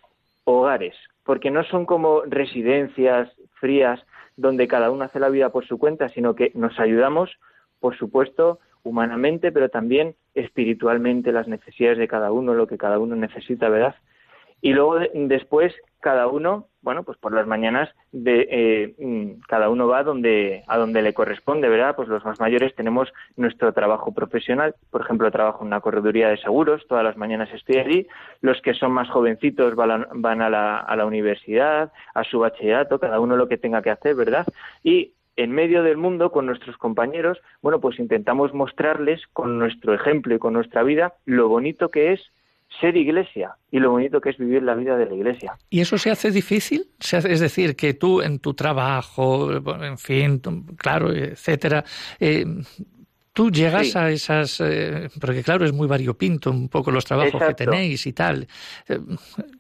hogares, 0.45 0.95
porque 1.23 1.51
no 1.51 1.65
son 1.65 1.85
como 1.85 2.23
residencias 2.23 3.29
frías 3.61 4.01
donde 4.39 4.69
cada 4.69 4.91
uno 4.91 5.05
hace 5.05 5.21
la 5.21 5.29
vida 5.29 5.51
por 5.51 5.67
su 5.67 5.77
cuenta, 5.77 6.09
sino 6.09 6.35
que 6.35 6.51
nos 6.55 6.81
ayudamos, 6.81 7.31
por 7.79 7.95
supuesto, 7.95 8.59
humanamente, 8.87 9.53
pero 9.53 9.69
también 9.69 10.15
espiritualmente, 10.35 11.33
las 11.33 11.49
necesidades 11.49 11.99
de 11.99 12.09
cada 12.09 12.33
uno, 12.33 12.55
lo 12.55 12.67
que 12.67 12.79
cada 12.79 12.99
uno 12.99 13.17
necesita, 13.17 13.69
¿verdad? 13.69 13.97
Y 14.63 14.73
luego 14.73 14.99
después 15.15 15.75
cada 16.01 16.29
uno, 16.29 16.69
bueno, 16.83 17.03
pues 17.03 17.19
por 17.19 17.33
las 17.33 17.47
mañanas 17.47 17.91
de, 18.13 18.47
eh, 18.51 18.95
mm, 18.99 19.41
cada 19.49 19.69
uno 19.71 19.89
va 19.89 20.05
donde, 20.05 20.63
a 20.69 20.79
donde 20.79 21.03
le 21.03 21.15
corresponde, 21.15 21.69
¿verdad? 21.69 21.97
Pues 21.97 22.09
los 22.09 22.25
más 22.25 22.39
mayores 22.39 22.75
tenemos 22.75 23.13
nuestro 23.37 23.73
trabajo 23.73 24.15
profesional, 24.15 24.75
por 24.91 25.01
ejemplo, 25.01 25.31
trabajo 25.31 25.63
en 25.63 25.69
una 25.69 25.81
correduría 25.81 26.29
de 26.29 26.37
seguros, 26.37 26.87
todas 26.89 27.03
las 27.03 27.17
mañanas 27.17 27.53
estoy 27.53 27.79
allí, 27.79 28.07
los 28.41 28.61
que 28.63 28.75
son 28.75 28.93
más 28.93 29.09
jovencitos 29.11 29.75
van, 29.75 30.07
van 30.15 30.41
a, 30.41 30.49
la, 30.49 30.79
a 30.79 30.97
la 30.97 31.07
universidad, 31.07 31.93
a 32.15 32.25
su 32.25 32.39
bachillerato, 32.39 33.01
cada 33.01 33.19
uno 33.19 33.37
lo 33.37 33.49
que 33.49 33.59
tenga 33.59 33.83
que 33.83 33.91
hacer, 33.91 34.15
¿verdad? 34.15 34.47
Y 34.85 35.13
en 35.37 35.53
medio 35.53 35.83
del 35.83 35.97
mundo 35.97 36.33
con 36.33 36.47
nuestros 36.47 36.77
compañeros, 36.79 37.39
bueno, 37.63 37.81
pues 37.81 37.99
intentamos 37.99 38.55
mostrarles 38.55 39.21
con 39.33 39.59
nuestro 39.59 39.95
ejemplo 39.95 40.35
y 40.35 40.39
con 40.39 40.55
nuestra 40.55 40.83
vida 40.83 41.15
lo 41.27 41.49
bonito 41.49 41.91
que 41.91 42.13
es 42.13 42.21
ser 42.81 42.97
iglesia 42.97 43.57
y 43.71 43.79
lo 43.79 43.91
bonito 43.91 44.21
que 44.21 44.31
es 44.31 44.39
vivir 44.39 44.63
la 44.63 44.75
vida 44.75 44.97
de 44.97 45.07
la 45.07 45.15
iglesia. 45.15 45.57
¿Y 45.71 45.81
eso 45.81 45.99
se 45.99 46.11
hace 46.11 46.31
difícil? 46.31 46.89
Es 46.99 47.41
decir, 47.41 47.77
que 47.77 47.95
tú 47.95 48.23
en 48.23 48.39
tu 48.39 48.55
trabajo, 48.55 49.53
en 49.53 49.99
fin, 49.99 50.41
claro, 50.77 51.13
etcétera, 51.13 51.85
eh, 52.19 52.45
tú 53.33 53.51
llegas 53.51 53.95
a 53.95 54.11
esas, 54.11 54.61
eh, 54.61 55.09
porque 55.21 55.43
claro, 55.43 55.65
es 55.65 55.73
muy 55.73 55.87
variopinto 55.87 56.51
un 56.51 56.69
poco 56.69 56.91
los 56.91 57.05
trabajos 57.05 57.43
que 57.47 57.55
tenéis 57.55 58.07
y 58.07 58.13
tal. 58.13 58.47
Eh, 58.89 58.99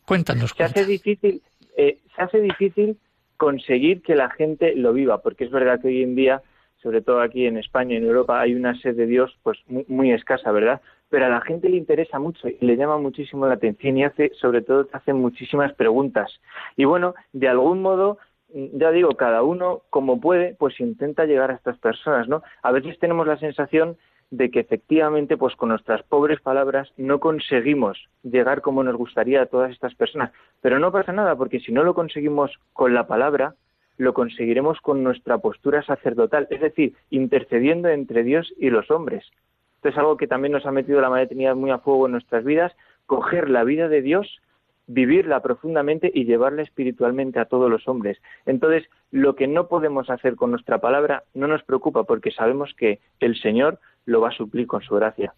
cuéntanos. 0.04 0.52
Se 0.56 0.64
hace 0.64 0.84
difícil, 0.84 1.42
se 1.76 2.22
hace 2.22 2.40
difícil 2.40 2.98
conseguir 3.36 4.02
que 4.02 4.14
la 4.14 4.30
gente 4.30 4.74
lo 4.74 4.92
viva, 4.92 5.22
porque 5.22 5.44
es 5.44 5.50
verdad 5.50 5.80
que 5.80 5.88
hoy 5.88 6.02
en 6.02 6.14
día 6.14 6.42
sobre 6.86 7.02
todo 7.02 7.20
aquí 7.20 7.46
en 7.46 7.56
España 7.56 7.94
y 7.94 7.96
en 7.96 8.04
Europa, 8.04 8.40
hay 8.40 8.54
una 8.54 8.78
sed 8.80 8.94
de 8.94 9.06
Dios 9.06 9.36
pues 9.42 9.58
muy, 9.88 10.12
escasa, 10.12 10.52
¿verdad? 10.52 10.80
Pero 11.08 11.26
a 11.26 11.28
la 11.28 11.40
gente 11.40 11.68
le 11.68 11.78
interesa 11.78 12.20
mucho 12.20 12.48
y 12.48 12.58
le 12.60 12.76
llama 12.76 12.96
muchísimo 12.98 13.46
la 13.46 13.54
atención 13.54 13.96
y 13.96 14.04
hace, 14.04 14.30
sobre 14.40 14.62
todo, 14.62 14.86
te 14.86 14.96
hacen 14.96 15.16
muchísimas 15.16 15.72
preguntas. 15.74 16.30
Y 16.76 16.84
bueno, 16.84 17.16
de 17.32 17.48
algún 17.48 17.82
modo, 17.82 18.18
ya 18.50 18.92
digo, 18.92 19.10
cada 19.16 19.42
uno 19.42 19.82
como 19.90 20.20
puede, 20.20 20.54
pues 20.54 20.78
intenta 20.78 21.24
llegar 21.24 21.50
a 21.50 21.54
estas 21.54 21.76
personas, 21.78 22.28
¿no? 22.28 22.44
A 22.62 22.70
veces 22.70 22.96
tenemos 23.00 23.26
la 23.26 23.38
sensación 23.38 23.96
de 24.30 24.50
que 24.50 24.60
efectivamente, 24.60 25.36
pues 25.36 25.54
con 25.54 25.68
nuestras 25.68 26.02
pobres 26.02 26.40
palabras 26.40 26.92
no 26.96 27.20
conseguimos 27.20 28.08
llegar 28.22 28.60
como 28.60 28.82
nos 28.82 28.96
gustaría 28.96 29.42
a 29.42 29.46
todas 29.46 29.70
estas 29.70 29.94
personas. 29.94 30.32
Pero 30.60 30.78
no 30.78 30.92
pasa 30.92 31.12
nada, 31.12 31.36
porque 31.36 31.60
si 31.60 31.72
no 31.72 31.84
lo 31.84 31.94
conseguimos 31.94 32.58
con 32.72 32.94
la 32.94 33.06
palabra, 33.06 33.54
lo 33.98 34.14
conseguiremos 34.14 34.80
con 34.80 35.02
nuestra 35.02 35.38
postura 35.38 35.82
sacerdotal, 35.82 36.48
es 36.50 36.60
decir, 36.60 36.94
intercediendo 37.10 37.88
entre 37.88 38.24
Dios 38.24 38.52
y 38.58 38.70
los 38.70 38.90
hombres. 38.90 39.24
Esto 39.76 39.88
es 39.88 39.98
algo 39.98 40.16
que 40.16 40.26
también 40.26 40.52
nos 40.52 40.66
ha 40.66 40.72
metido 40.72 41.00
la 41.00 41.10
Madre 41.10 41.28
Trinidad 41.28 41.54
muy 41.54 41.70
a 41.70 41.78
fuego 41.78 42.06
en 42.06 42.12
nuestras 42.12 42.44
vidas, 42.44 42.72
coger 43.06 43.48
la 43.48 43.64
vida 43.64 43.88
de 43.88 44.02
Dios, 44.02 44.40
vivirla 44.86 45.40
profundamente 45.40 46.10
y 46.12 46.24
llevarla 46.24 46.62
espiritualmente 46.62 47.38
a 47.38 47.46
todos 47.46 47.70
los 47.70 47.88
hombres. 47.88 48.18
Entonces, 48.44 48.88
lo 49.10 49.34
que 49.34 49.46
no 49.46 49.68
podemos 49.68 50.10
hacer 50.10 50.36
con 50.36 50.50
nuestra 50.50 50.78
palabra 50.78 51.24
no 51.34 51.46
nos 51.46 51.62
preocupa 51.62 52.04
porque 52.04 52.30
sabemos 52.30 52.74
que 52.74 53.00
el 53.20 53.36
Señor 53.40 53.78
lo 54.06 54.20
va 54.20 54.28
a 54.28 54.32
suplir 54.32 54.66
con 54.66 54.82
su 54.82 54.94
gracia. 54.94 55.34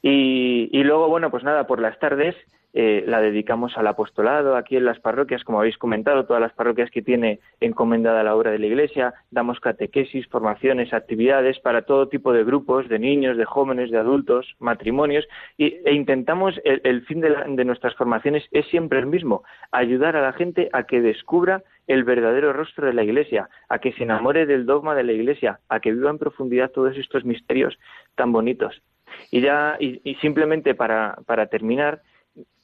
Y, 0.00 0.82
luego, 0.84 1.08
bueno, 1.08 1.30
pues 1.30 1.42
nada, 1.42 1.66
por 1.66 1.80
las 1.80 1.98
tardes 1.98 2.36
eh, 2.72 3.02
la 3.06 3.20
dedicamos 3.20 3.76
al 3.76 3.86
apostolado 3.88 4.56
aquí 4.56 4.76
en 4.76 4.84
las 4.84 5.00
parroquias, 5.00 5.42
como 5.42 5.58
habéis 5.58 5.76
comentado, 5.76 6.24
todas 6.24 6.40
las 6.40 6.52
parroquias 6.52 6.90
que 6.90 7.02
tiene 7.02 7.40
encomendada 7.60 8.22
la 8.22 8.36
obra 8.36 8.52
de 8.52 8.60
la 8.60 8.66
Iglesia, 8.66 9.14
damos 9.30 9.58
catequesis, 9.58 10.28
formaciones, 10.28 10.92
actividades 10.92 11.58
para 11.58 11.82
todo 11.82 12.08
tipo 12.08 12.32
de 12.32 12.44
grupos, 12.44 12.88
de 12.88 13.00
niños, 13.00 13.36
de 13.36 13.44
jóvenes, 13.44 13.90
de 13.90 13.98
adultos, 13.98 14.54
matrimonios, 14.60 15.26
y, 15.56 15.78
e 15.84 15.94
intentamos, 15.94 16.60
el, 16.64 17.04
fin 17.06 17.20
de, 17.20 17.34
de 17.48 17.64
nuestras 17.64 17.94
formaciones 17.96 18.44
es 18.52 18.66
siempre 18.68 19.00
el 19.00 19.06
mismo, 19.06 19.42
ayudar 19.72 20.14
a 20.14 20.22
la 20.22 20.32
gente 20.32 20.68
a 20.72 20.84
que 20.84 21.00
descubra 21.00 21.64
el 21.88 22.04
verdadero 22.04 22.52
rostro 22.52 22.86
de 22.86 22.92
la 22.92 23.02
Iglesia, 23.02 23.48
a 23.68 23.78
que 23.80 23.92
se 23.92 24.04
enamore 24.04 24.46
del 24.46 24.66
dogma 24.66 24.94
de 24.94 25.02
la 25.02 25.12
Iglesia, 25.12 25.58
a 25.68 25.80
que 25.80 25.92
viva 25.92 26.10
en 26.10 26.18
profundidad 26.18 26.70
todos 26.70 26.96
estos 26.96 27.24
misterios 27.24 27.78
tan 28.14 28.30
bonitos. 28.30 28.80
Y 29.30 29.40
ya, 29.40 29.76
y, 29.80 30.14
simplemente 30.20 30.74
para, 30.74 31.16
para 31.26 31.46
terminar, 31.46 32.02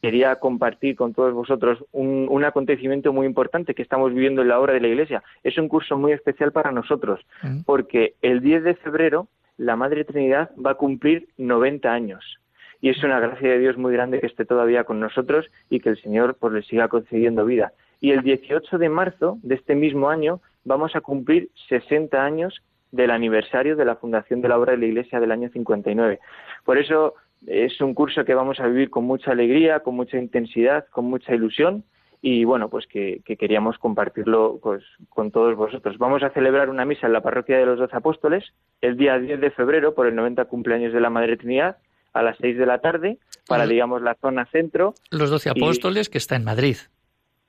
quería 0.03 0.37
compartir 0.37 0.95
con 0.95 1.15
todos 1.15 1.33
vosotros 1.33 1.83
un, 1.91 2.27
un, 2.31 2.45
acontecimiento 2.45 3.13
muy 3.13 3.27
importante 3.27 3.75
que 3.75 3.83
estamos 3.83 4.13
viviendo 4.13 4.43
en 4.43 4.49
la 4.49 4.61
obra 4.61 4.75
de 4.75 4.81
la 4.81 4.89
Iglesia. 4.89 5.23
Es 5.43 5.57
un 5.57 5.69
curso 5.69 5.97
muy 5.97 6.13
especial 6.13 6.53
para 6.53 6.71
nosotros, 6.71 7.21
mm. 7.43 7.63
porque 7.65 8.15
el 8.21 8.41
10 8.41 8.63
de 8.63 8.75
febrero 8.75 9.29
la 9.57 9.77
Madre 9.77 10.05
Trinidad 10.05 10.51
va 10.55 10.73
a 10.73 10.75
cumplir 10.75 11.29
90 11.39 11.93
años. 11.93 12.39
Y 12.81 12.91
es 12.91 13.03
una 13.03 13.19
gracia 13.19 13.49
de 13.49 13.59
Dios 13.59 13.79
muy 13.79 13.95
grande 13.95 14.21
que 14.21 14.27
esté 14.27 14.45
todavía 14.45 14.85
con 14.85 15.01
nosotros 15.01 15.47
y 15.71 15.81
que 15.81 15.89
el 15.89 16.03
Señor 16.03 16.37
pues, 16.39 16.53
le 16.53 16.63
siga 16.63 16.89
concediendo 16.89 17.47
vida. 17.47 17.73
Y 18.01 18.11
el 18.11 18.23
18 18.23 18.79
de 18.79 18.89
marzo 18.89 19.39
de 19.43 19.55
este 19.55 19.75
mismo 19.75 20.09
año 20.09 20.41
vamos 20.65 20.95
a 20.97 21.01
cumplir 21.01 21.51
60 21.69 22.23
años 22.23 22.63
del 22.93 23.11
aniversario 23.11 23.77
de 23.77 23.85
la 23.85 23.97
fundación 23.97 24.41
de 24.41 24.49
la 24.49 24.59
obra 24.59 24.73
de 24.73 24.79
la 24.79 24.87
Iglesia 24.87 25.21
del 25.21 25.33
año 25.33 25.49
59. 25.53 26.21
Por 26.65 26.79
eso 26.79 27.15
es 27.47 27.81
un 27.81 27.95
curso 27.95 28.25
que 28.25 28.35
vamos 28.35 28.61
a 28.61 28.67
vivir 28.67 28.91
con 28.91 29.05
mucha 29.05 29.33
alegría, 29.33 29.81
con 29.81 29.97
mucha 29.97 30.19
intensidad, 30.19 30.87
con 30.91 31.07
mucha 31.07 31.35
ilusión 31.35 31.85
y 32.23 32.45
bueno, 32.45 32.71
pues 32.71 32.87
que, 32.87 33.21
queríamos 33.39 33.77
compartirlo 33.77 34.59
pues, 34.63 34.83
con 35.11 35.31
todos 35.31 35.55
vosotros. 35.57 35.99
Vamos 35.99 36.23
a 36.23 36.31
celebrar 36.31 36.71
una 36.71 36.87
misa 36.87 37.07
en 37.07 37.13
la 37.13 37.21
parroquia 37.21 37.59
de 37.59 37.67
los 37.67 37.79
Doce 37.79 37.97
Apóstoles 37.97 38.45
el 38.81 38.97
día 38.97 39.19
10 39.19 39.41
de 39.41 39.51
febrero 39.51 39.95
por 39.95 40.07
el 40.07 40.15
90 40.15 40.47
cumpleaños 40.47 40.95
de 40.95 41.01
la 41.01 41.11
Madre 41.11 41.37
Trinidad 41.37 41.77
a 42.15 42.23
las 42.23 42.39
6 42.41 42.57
de 42.57 42.65
la 42.65 42.79
tarde 42.79 43.19
para, 43.47 43.67
digamos, 43.67 44.01
la 44.01 44.15
zona 44.15 44.47
centro. 44.47 44.95
Los 45.11 45.29
Doce 45.29 45.51
Apóstoles 45.51 46.09
que 46.09 46.17
está 46.17 46.37
en 46.37 46.45
Madrid 46.45 46.77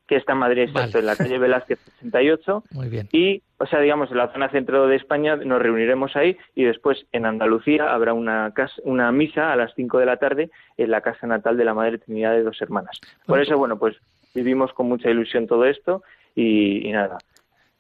que 0.08 0.16
está 0.16 0.34
en 0.34 0.40
Madrid, 0.40 0.64
exacto, 0.64 1.00
en 1.00 1.06
la 1.06 1.16
calle 1.16 1.38
Velázquez 1.38 1.80
68. 1.80 2.64
Muy 2.72 2.90
bien. 2.90 3.08
Y, 3.12 3.42
o 3.58 3.66
sea, 3.66 3.80
digamos, 3.80 4.12
en 4.12 4.18
la 4.18 4.32
zona 4.32 4.50
centro 4.50 4.88
de 4.88 4.96
España 4.96 5.36
nos 5.36 5.62
reuniremos 5.62 6.16
ahí 6.16 6.38
y 6.54 6.64
después 6.64 7.06
en 7.12 7.26
Andalucía 7.26 7.94
habrá 7.94 8.14
una, 8.14 8.54
una 8.84 9.12
misa 9.12 9.52
a 9.52 9.56
las 9.56 9.74
5 9.76 10.00
de 10.00 10.06
la 10.06 10.18
tarde 10.18 10.50
en 10.78 10.92
la 10.92 11.02
casa 11.02 11.26
natal 11.28 11.58
de 11.58 11.66
la 11.66 11.74
Madre 11.74 11.98
Trinidad 11.98 12.34
de 12.34 12.44
Dos 12.44 12.62
Hermanas. 12.62 13.00
Por 13.26 13.42
eso, 13.42 13.58
bueno, 13.58 13.78
pues 13.78 13.96
vivimos 14.34 14.74
con 14.74 14.88
mucha 14.88 15.10
ilusión 15.10 15.48
todo 15.48 15.66
esto 15.66 16.04
y 16.36 16.92
nada, 16.92 17.18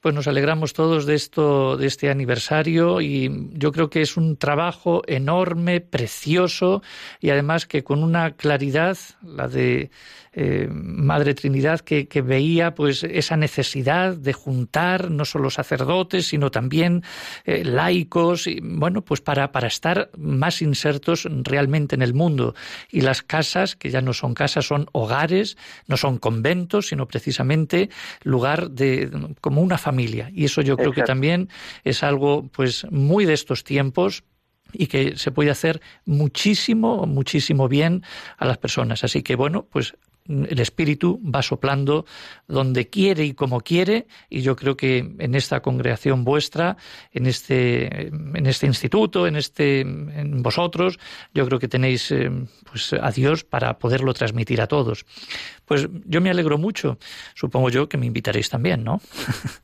pues 0.05 0.13
nos 0.13 0.27
alegramos 0.27 0.73
todos 0.73 1.07
de 1.07 1.15
esto, 1.15 1.77
de 1.77 1.87
este 1.87 2.11
aniversario 2.11 3.01
y 3.01 3.49
yo 3.53 3.71
creo 3.71 3.89
que 3.89 4.03
es 4.03 4.17
un 4.17 4.37
trabajo 4.37 5.01
enorme, 5.07 5.81
precioso 5.81 6.83
y 7.19 7.31
además 7.31 7.65
que 7.65 7.83
con 7.83 8.03
una 8.03 8.35
claridad, 8.35 8.99
la 9.23 9.47
de 9.47 9.89
eh, 10.37 10.67
Madre 10.69 11.33
Trinidad, 11.33 11.79
que, 11.79 12.05
veía 12.21 12.75
pues 12.75 13.03
esa 13.03 13.37
necesidad 13.37 14.15
de 14.15 14.33
juntar 14.33 15.09
no 15.09 15.23
solo 15.23 15.49
sacerdotes, 15.49 16.27
sino 16.27 16.51
también 16.51 17.03
eh, 17.45 17.63
laicos, 17.63 18.45
y, 18.47 18.59
bueno, 18.61 19.01
pues 19.01 19.21
para, 19.21 19.53
para 19.53 19.67
estar 19.67 20.09
más 20.17 20.61
insertos 20.61 21.25
realmente 21.43 21.95
en 21.95 22.01
el 22.01 22.13
mundo. 22.13 22.53
Y 22.91 23.01
las 23.01 23.21
casas, 23.21 23.77
que 23.77 23.89
ya 23.89 24.01
no 24.01 24.11
son 24.11 24.33
casas, 24.33 24.65
son 24.65 24.87
hogares, 24.91 25.57
no 25.87 25.95
son 25.95 26.17
conventos, 26.17 26.87
sino 26.87 27.07
precisamente 27.07 27.89
lugar 28.23 28.71
de 28.71 29.09
como 29.39 29.61
una 29.61 29.77
familia 29.77 29.94
y 29.99 30.45
eso 30.45 30.61
yo 30.61 30.77
creo 30.77 30.91
que 30.91 31.03
también 31.03 31.49
es 31.83 32.03
algo 32.03 32.47
pues 32.51 32.85
muy 32.91 33.25
de 33.25 33.33
estos 33.33 33.63
tiempos 33.63 34.23
y 34.73 34.87
que 34.87 35.17
se 35.17 35.31
puede 35.31 35.49
hacer 35.49 35.81
muchísimo, 36.05 37.05
muchísimo 37.05 37.67
bien 37.67 38.03
a 38.37 38.45
las 38.45 38.57
personas. 38.57 39.03
Así 39.03 39.21
que 39.21 39.35
bueno, 39.35 39.65
pues 39.69 39.95
el 40.27 40.59
Espíritu 40.59 41.21
va 41.23 41.41
soplando 41.41 42.05
donde 42.47 42.87
quiere 42.87 43.25
y 43.25 43.33
como 43.33 43.61
quiere, 43.61 44.07
y 44.29 44.41
yo 44.41 44.55
creo 44.55 44.75
que 44.75 44.97
en 44.97 45.35
esta 45.35 45.61
congregación 45.61 46.23
vuestra, 46.23 46.77
en 47.11 47.27
este, 47.27 48.07
en 48.07 48.45
este 48.45 48.65
instituto, 48.65 49.27
en 49.27 49.35
este, 49.35 49.81
en 49.81 50.41
vosotros, 50.41 50.99
yo 51.33 51.45
creo 51.45 51.59
que 51.59 51.67
tenéis 51.67 52.11
eh, 52.11 52.31
pues 52.69 52.93
a 52.93 53.11
Dios 53.11 53.43
para 53.43 53.77
poderlo 53.77 54.13
transmitir 54.13 54.61
a 54.61 54.67
todos. 54.67 55.05
Pues 55.65 55.87
yo 56.05 56.21
me 56.21 56.29
alegro 56.29 56.57
mucho. 56.57 56.97
Supongo 57.33 57.69
yo 57.69 57.89
que 57.89 57.97
me 57.97 58.05
invitaréis 58.05 58.49
también, 58.49 58.83
¿no? 58.83 59.01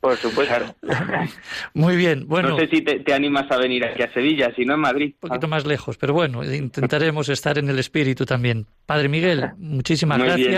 Por 0.00 0.16
supuesto. 0.16 0.74
Muy 1.74 1.96
bien. 1.96 2.26
Bueno, 2.26 2.50
no 2.50 2.58
sé 2.58 2.68
si 2.68 2.82
te, 2.82 3.12
animas 3.12 3.50
a 3.50 3.56
venir 3.56 3.84
aquí 3.84 4.02
a 4.02 4.12
Sevilla, 4.12 4.52
si 4.56 4.64
no 4.64 4.74
en 4.74 4.80
Madrid. 4.80 5.14
Un 5.22 5.28
poquito 5.28 5.48
más 5.48 5.64
lejos, 5.64 5.96
pero 5.98 6.12
bueno, 6.12 6.42
intentaremos 6.44 7.28
estar 7.28 7.58
en 7.58 7.68
el 7.68 7.78
espíritu 7.78 8.24
también. 8.24 8.66
Padre 8.86 9.08
Miguel, 9.08 9.50
muchísimas 9.58 10.18
gracias. 10.18 10.51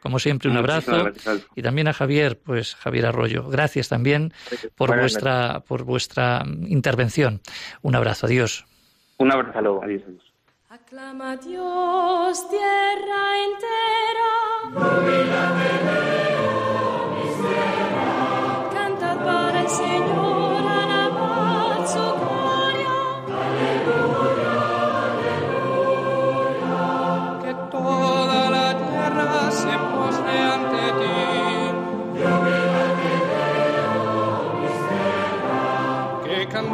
Como 0.00 0.18
siempre, 0.18 0.50
un 0.50 0.56
abrazo. 0.56 1.10
Y 1.54 1.62
también 1.62 1.88
a 1.88 1.92
Javier, 1.92 2.38
pues 2.38 2.74
Javier 2.74 3.06
Arroyo. 3.06 3.48
Gracias 3.48 3.88
también 3.88 4.32
por 4.76 4.96
vuestra, 4.98 5.60
por 5.60 5.84
vuestra 5.84 6.44
intervención. 6.66 7.40
Un 7.82 7.94
abrazo. 7.94 8.26
Adiós. 8.26 8.66
Un 9.18 9.32
abrazo. 9.32 9.82
Adiós. 9.82 10.02
Aclama 10.68 11.36
Dios, 11.36 12.48
tierra 12.48 13.44
entera. 13.44 13.90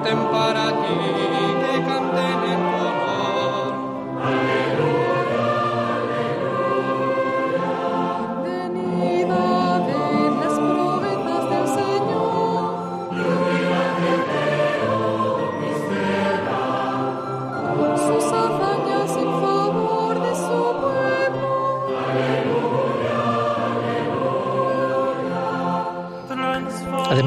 canten 0.07 0.31
para 0.31 0.71
ti. 0.71 1.26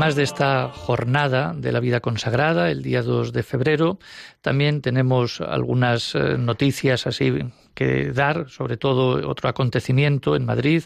Además 0.10 0.16
de 0.16 0.24
esta 0.24 0.70
jornada 0.70 1.54
de 1.56 1.72
la 1.72 1.80
vida 1.80 2.00
consagrada, 2.00 2.72
el 2.72 2.82
día 2.82 3.04
2 3.04 3.32
de 3.32 3.44
febrero, 3.44 4.00
también 4.42 4.82
tenemos 4.82 5.40
algunas 5.40 6.16
eh, 6.16 6.36
noticias 6.36 7.06
así 7.06 7.32
que 7.76 8.12
dar, 8.12 8.50
sobre 8.50 8.78
todo 8.78 9.30
otro 9.30 9.50
acontecimiento 9.50 10.36
en 10.36 10.46
Madrid, 10.46 10.86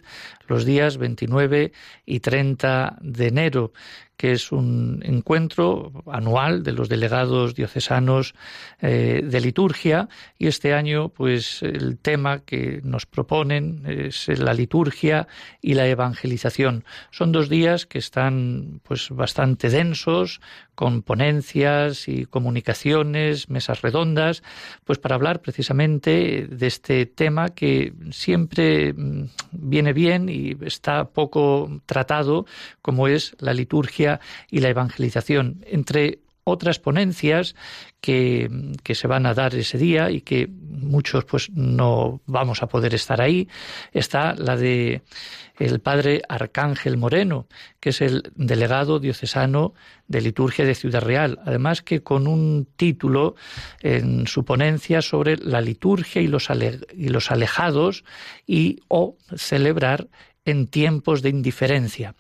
los 0.50 0.66
días 0.66 0.98
29 0.98 1.72
y 2.06 2.20
30 2.20 2.98
de 3.00 3.28
enero, 3.28 3.72
que 4.18 4.32
es 4.32 4.52
un 4.52 5.02
encuentro 5.04 5.92
anual 6.12 6.64
de 6.64 6.72
los 6.72 6.90
delegados 6.90 7.56
diocesanos 7.56 8.36
eh, 8.82 9.22
de 9.24 9.42
liturgia 9.42 10.08
y 10.38 10.48
este 10.48 10.74
año 10.74 11.10
pues 11.10 11.62
el 11.64 11.98
tema 11.98 12.40
que 12.40 12.82
nos 12.84 13.06
proponen 13.06 13.84
es 13.88 14.28
la 14.28 14.54
liturgia 14.54 15.28
y 15.62 15.74
la 15.74 15.88
evangelización. 15.88 16.86
Son 17.12 17.32
dos 17.32 17.50
días 17.50 17.86
que 17.86 18.00
están 18.00 18.82
pues 18.84 19.10
bastante 19.10 19.70
densos 19.70 20.42
con 20.76 21.04
ponencias 21.04 22.08
y 22.08 22.26
comunicaciones, 22.26 23.50
mesas 23.50 23.82
redondas, 23.82 24.42
pues 24.86 24.98
para 24.98 25.16
hablar 25.16 25.42
precisamente 25.42 26.48
de 26.50 26.68
este 26.68 27.06
tema 27.06 27.50
que 27.50 27.94
siempre 28.12 28.94
mm, 28.94 29.30
viene 29.52 29.94
bien 29.94 30.30
y 30.30 30.56
está 30.66 31.06
poco 31.10 31.82
tratado 31.86 32.46
como 32.82 33.08
es 33.08 33.36
la 33.40 33.54
liturgia 33.54 34.03
y 34.50 34.60
la 34.60 34.70
evangelización, 34.70 35.64
entre 35.66 36.20
otras 36.44 36.80
ponencias 36.80 37.56
que, 38.02 38.50
se 38.84 39.08
van 39.08 39.26
a 39.26 39.34
dar 39.34 39.56
ese 39.56 39.78
día 39.78 40.12
y 40.12 40.22
que 40.22 40.48
muchos 40.48 41.24
pues 41.26 41.50
no 41.52 42.22
vamos 42.26 42.62
a 42.62 42.68
poder 42.68 42.94
estar 42.94 43.22
ahí 43.22 43.48
está 43.94 44.36
la 44.36 44.58
de 44.58 45.04
el 45.58 45.80
padre 45.80 46.22
Arcángel 46.28 46.98
Moreno 46.98 47.48
que 47.80 47.90
es 47.90 48.02
el 48.02 48.32
delegado 48.36 49.00
diocesano 49.00 49.74
de 50.08 50.22
liturgia 50.22 50.66
de 50.66 50.76
Ciudad 50.76 51.02
Real. 51.02 51.40
Además 51.46 51.82
que 51.82 52.04
con 52.04 52.28
un 52.28 52.68
título 52.76 53.36
en 53.82 54.28
su 54.28 54.44
ponencia 54.44 55.02
sobre 55.02 55.38
la 55.38 55.62
liturgia 55.62 56.22
y 56.22 56.28
los, 56.28 56.50
y 56.94 57.08
los 57.10 57.32
alejados 57.32 58.04
y 58.46 58.82
o 58.90 59.16
celebrar 59.36 60.08
en 60.46 60.68
tiempos 60.68 61.22
de 61.22 61.30
indiferencia. 61.30 62.16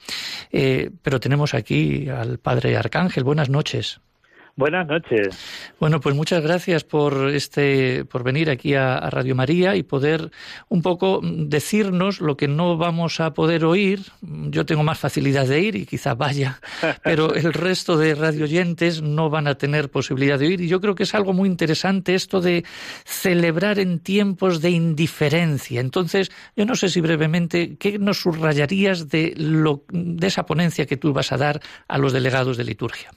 Eh, 0.51 0.91
pero 1.01 1.19
tenemos 1.19 1.53
aquí 1.53 2.09
al 2.09 2.39
Padre 2.39 2.77
Arcángel. 2.77 3.23
Buenas 3.23 3.49
noches. 3.49 3.99
Buenas 4.55 4.85
noches. 4.85 5.35
Bueno, 5.79 5.99
pues 5.99 6.15
muchas 6.15 6.43
gracias 6.43 6.83
por 6.83 7.31
este, 7.31 8.05
por 8.05 8.23
venir 8.23 8.51
aquí 8.51 8.75
a, 8.75 9.09
Radio 9.09 9.33
María 9.33 9.75
y 9.75 9.81
poder 9.81 10.29
un 10.69 10.83
poco 10.83 11.21
decirnos 11.23 12.21
lo 12.21 12.37
que 12.37 12.47
no 12.47 12.77
vamos 12.77 13.19
a 13.19 13.33
poder 13.33 13.65
oír. 13.65 14.01
Yo 14.21 14.63
tengo 14.67 14.83
más 14.83 14.99
facilidad 14.99 15.47
de 15.47 15.59
ir 15.59 15.75
y 15.75 15.87
quizá 15.87 16.13
vaya, 16.13 16.59
pero 17.03 17.33
el 17.33 17.51
resto 17.51 17.97
de 17.97 18.13
radioyentes 18.13 19.01
no 19.01 19.31
van 19.31 19.47
a 19.47 19.55
tener 19.55 19.89
posibilidad 19.89 20.37
de 20.37 20.45
oír. 20.45 20.61
Y 20.61 20.67
yo 20.67 20.79
creo 20.79 20.93
que 20.93 21.03
es 21.03 21.15
algo 21.15 21.33
muy 21.33 21.49
interesante 21.49 22.13
esto 22.13 22.39
de 22.39 22.63
celebrar 23.05 23.79
en 23.79 23.97
tiempos 23.97 24.61
de 24.61 24.69
indiferencia. 24.69 25.81
Entonces, 25.81 26.31
yo 26.55 26.67
no 26.67 26.75
sé 26.75 26.89
si 26.89 27.01
brevemente, 27.01 27.75
¿qué 27.77 27.97
nos 27.97 28.19
subrayarías 28.19 29.09
de, 29.09 29.33
lo, 29.35 29.83
de 29.89 30.27
esa 30.27 30.45
ponencia 30.45 30.85
que 30.85 30.97
tú 30.97 31.11
vas 31.11 31.31
a 31.31 31.37
dar 31.37 31.59
a 31.87 31.97
los 31.97 32.13
delegados 32.13 32.57
de 32.57 32.65
liturgia? 32.65 33.09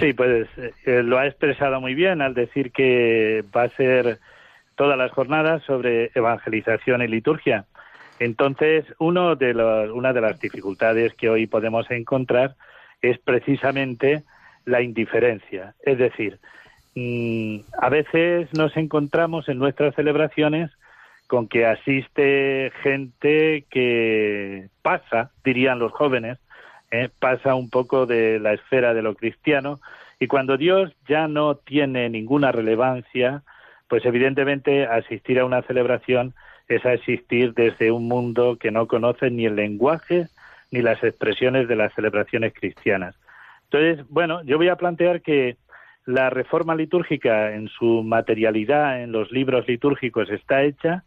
Sí, 0.00 0.12
pues 0.12 0.48
eh, 0.84 1.02
lo 1.02 1.18
ha 1.18 1.26
expresado 1.26 1.80
muy 1.80 1.94
bien 1.94 2.22
al 2.22 2.34
decir 2.34 2.72
que 2.72 3.44
va 3.54 3.64
a 3.64 3.68
ser 3.70 4.18
todas 4.76 4.96
las 4.98 5.10
jornadas 5.12 5.62
sobre 5.64 6.10
evangelización 6.14 7.02
y 7.02 7.08
liturgia. 7.08 7.64
Entonces, 8.18 8.84
uno 8.98 9.36
de 9.36 9.54
una 9.92 10.12
de 10.12 10.20
las 10.20 10.40
dificultades 10.40 11.14
que 11.14 11.28
hoy 11.28 11.46
podemos 11.46 11.90
encontrar 11.90 12.54
es 13.02 13.18
precisamente 13.18 14.22
la 14.64 14.82
indiferencia. 14.82 15.74
Es 15.82 15.98
decir, 15.98 16.38
mm, 16.94 17.58
a 17.80 17.88
veces 17.88 18.48
nos 18.54 18.76
encontramos 18.76 19.48
en 19.48 19.58
nuestras 19.58 19.94
celebraciones 19.94 20.70
con 21.26 21.48
que 21.48 21.66
asiste 21.66 22.72
gente 22.82 23.64
que 23.70 24.68
pasa, 24.82 25.30
dirían 25.44 25.78
los 25.78 25.92
jóvenes, 25.92 26.38
¿eh? 26.90 27.08
pasa 27.18 27.54
un 27.54 27.70
poco 27.70 28.06
de 28.06 28.38
la 28.38 28.52
esfera 28.52 28.94
de 28.94 29.02
lo 29.02 29.14
cristiano 29.14 29.80
y 30.18 30.26
cuando 30.26 30.56
Dios 30.56 30.94
ya 31.08 31.28
no 31.28 31.56
tiene 31.56 32.08
ninguna 32.08 32.52
relevancia, 32.52 33.42
pues 33.88 34.04
evidentemente 34.04 34.86
asistir 34.86 35.38
a 35.38 35.44
una 35.44 35.62
celebración 35.62 36.34
es 36.68 36.84
asistir 36.84 37.54
desde 37.54 37.92
un 37.92 38.08
mundo 38.08 38.56
que 38.58 38.70
no 38.70 38.86
conoce 38.86 39.30
ni 39.30 39.46
el 39.46 39.56
lenguaje 39.56 40.28
ni 40.70 40.82
las 40.82 41.02
expresiones 41.04 41.68
de 41.68 41.76
las 41.76 41.94
celebraciones 41.94 42.52
cristianas. 42.54 43.14
Entonces, 43.64 44.06
bueno, 44.08 44.42
yo 44.44 44.56
voy 44.56 44.68
a 44.68 44.76
plantear 44.76 45.22
que 45.22 45.56
la 46.06 46.30
reforma 46.30 46.74
litúrgica 46.74 47.54
en 47.54 47.68
su 47.68 48.02
materialidad 48.02 49.02
en 49.02 49.12
los 49.12 49.30
libros 49.32 49.66
litúrgicos 49.68 50.30
está 50.30 50.62
hecha, 50.62 51.04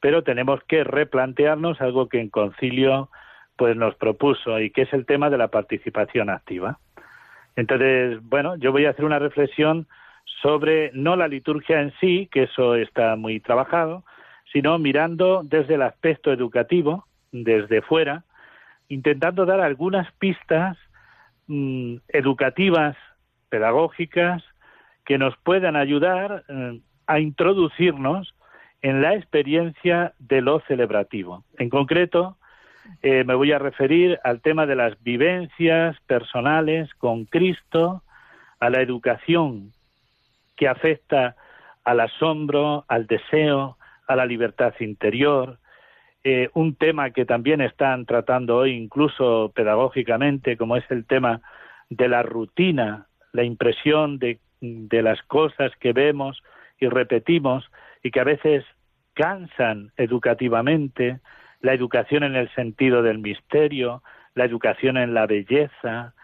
pero 0.00 0.22
tenemos 0.22 0.60
que 0.64 0.84
replantearnos 0.84 1.80
algo 1.80 2.08
que 2.08 2.20
en 2.20 2.28
concilio 2.28 3.08
pues 3.56 3.76
nos 3.76 3.94
propuso 3.96 4.58
y 4.60 4.70
que 4.70 4.82
es 4.82 4.92
el 4.92 5.06
tema 5.06 5.30
de 5.30 5.38
la 5.38 5.48
participación 5.48 6.30
activa. 6.30 6.78
Entonces, 7.56 8.18
bueno, 8.22 8.56
yo 8.56 8.72
voy 8.72 8.86
a 8.86 8.90
hacer 8.90 9.04
una 9.04 9.18
reflexión 9.18 9.86
sobre 10.40 10.90
no 10.94 11.16
la 11.16 11.28
liturgia 11.28 11.80
en 11.80 11.92
sí, 12.00 12.28
que 12.32 12.44
eso 12.44 12.74
está 12.74 13.16
muy 13.16 13.40
trabajado, 13.40 14.04
sino 14.52 14.78
mirando 14.78 15.42
desde 15.44 15.74
el 15.74 15.82
aspecto 15.82 16.32
educativo, 16.32 17.06
desde 17.30 17.82
fuera, 17.82 18.24
intentando 18.88 19.46
dar 19.46 19.60
algunas 19.60 20.10
pistas 20.12 20.76
mm, 21.46 21.96
educativas, 22.08 22.96
pedagógicas, 23.48 24.42
que 25.04 25.18
nos 25.18 25.36
puedan 25.38 25.76
ayudar 25.76 26.44
eh, 26.48 26.80
a 27.06 27.20
introducirnos 27.20 28.34
en 28.82 29.02
la 29.02 29.14
experiencia 29.14 30.12
de 30.18 30.40
lo 30.40 30.60
celebrativo. 30.60 31.44
En 31.58 31.70
concreto, 31.70 32.36
eh, 33.02 33.24
me 33.24 33.34
voy 33.34 33.52
a 33.52 33.58
referir 33.58 34.18
al 34.24 34.40
tema 34.40 34.66
de 34.66 34.76
las 34.76 35.02
vivencias 35.02 35.96
personales 36.06 36.92
con 36.94 37.24
Cristo, 37.24 38.02
a 38.60 38.70
la 38.70 38.80
educación 38.80 39.72
que 40.56 40.68
afecta 40.68 41.36
al 41.84 42.00
asombro, 42.00 42.84
al 42.88 43.06
deseo, 43.06 43.76
a 44.06 44.16
la 44.16 44.26
libertad 44.26 44.74
interior, 44.80 45.58
eh, 46.24 46.50
un 46.54 46.76
tema 46.76 47.10
que 47.10 47.24
también 47.24 47.60
están 47.60 48.06
tratando 48.06 48.58
hoy 48.58 48.72
incluso 48.72 49.50
pedagógicamente, 49.54 50.56
como 50.56 50.76
es 50.76 50.84
el 50.90 51.04
tema 51.04 51.40
de 51.90 52.08
la 52.08 52.22
rutina, 52.22 53.06
la 53.32 53.42
impresión 53.42 54.18
de, 54.18 54.38
de 54.60 55.02
las 55.02 55.20
cosas 55.22 55.72
que 55.80 55.92
vemos 55.92 56.40
y 56.78 56.88
repetimos 56.88 57.68
y 58.04 58.12
que 58.12 58.20
a 58.20 58.24
veces 58.24 58.64
cansan 59.14 59.90
educativamente, 59.96 61.18
la 61.62 61.72
educación 61.72 62.24
en 62.24 62.36
el 62.36 62.52
sentido 62.54 63.02
del 63.02 63.18
misterio, 63.18 64.02
la 64.34 64.44
educación 64.44 64.96
en 64.96 65.14
la 65.14 65.26
belleza, 65.26 66.14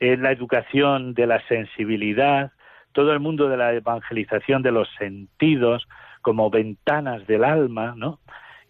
en 0.00 0.22
la 0.22 0.32
educación 0.32 1.14
de 1.14 1.26
la 1.26 1.46
sensibilidad, 1.46 2.52
todo 2.92 3.12
el 3.12 3.20
mundo 3.20 3.48
de 3.48 3.58
la 3.58 3.74
evangelización 3.74 4.62
de 4.62 4.72
los 4.72 4.88
sentidos 4.98 5.86
como 6.22 6.50
ventanas 6.50 7.26
del 7.26 7.44
alma, 7.44 7.94
¿no? 7.96 8.18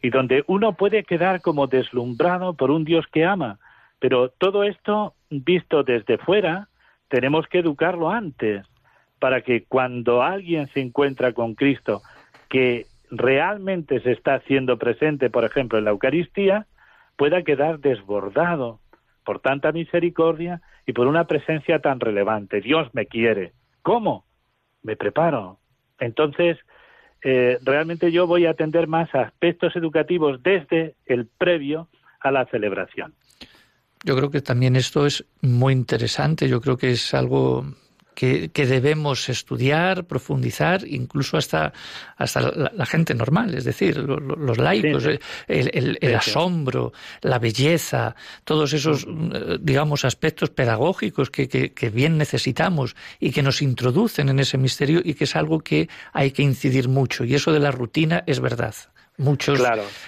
Y 0.02 0.10
donde 0.10 0.44
uno 0.46 0.74
puede 0.74 1.04
quedar 1.04 1.40
como 1.40 1.68
deslumbrado 1.68 2.54
por 2.54 2.70
un 2.70 2.84
Dios 2.84 3.06
que 3.06 3.24
ama, 3.24 3.58
pero 3.98 4.28
todo 4.28 4.64
esto 4.64 5.14
visto 5.30 5.82
desde 5.82 6.18
fuera, 6.18 6.68
tenemos 7.08 7.46
que 7.46 7.60
educarlo 7.60 8.10
antes, 8.10 8.66
para 9.18 9.40
que 9.40 9.64
cuando 9.64 10.22
alguien 10.22 10.66
se 10.68 10.80
encuentra 10.80 11.32
con 11.32 11.54
Cristo, 11.54 12.02
que 12.48 12.86
realmente 13.10 14.00
se 14.00 14.12
está 14.12 14.34
haciendo 14.34 14.78
presente, 14.78 15.30
por 15.30 15.44
ejemplo, 15.44 15.78
en 15.78 15.84
la 15.84 15.90
Eucaristía, 15.90 16.66
pueda 17.16 17.42
quedar 17.42 17.80
desbordado 17.80 18.80
por 19.24 19.40
tanta 19.40 19.72
misericordia 19.72 20.60
y 20.86 20.92
por 20.92 21.06
una 21.06 21.26
presencia 21.26 21.80
tan 21.80 22.00
relevante. 22.00 22.60
Dios 22.60 22.88
me 22.94 23.06
quiere. 23.06 23.52
¿Cómo? 23.82 24.24
Me 24.82 24.96
preparo. 24.96 25.58
Entonces, 25.98 26.58
eh, 27.22 27.58
realmente 27.64 28.12
yo 28.12 28.26
voy 28.26 28.46
a 28.46 28.50
atender 28.50 28.86
más 28.86 29.12
a 29.14 29.22
aspectos 29.22 29.74
educativos 29.74 30.42
desde 30.42 30.94
el 31.06 31.26
previo 31.26 31.88
a 32.20 32.30
la 32.30 32.46
celebración. 32.46 33.14
Yo 34.04 34.16
creo 34.16 34.30
que 34.30 34.40
también 34.40 34.76
esto 34.76 35.06
es 35.06 35.24
muy 35.40 35.72
interesante. 35.72 36.48
Yo 36.48 36.60
creo 36.60 36.76
que 36.76 36.92
es 36.92 37.12
algo 37.14 37.64
que, 38.16 38.66
debemos 38.66 39.28
estudiar, 39.28 40.06
profundizar, 40.06 40.86
incluso 40.86 41.36
hasta, 41.36 41.74
hasta 42.16 42.40
la, 42.40 42.86
gente 42.86 43.14
normal, 43.14 43.54
es 43.54 43.64
decir, 43.64 43.98
los, 43.98 44.56
laicos, 44.56 45.04
el, 45.46 46.14
asombro, 46.14 46.94
la 47.20 47.38
belleza, 47.38 48.16
todos 48.44 48.72
esos, 48.72 49.06
eh, 49.06 49.58
digamos, 49.60 50.06
aspectos 50.06 50.48
pedagógicos 50.48 51.30
que, 51.30 51.46
que, 51.46 51.90
bien 51.90 52.16
necesitamos 52.16 52.96
y 53.20 53.32
que 53.32 53.42
nos 53.42 53.60
introducen 53.60 54.30
en 54.30 54.40
ese 54.40 54.56
misterio 54.56 55.02
y 55.04 55.12
que 55.12 55.24
es 55.24 55.36
algo 55.36 55.60
que 55.60 55.90
hay 56.14 56.30
que 56.30 56.42
incidir 56.42 56.88
mucho. 56.88 57.22
Y 57.24 57.34
eso 57.34 57.52
de 57.52 57.60
la 57.60 57.70
rutina 57.70 58.24
es 58.26 58.40
verdad. 58.40 58.74
Muchos 59.18 59.62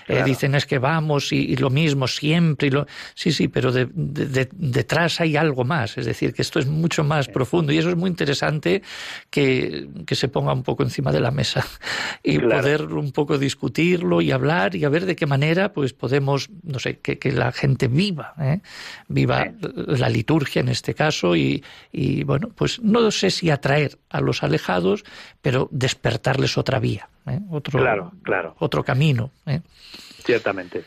eh, 0.07 0.23
dicen 0.25 0.55
es 0.55 0.67
que 0.67 0.79
vamos 0.79 1.33
y, 1.33 1.57
lo 1.57 1.71
mismo 1.71 2.07
siempre. 2.07 2.69
Y 2.69 2.71
lo... 2.71 2.87
Sí, 3.15 3.33
sí, 3.33 3.49
pero 3.49 3.73
detrás 3.73 5.21
hay 5.21 5.37
algo 5.37 5.65
más. 5.65 5.97
Es 5.97 6.05
decir, 6.05 6.35
que 6.35 6.43
esto 6.43 6.59
es 6.59 6.67
mucho 6.67 7.05
más 7.05 7.29
profundo 7.29 7.73
y 7.73 7.79
eso 7.79 7.89
es 7.89 7.97
muy 7.97 8.11
interesante 8.11 8.83
que, 9.31 9.89
se 10.11 10.29
ponga 10.29 10.53
un 10.53 10.63
poco 10.63 10.83
encima 10.83 11.13
de 11.13 11.21
la 11.21 11.31
mesa 11.31 11.65
y 12.23 12.39
poder 12.39 12.83
un 12.83 13.13
poco 13.13 13.39
discutirlo 13.39 14.21
y 14.21 14.31
hablar 14.33 14.75
y 14.75 14.85
a 14.85 14.89
ver 14.89 15.07
de 15.07 15.17
qué 15.17 15.27
manera 15.27 15.73
pues 15.73 15.93
podemos, 15.93 16.51
no 16.63 16.79
sé, 16.79 16.99
que, 16.99 17.33
la 17.33 17.53
gente 17.53 17.89
viva, 17.89 18.35
¿eh? 18.41 18.61
viva 19.07 19.53
la 19.61 20.09
liturgia 20.09 20.61
en 20.61 20.69
este 20.69 20.95
caso 20.95 21.37
y, 21.37 21.63
y, 21.93 22.25
bueno, 22.25 22.51
pues 22.55 22.81
no 22.81 23.11
sé 23.11 23.31
si 23.31 23.51
atraer 23.51 23.99
a 24.11 24.21
los 24.21 24.43
alejados, 24.43 25.05
pero 25.41 25.69
despertarles 25.71 26.59
otra 26.59 26.79
vía. 26.79 27.09
¿Eh? 27.31 27.41
otro, 27.51 27.79
claro, 27.79 28.13
claro. 28.23 28.55
otro 28.59 28.85
camino. 28.85 29.31
¿eh? 29.47 29.61
Ciertamente. 30.25 30.85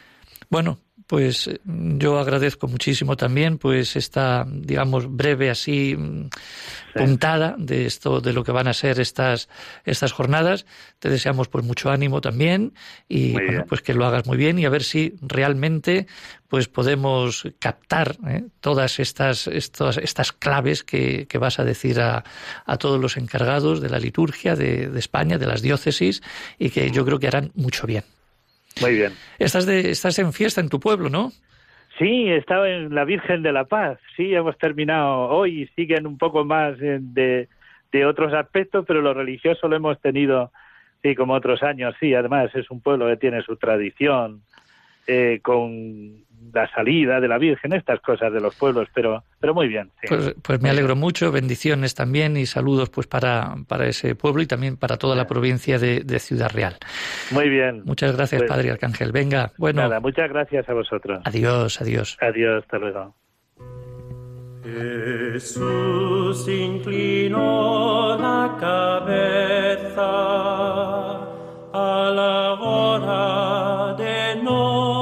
Bueno, 0.49 0.79
pues 1.07 1.47
eh, 1.47 1.59
yo 1.65 2.19
agradezco 2.19 2.67
muchísimo 2.67 3.17
también 3.17 3.57
pues 3.57 3.95
esta 3.95 4.45
digamos 4.47 5.13
breve 5.13 5.49
así 5.49 5.95
mm, 5.97 6.29
puntada 6.93 7.55
de 7.57 7.85
esto 7.85 8.21
de 8.21 8.33
lo 8.33 8.43
que 8.43 8.51
van 8.51 8.67
a 8.67 8.73
ser 8.73 8.99
estas 8.99 9.49
estas 9.85 10.11
jornadas 10.11 10.65
te 10.99 11.09
deseamos 11.09 11.47
pues 11.47 11.65
mucho 11.65 11.89
ánimo 11.89 12.21
también 12.21 12.73
y 13.07 13.33
bueno, 13.33 13.65
pues 13.67 13.81
que 13.81 13.93
lo 13.93 14.05
hagas 14.05 14.25
muy 14.25 14.37
bien 14.37 14.59
y 14.59 14.65
a 14.65 14.69
ver 14.69 14.83
si 14.83 15.15
realmente 15.21 16.07
pues 16.51 16.67
podemos 16.67 17.47
captar 17.59 18.17
¿eh? 18.27 18.43
todas 18.59 18.99
estas, 18.99 19.47
estas, 19.47 19.95
estas 19.95 20.33
claves 20.33 20.83
que, 20.83 21.25
que, 21.27 21.37
vas 21.37 21.59
a 21.59 21.63
decir 21.63 22.01
a, 22.01 22.25
a, 22.65 22.77
todos 22.77 22.99
los 22.99 23.15
encargados 23.15 23.79
de 23.79 23.89
la 23.89 23.99
liturgia 23.99 24.57
de, 24.57 24.89
de 24.89 24.99
España, 24.99 25.37
de 25.37 25.47
las 25.47 25.61
diócesis, 25.61 26.21
y 26.59 26.69
que 26.69 26.91
yo 26.91 27.05
creo 27.05 27.19
que 27.19 27.27
harán 27.27 27.53
mucho 27.55 27.87
bien. 27.87 28.03
Muy 28.79 28.95
bien. 28.95 29.13
Estás, 29.39 29.65
de, 29.65 29.91
estás 29.91 30.17
en 30.19 30.31
fiesta 30.31 30.61
en 30.61 30.69
tu 30.69 30.79
pueblo, 30.79 31.09
¿no? 31.09 31.31
Sí, 31.97 32.29
estaba 32.29 32.69
en 32.69 32.95
la 32.95 33.03
Virgen 33.05 33.43
de 33.43 33.51
la 33.51 33.65
Paz. 33.65 33.99
Sí, 34.15 34.33
hemos 34.33 34.57
terminado 34.57 35.29
hoy 35.29 35.69
siguen 35.75 36.07
un 36.07 36.17
poco 36.17 36.45
más 36.45 36.77
de, 36.79 37.47
de 37.91 38.05
otros 38.05 38.33
aspectos, 38.33 38.85
pero 38.87 39.01
lo 39.01 39.13
religioso 39.13 39.67
lo 39.67 39.75
hemos 39.75 39.99
tenido, 40.01 40.51
sí, 41.03 41.15
como 41.15 41.33
otros 41.33 41.61
años. 41.63 41.95
Sí, 41.99 42.13
además 42.13 42.49
es 42.55 42.71
un 42.71 42.81
pueblo 42.81 43.07
que 43.07 43.17
tiene 43.17 43.41
su 43.41 43.57
tradición 43.57 44.41
eh, 45.07 45.39
con 45.41 46.23
la 46.53 46.69
salida 46.73 47.19
de 47.19 47.27
la 47.27 47.37
Virgen, 47.37 47.73
estas 47.73 47.99
cosas 48.01 48.33
de 48.33 48.41
los 48.41 48.55
pueblos, 48.55 48.87
pero, 48.93 49.23
pero 49.39 49.53
muy 49.53 49.67
bien. 49.67 49.91
Pues, 50.07 50.35
pues, 50.41 50.61
me 50.61 50.69
alegro 50.69 50.95
mucho, 50.95 51.31
bendiciones 51.31 51.95
también 51.95 52.37
y 52.37 52.45
saludos 52.45 52.89
pues 52.89 53.07
para, 53.07 53.55
para 53.67 53.87
ese 53.87 54.15
pueblo 54.15 54.41
y 54.41 54.47
también 54.47 54.77
para 54.77 54.97
toda 54.97 55.15
la 55.15 55.27
provincia 55.27 55.79
de, 55.79 56.19
Ciudad 56.21 56.51
Real. 56.53 56.77
Muy 57.31 57.49
bien. 57.49 57.81
Muchas 57.83 58.15
gracias, 58.15 58.41
pues 58.41 58.49
Padre 58.49 58.69
Arcángel. 58.71 59.11
Venga, 59.11 59.51
bueno. 59.57 59.81
Nada, 59.81 59.99
muchas 59.99 60.29
gracias 60.29 60.69
a 60.69 60.73
vosotros. 60.73 61.21
Adiós, 61.25 61.81
adiós. 61.81 62.17
Adiós, 62.21 62.63
hasta 62.63 62.77
luego. 62.77 63.15
Jesús 64.63 66.47
inclinó 66.47 68.15
la 68.19 68.55
cabeza 68.59 70.11
a 71.73 72.11
la 72.13 72.53
hora 72.61 73.95
de 73.95 74.43
nona. 74.43 75.00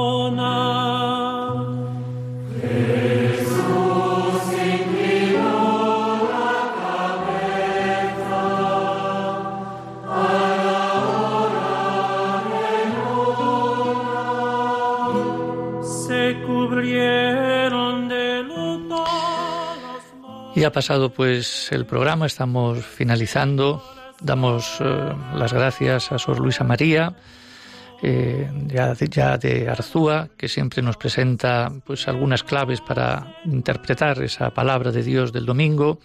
Y 20.60 20.64
ha 20.64 20.72
pasado 20.72 21.08
pues 21.08 21.72
el 21.72 21.86
programa, 21.86 22.26
estamos 22.26 22.84
finalizando. 22.84 23.82
Damos 24.20 24.76
eh, 24.80 25.14
las 25.34 25.54
gracias 25.54 26.12
a 26.12 26.18
Sor 26.18 26.38
Luisa 26.38 26.64
María, 26.64 27.14
eh, 28.02 28.46
ya, 28.66 28.92
ya, 28.92 29.38
de 29.38 29.70
Arzúa, 29.70 30.28
que 30.36 30.48
siempre 30.48 30.82
nos 30.82 30.98
presenta 30.98 31.72
pues 31.86 32.08
algunas 32.08 32.42
claves 32.42 32.82
para 32.82 33.38
interpretar 33.46 34.22
esa 34.22 34.50
palabra 34.50 34.92
de 34.92 35.02
Dios 35.02 35.32
del 35.32 35.46
domingo. 35.46 35.98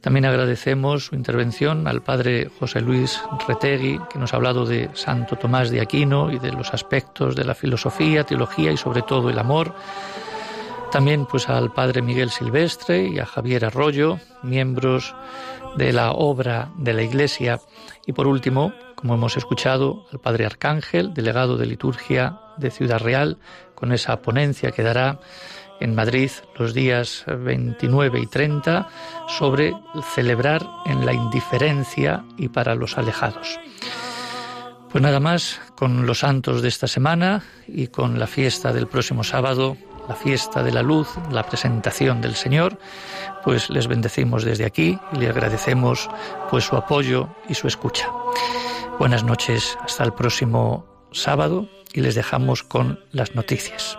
También 0.00 0.26
agradecemos 0.26 1.06
su 1.06 1.16
intervención 1.16 1.88
al 1.88 2.04
padre 2.04 2.52
José 2.60 2.82
Luis 2.82 3.20
Retegui, 3.48 3.98
que 4.08 4.18
nos 4.20 4.32
ha 4.32 4.36
hablado 4.36 4.64
de 4.64 4.90
Santo 4.94 5.34
Tomás 5.34 5.70
de 5.70 5.80
Aquino 5.80 6.30
y 6.30 6.38
de 6.38 6.52
los 6.52 6.72
aspectos 6.72 7.34
de 7.34 7.44
la 7.44 7.56
filosofía, 7.56 8.22
teología 8.22 8.70
y 8.70 8.76
sobre 8.76 9.02
todo 9.02 9.28
el 9.28 9.40
amor. 9.40 9.74
También 10.92 11.24
pues 11.24 11.48
al 11.48 11.72
padre 11.72 12.02
Miguel 12.02 12.28
Silvestre 12.28 13.08
y 13.08 13.18
a 13.18 13.24
Javier 13.24 13.64
Arroyo, 13.64 14.18
miembros 14.42 15.14
de 15.78 15.90
la 15.90 16.12
obra 16.12 16.70
de 16.76 16.92
la 16.92 17.02
Iglesia. 17.02 17.60
Y 18.06 18.12
por 18.12 18.26
último, 18.26 18.74
como 18.94 19.14
hemos 19.14 19.38
escuchado, 19.38 20.04
al 20.12 20.20
padre 20.20 20.44
Arcángel, 20.44 21.14
delegado 21.14 21.56
de 21.56 21.64
liturgia 21.64 22.38
de 22.58 22.70
Ciudad 22.70 23.00
Real, 23.00 23.38
con 23.74 23.92
esa 23.92 24.20
ponencia 24.20 24.70
que 24.70 24.82
dará 24.82 25.18
en 25.80 25.94
Madrid 25.94 26.30
los 26.58 26.74
días 26.74 27.24
29 27.26 28.20
y 28.20 28.26
30 28.26 28.86
sobre 29.28 29.72
celebrar 30.14 30.60
en 30.84 31.06
la 31.06 31.14
indiferencia 31.14 32.22
y 32.36 32.48
para 32.48 32.74
los 32.74 32.98
alejados. 32.98 33.58
Pues 34.90 35.00
nada 35.00 35.20
más, 35.20 35.58
con 35.74 36.04
los 36.04 36.18
santos 36.18 36.60
de 36.60 36.68
esta 36.68 36.86
semana 36.86 37.42
y 37.66 37.86
con 37.86 38.18
la 38.18 38.26
fiesta 38.26 38.74
del 38.74 38.88
próximo 38.88 39.24
sábado, 39.24 39.78
la 40.08 40.14
fiesta 40.14 40.62
de 40.62 40.72
la 40.72 40.82
luz, 40.82 41.08
la 41.30 41.44
presentación 41.44 42.20
del 42.20 42.34
Señor, 42.34 42.78
pues 43.44 43.70
les 43.70 43.86
bendecimos 43.86 44.44
desde 44.44 44.64
aquí 44.64 44.98
y 45.12 45.16
le 45.16 45.28
agradecemos 45.28 46.08
pues 46.50 46.64
su 46.64 46.76
apoyo 46.76 47.28
y 47.48 47.54
su 47.54 47.68
escucha. 47.68 48.10
Buenas 48.98 49.24
noches, 49.24 49.76
hasta 49.80 50.04
el 50.04 50.12
próximo 50.12 50.86
sábado 51.12 51.68
y 51.92 52.00
les 52.00 52.14
dejamos 52.14 52.62
con 52.62 53.00
las 53.12 53.34
noticias. 53.34 53.98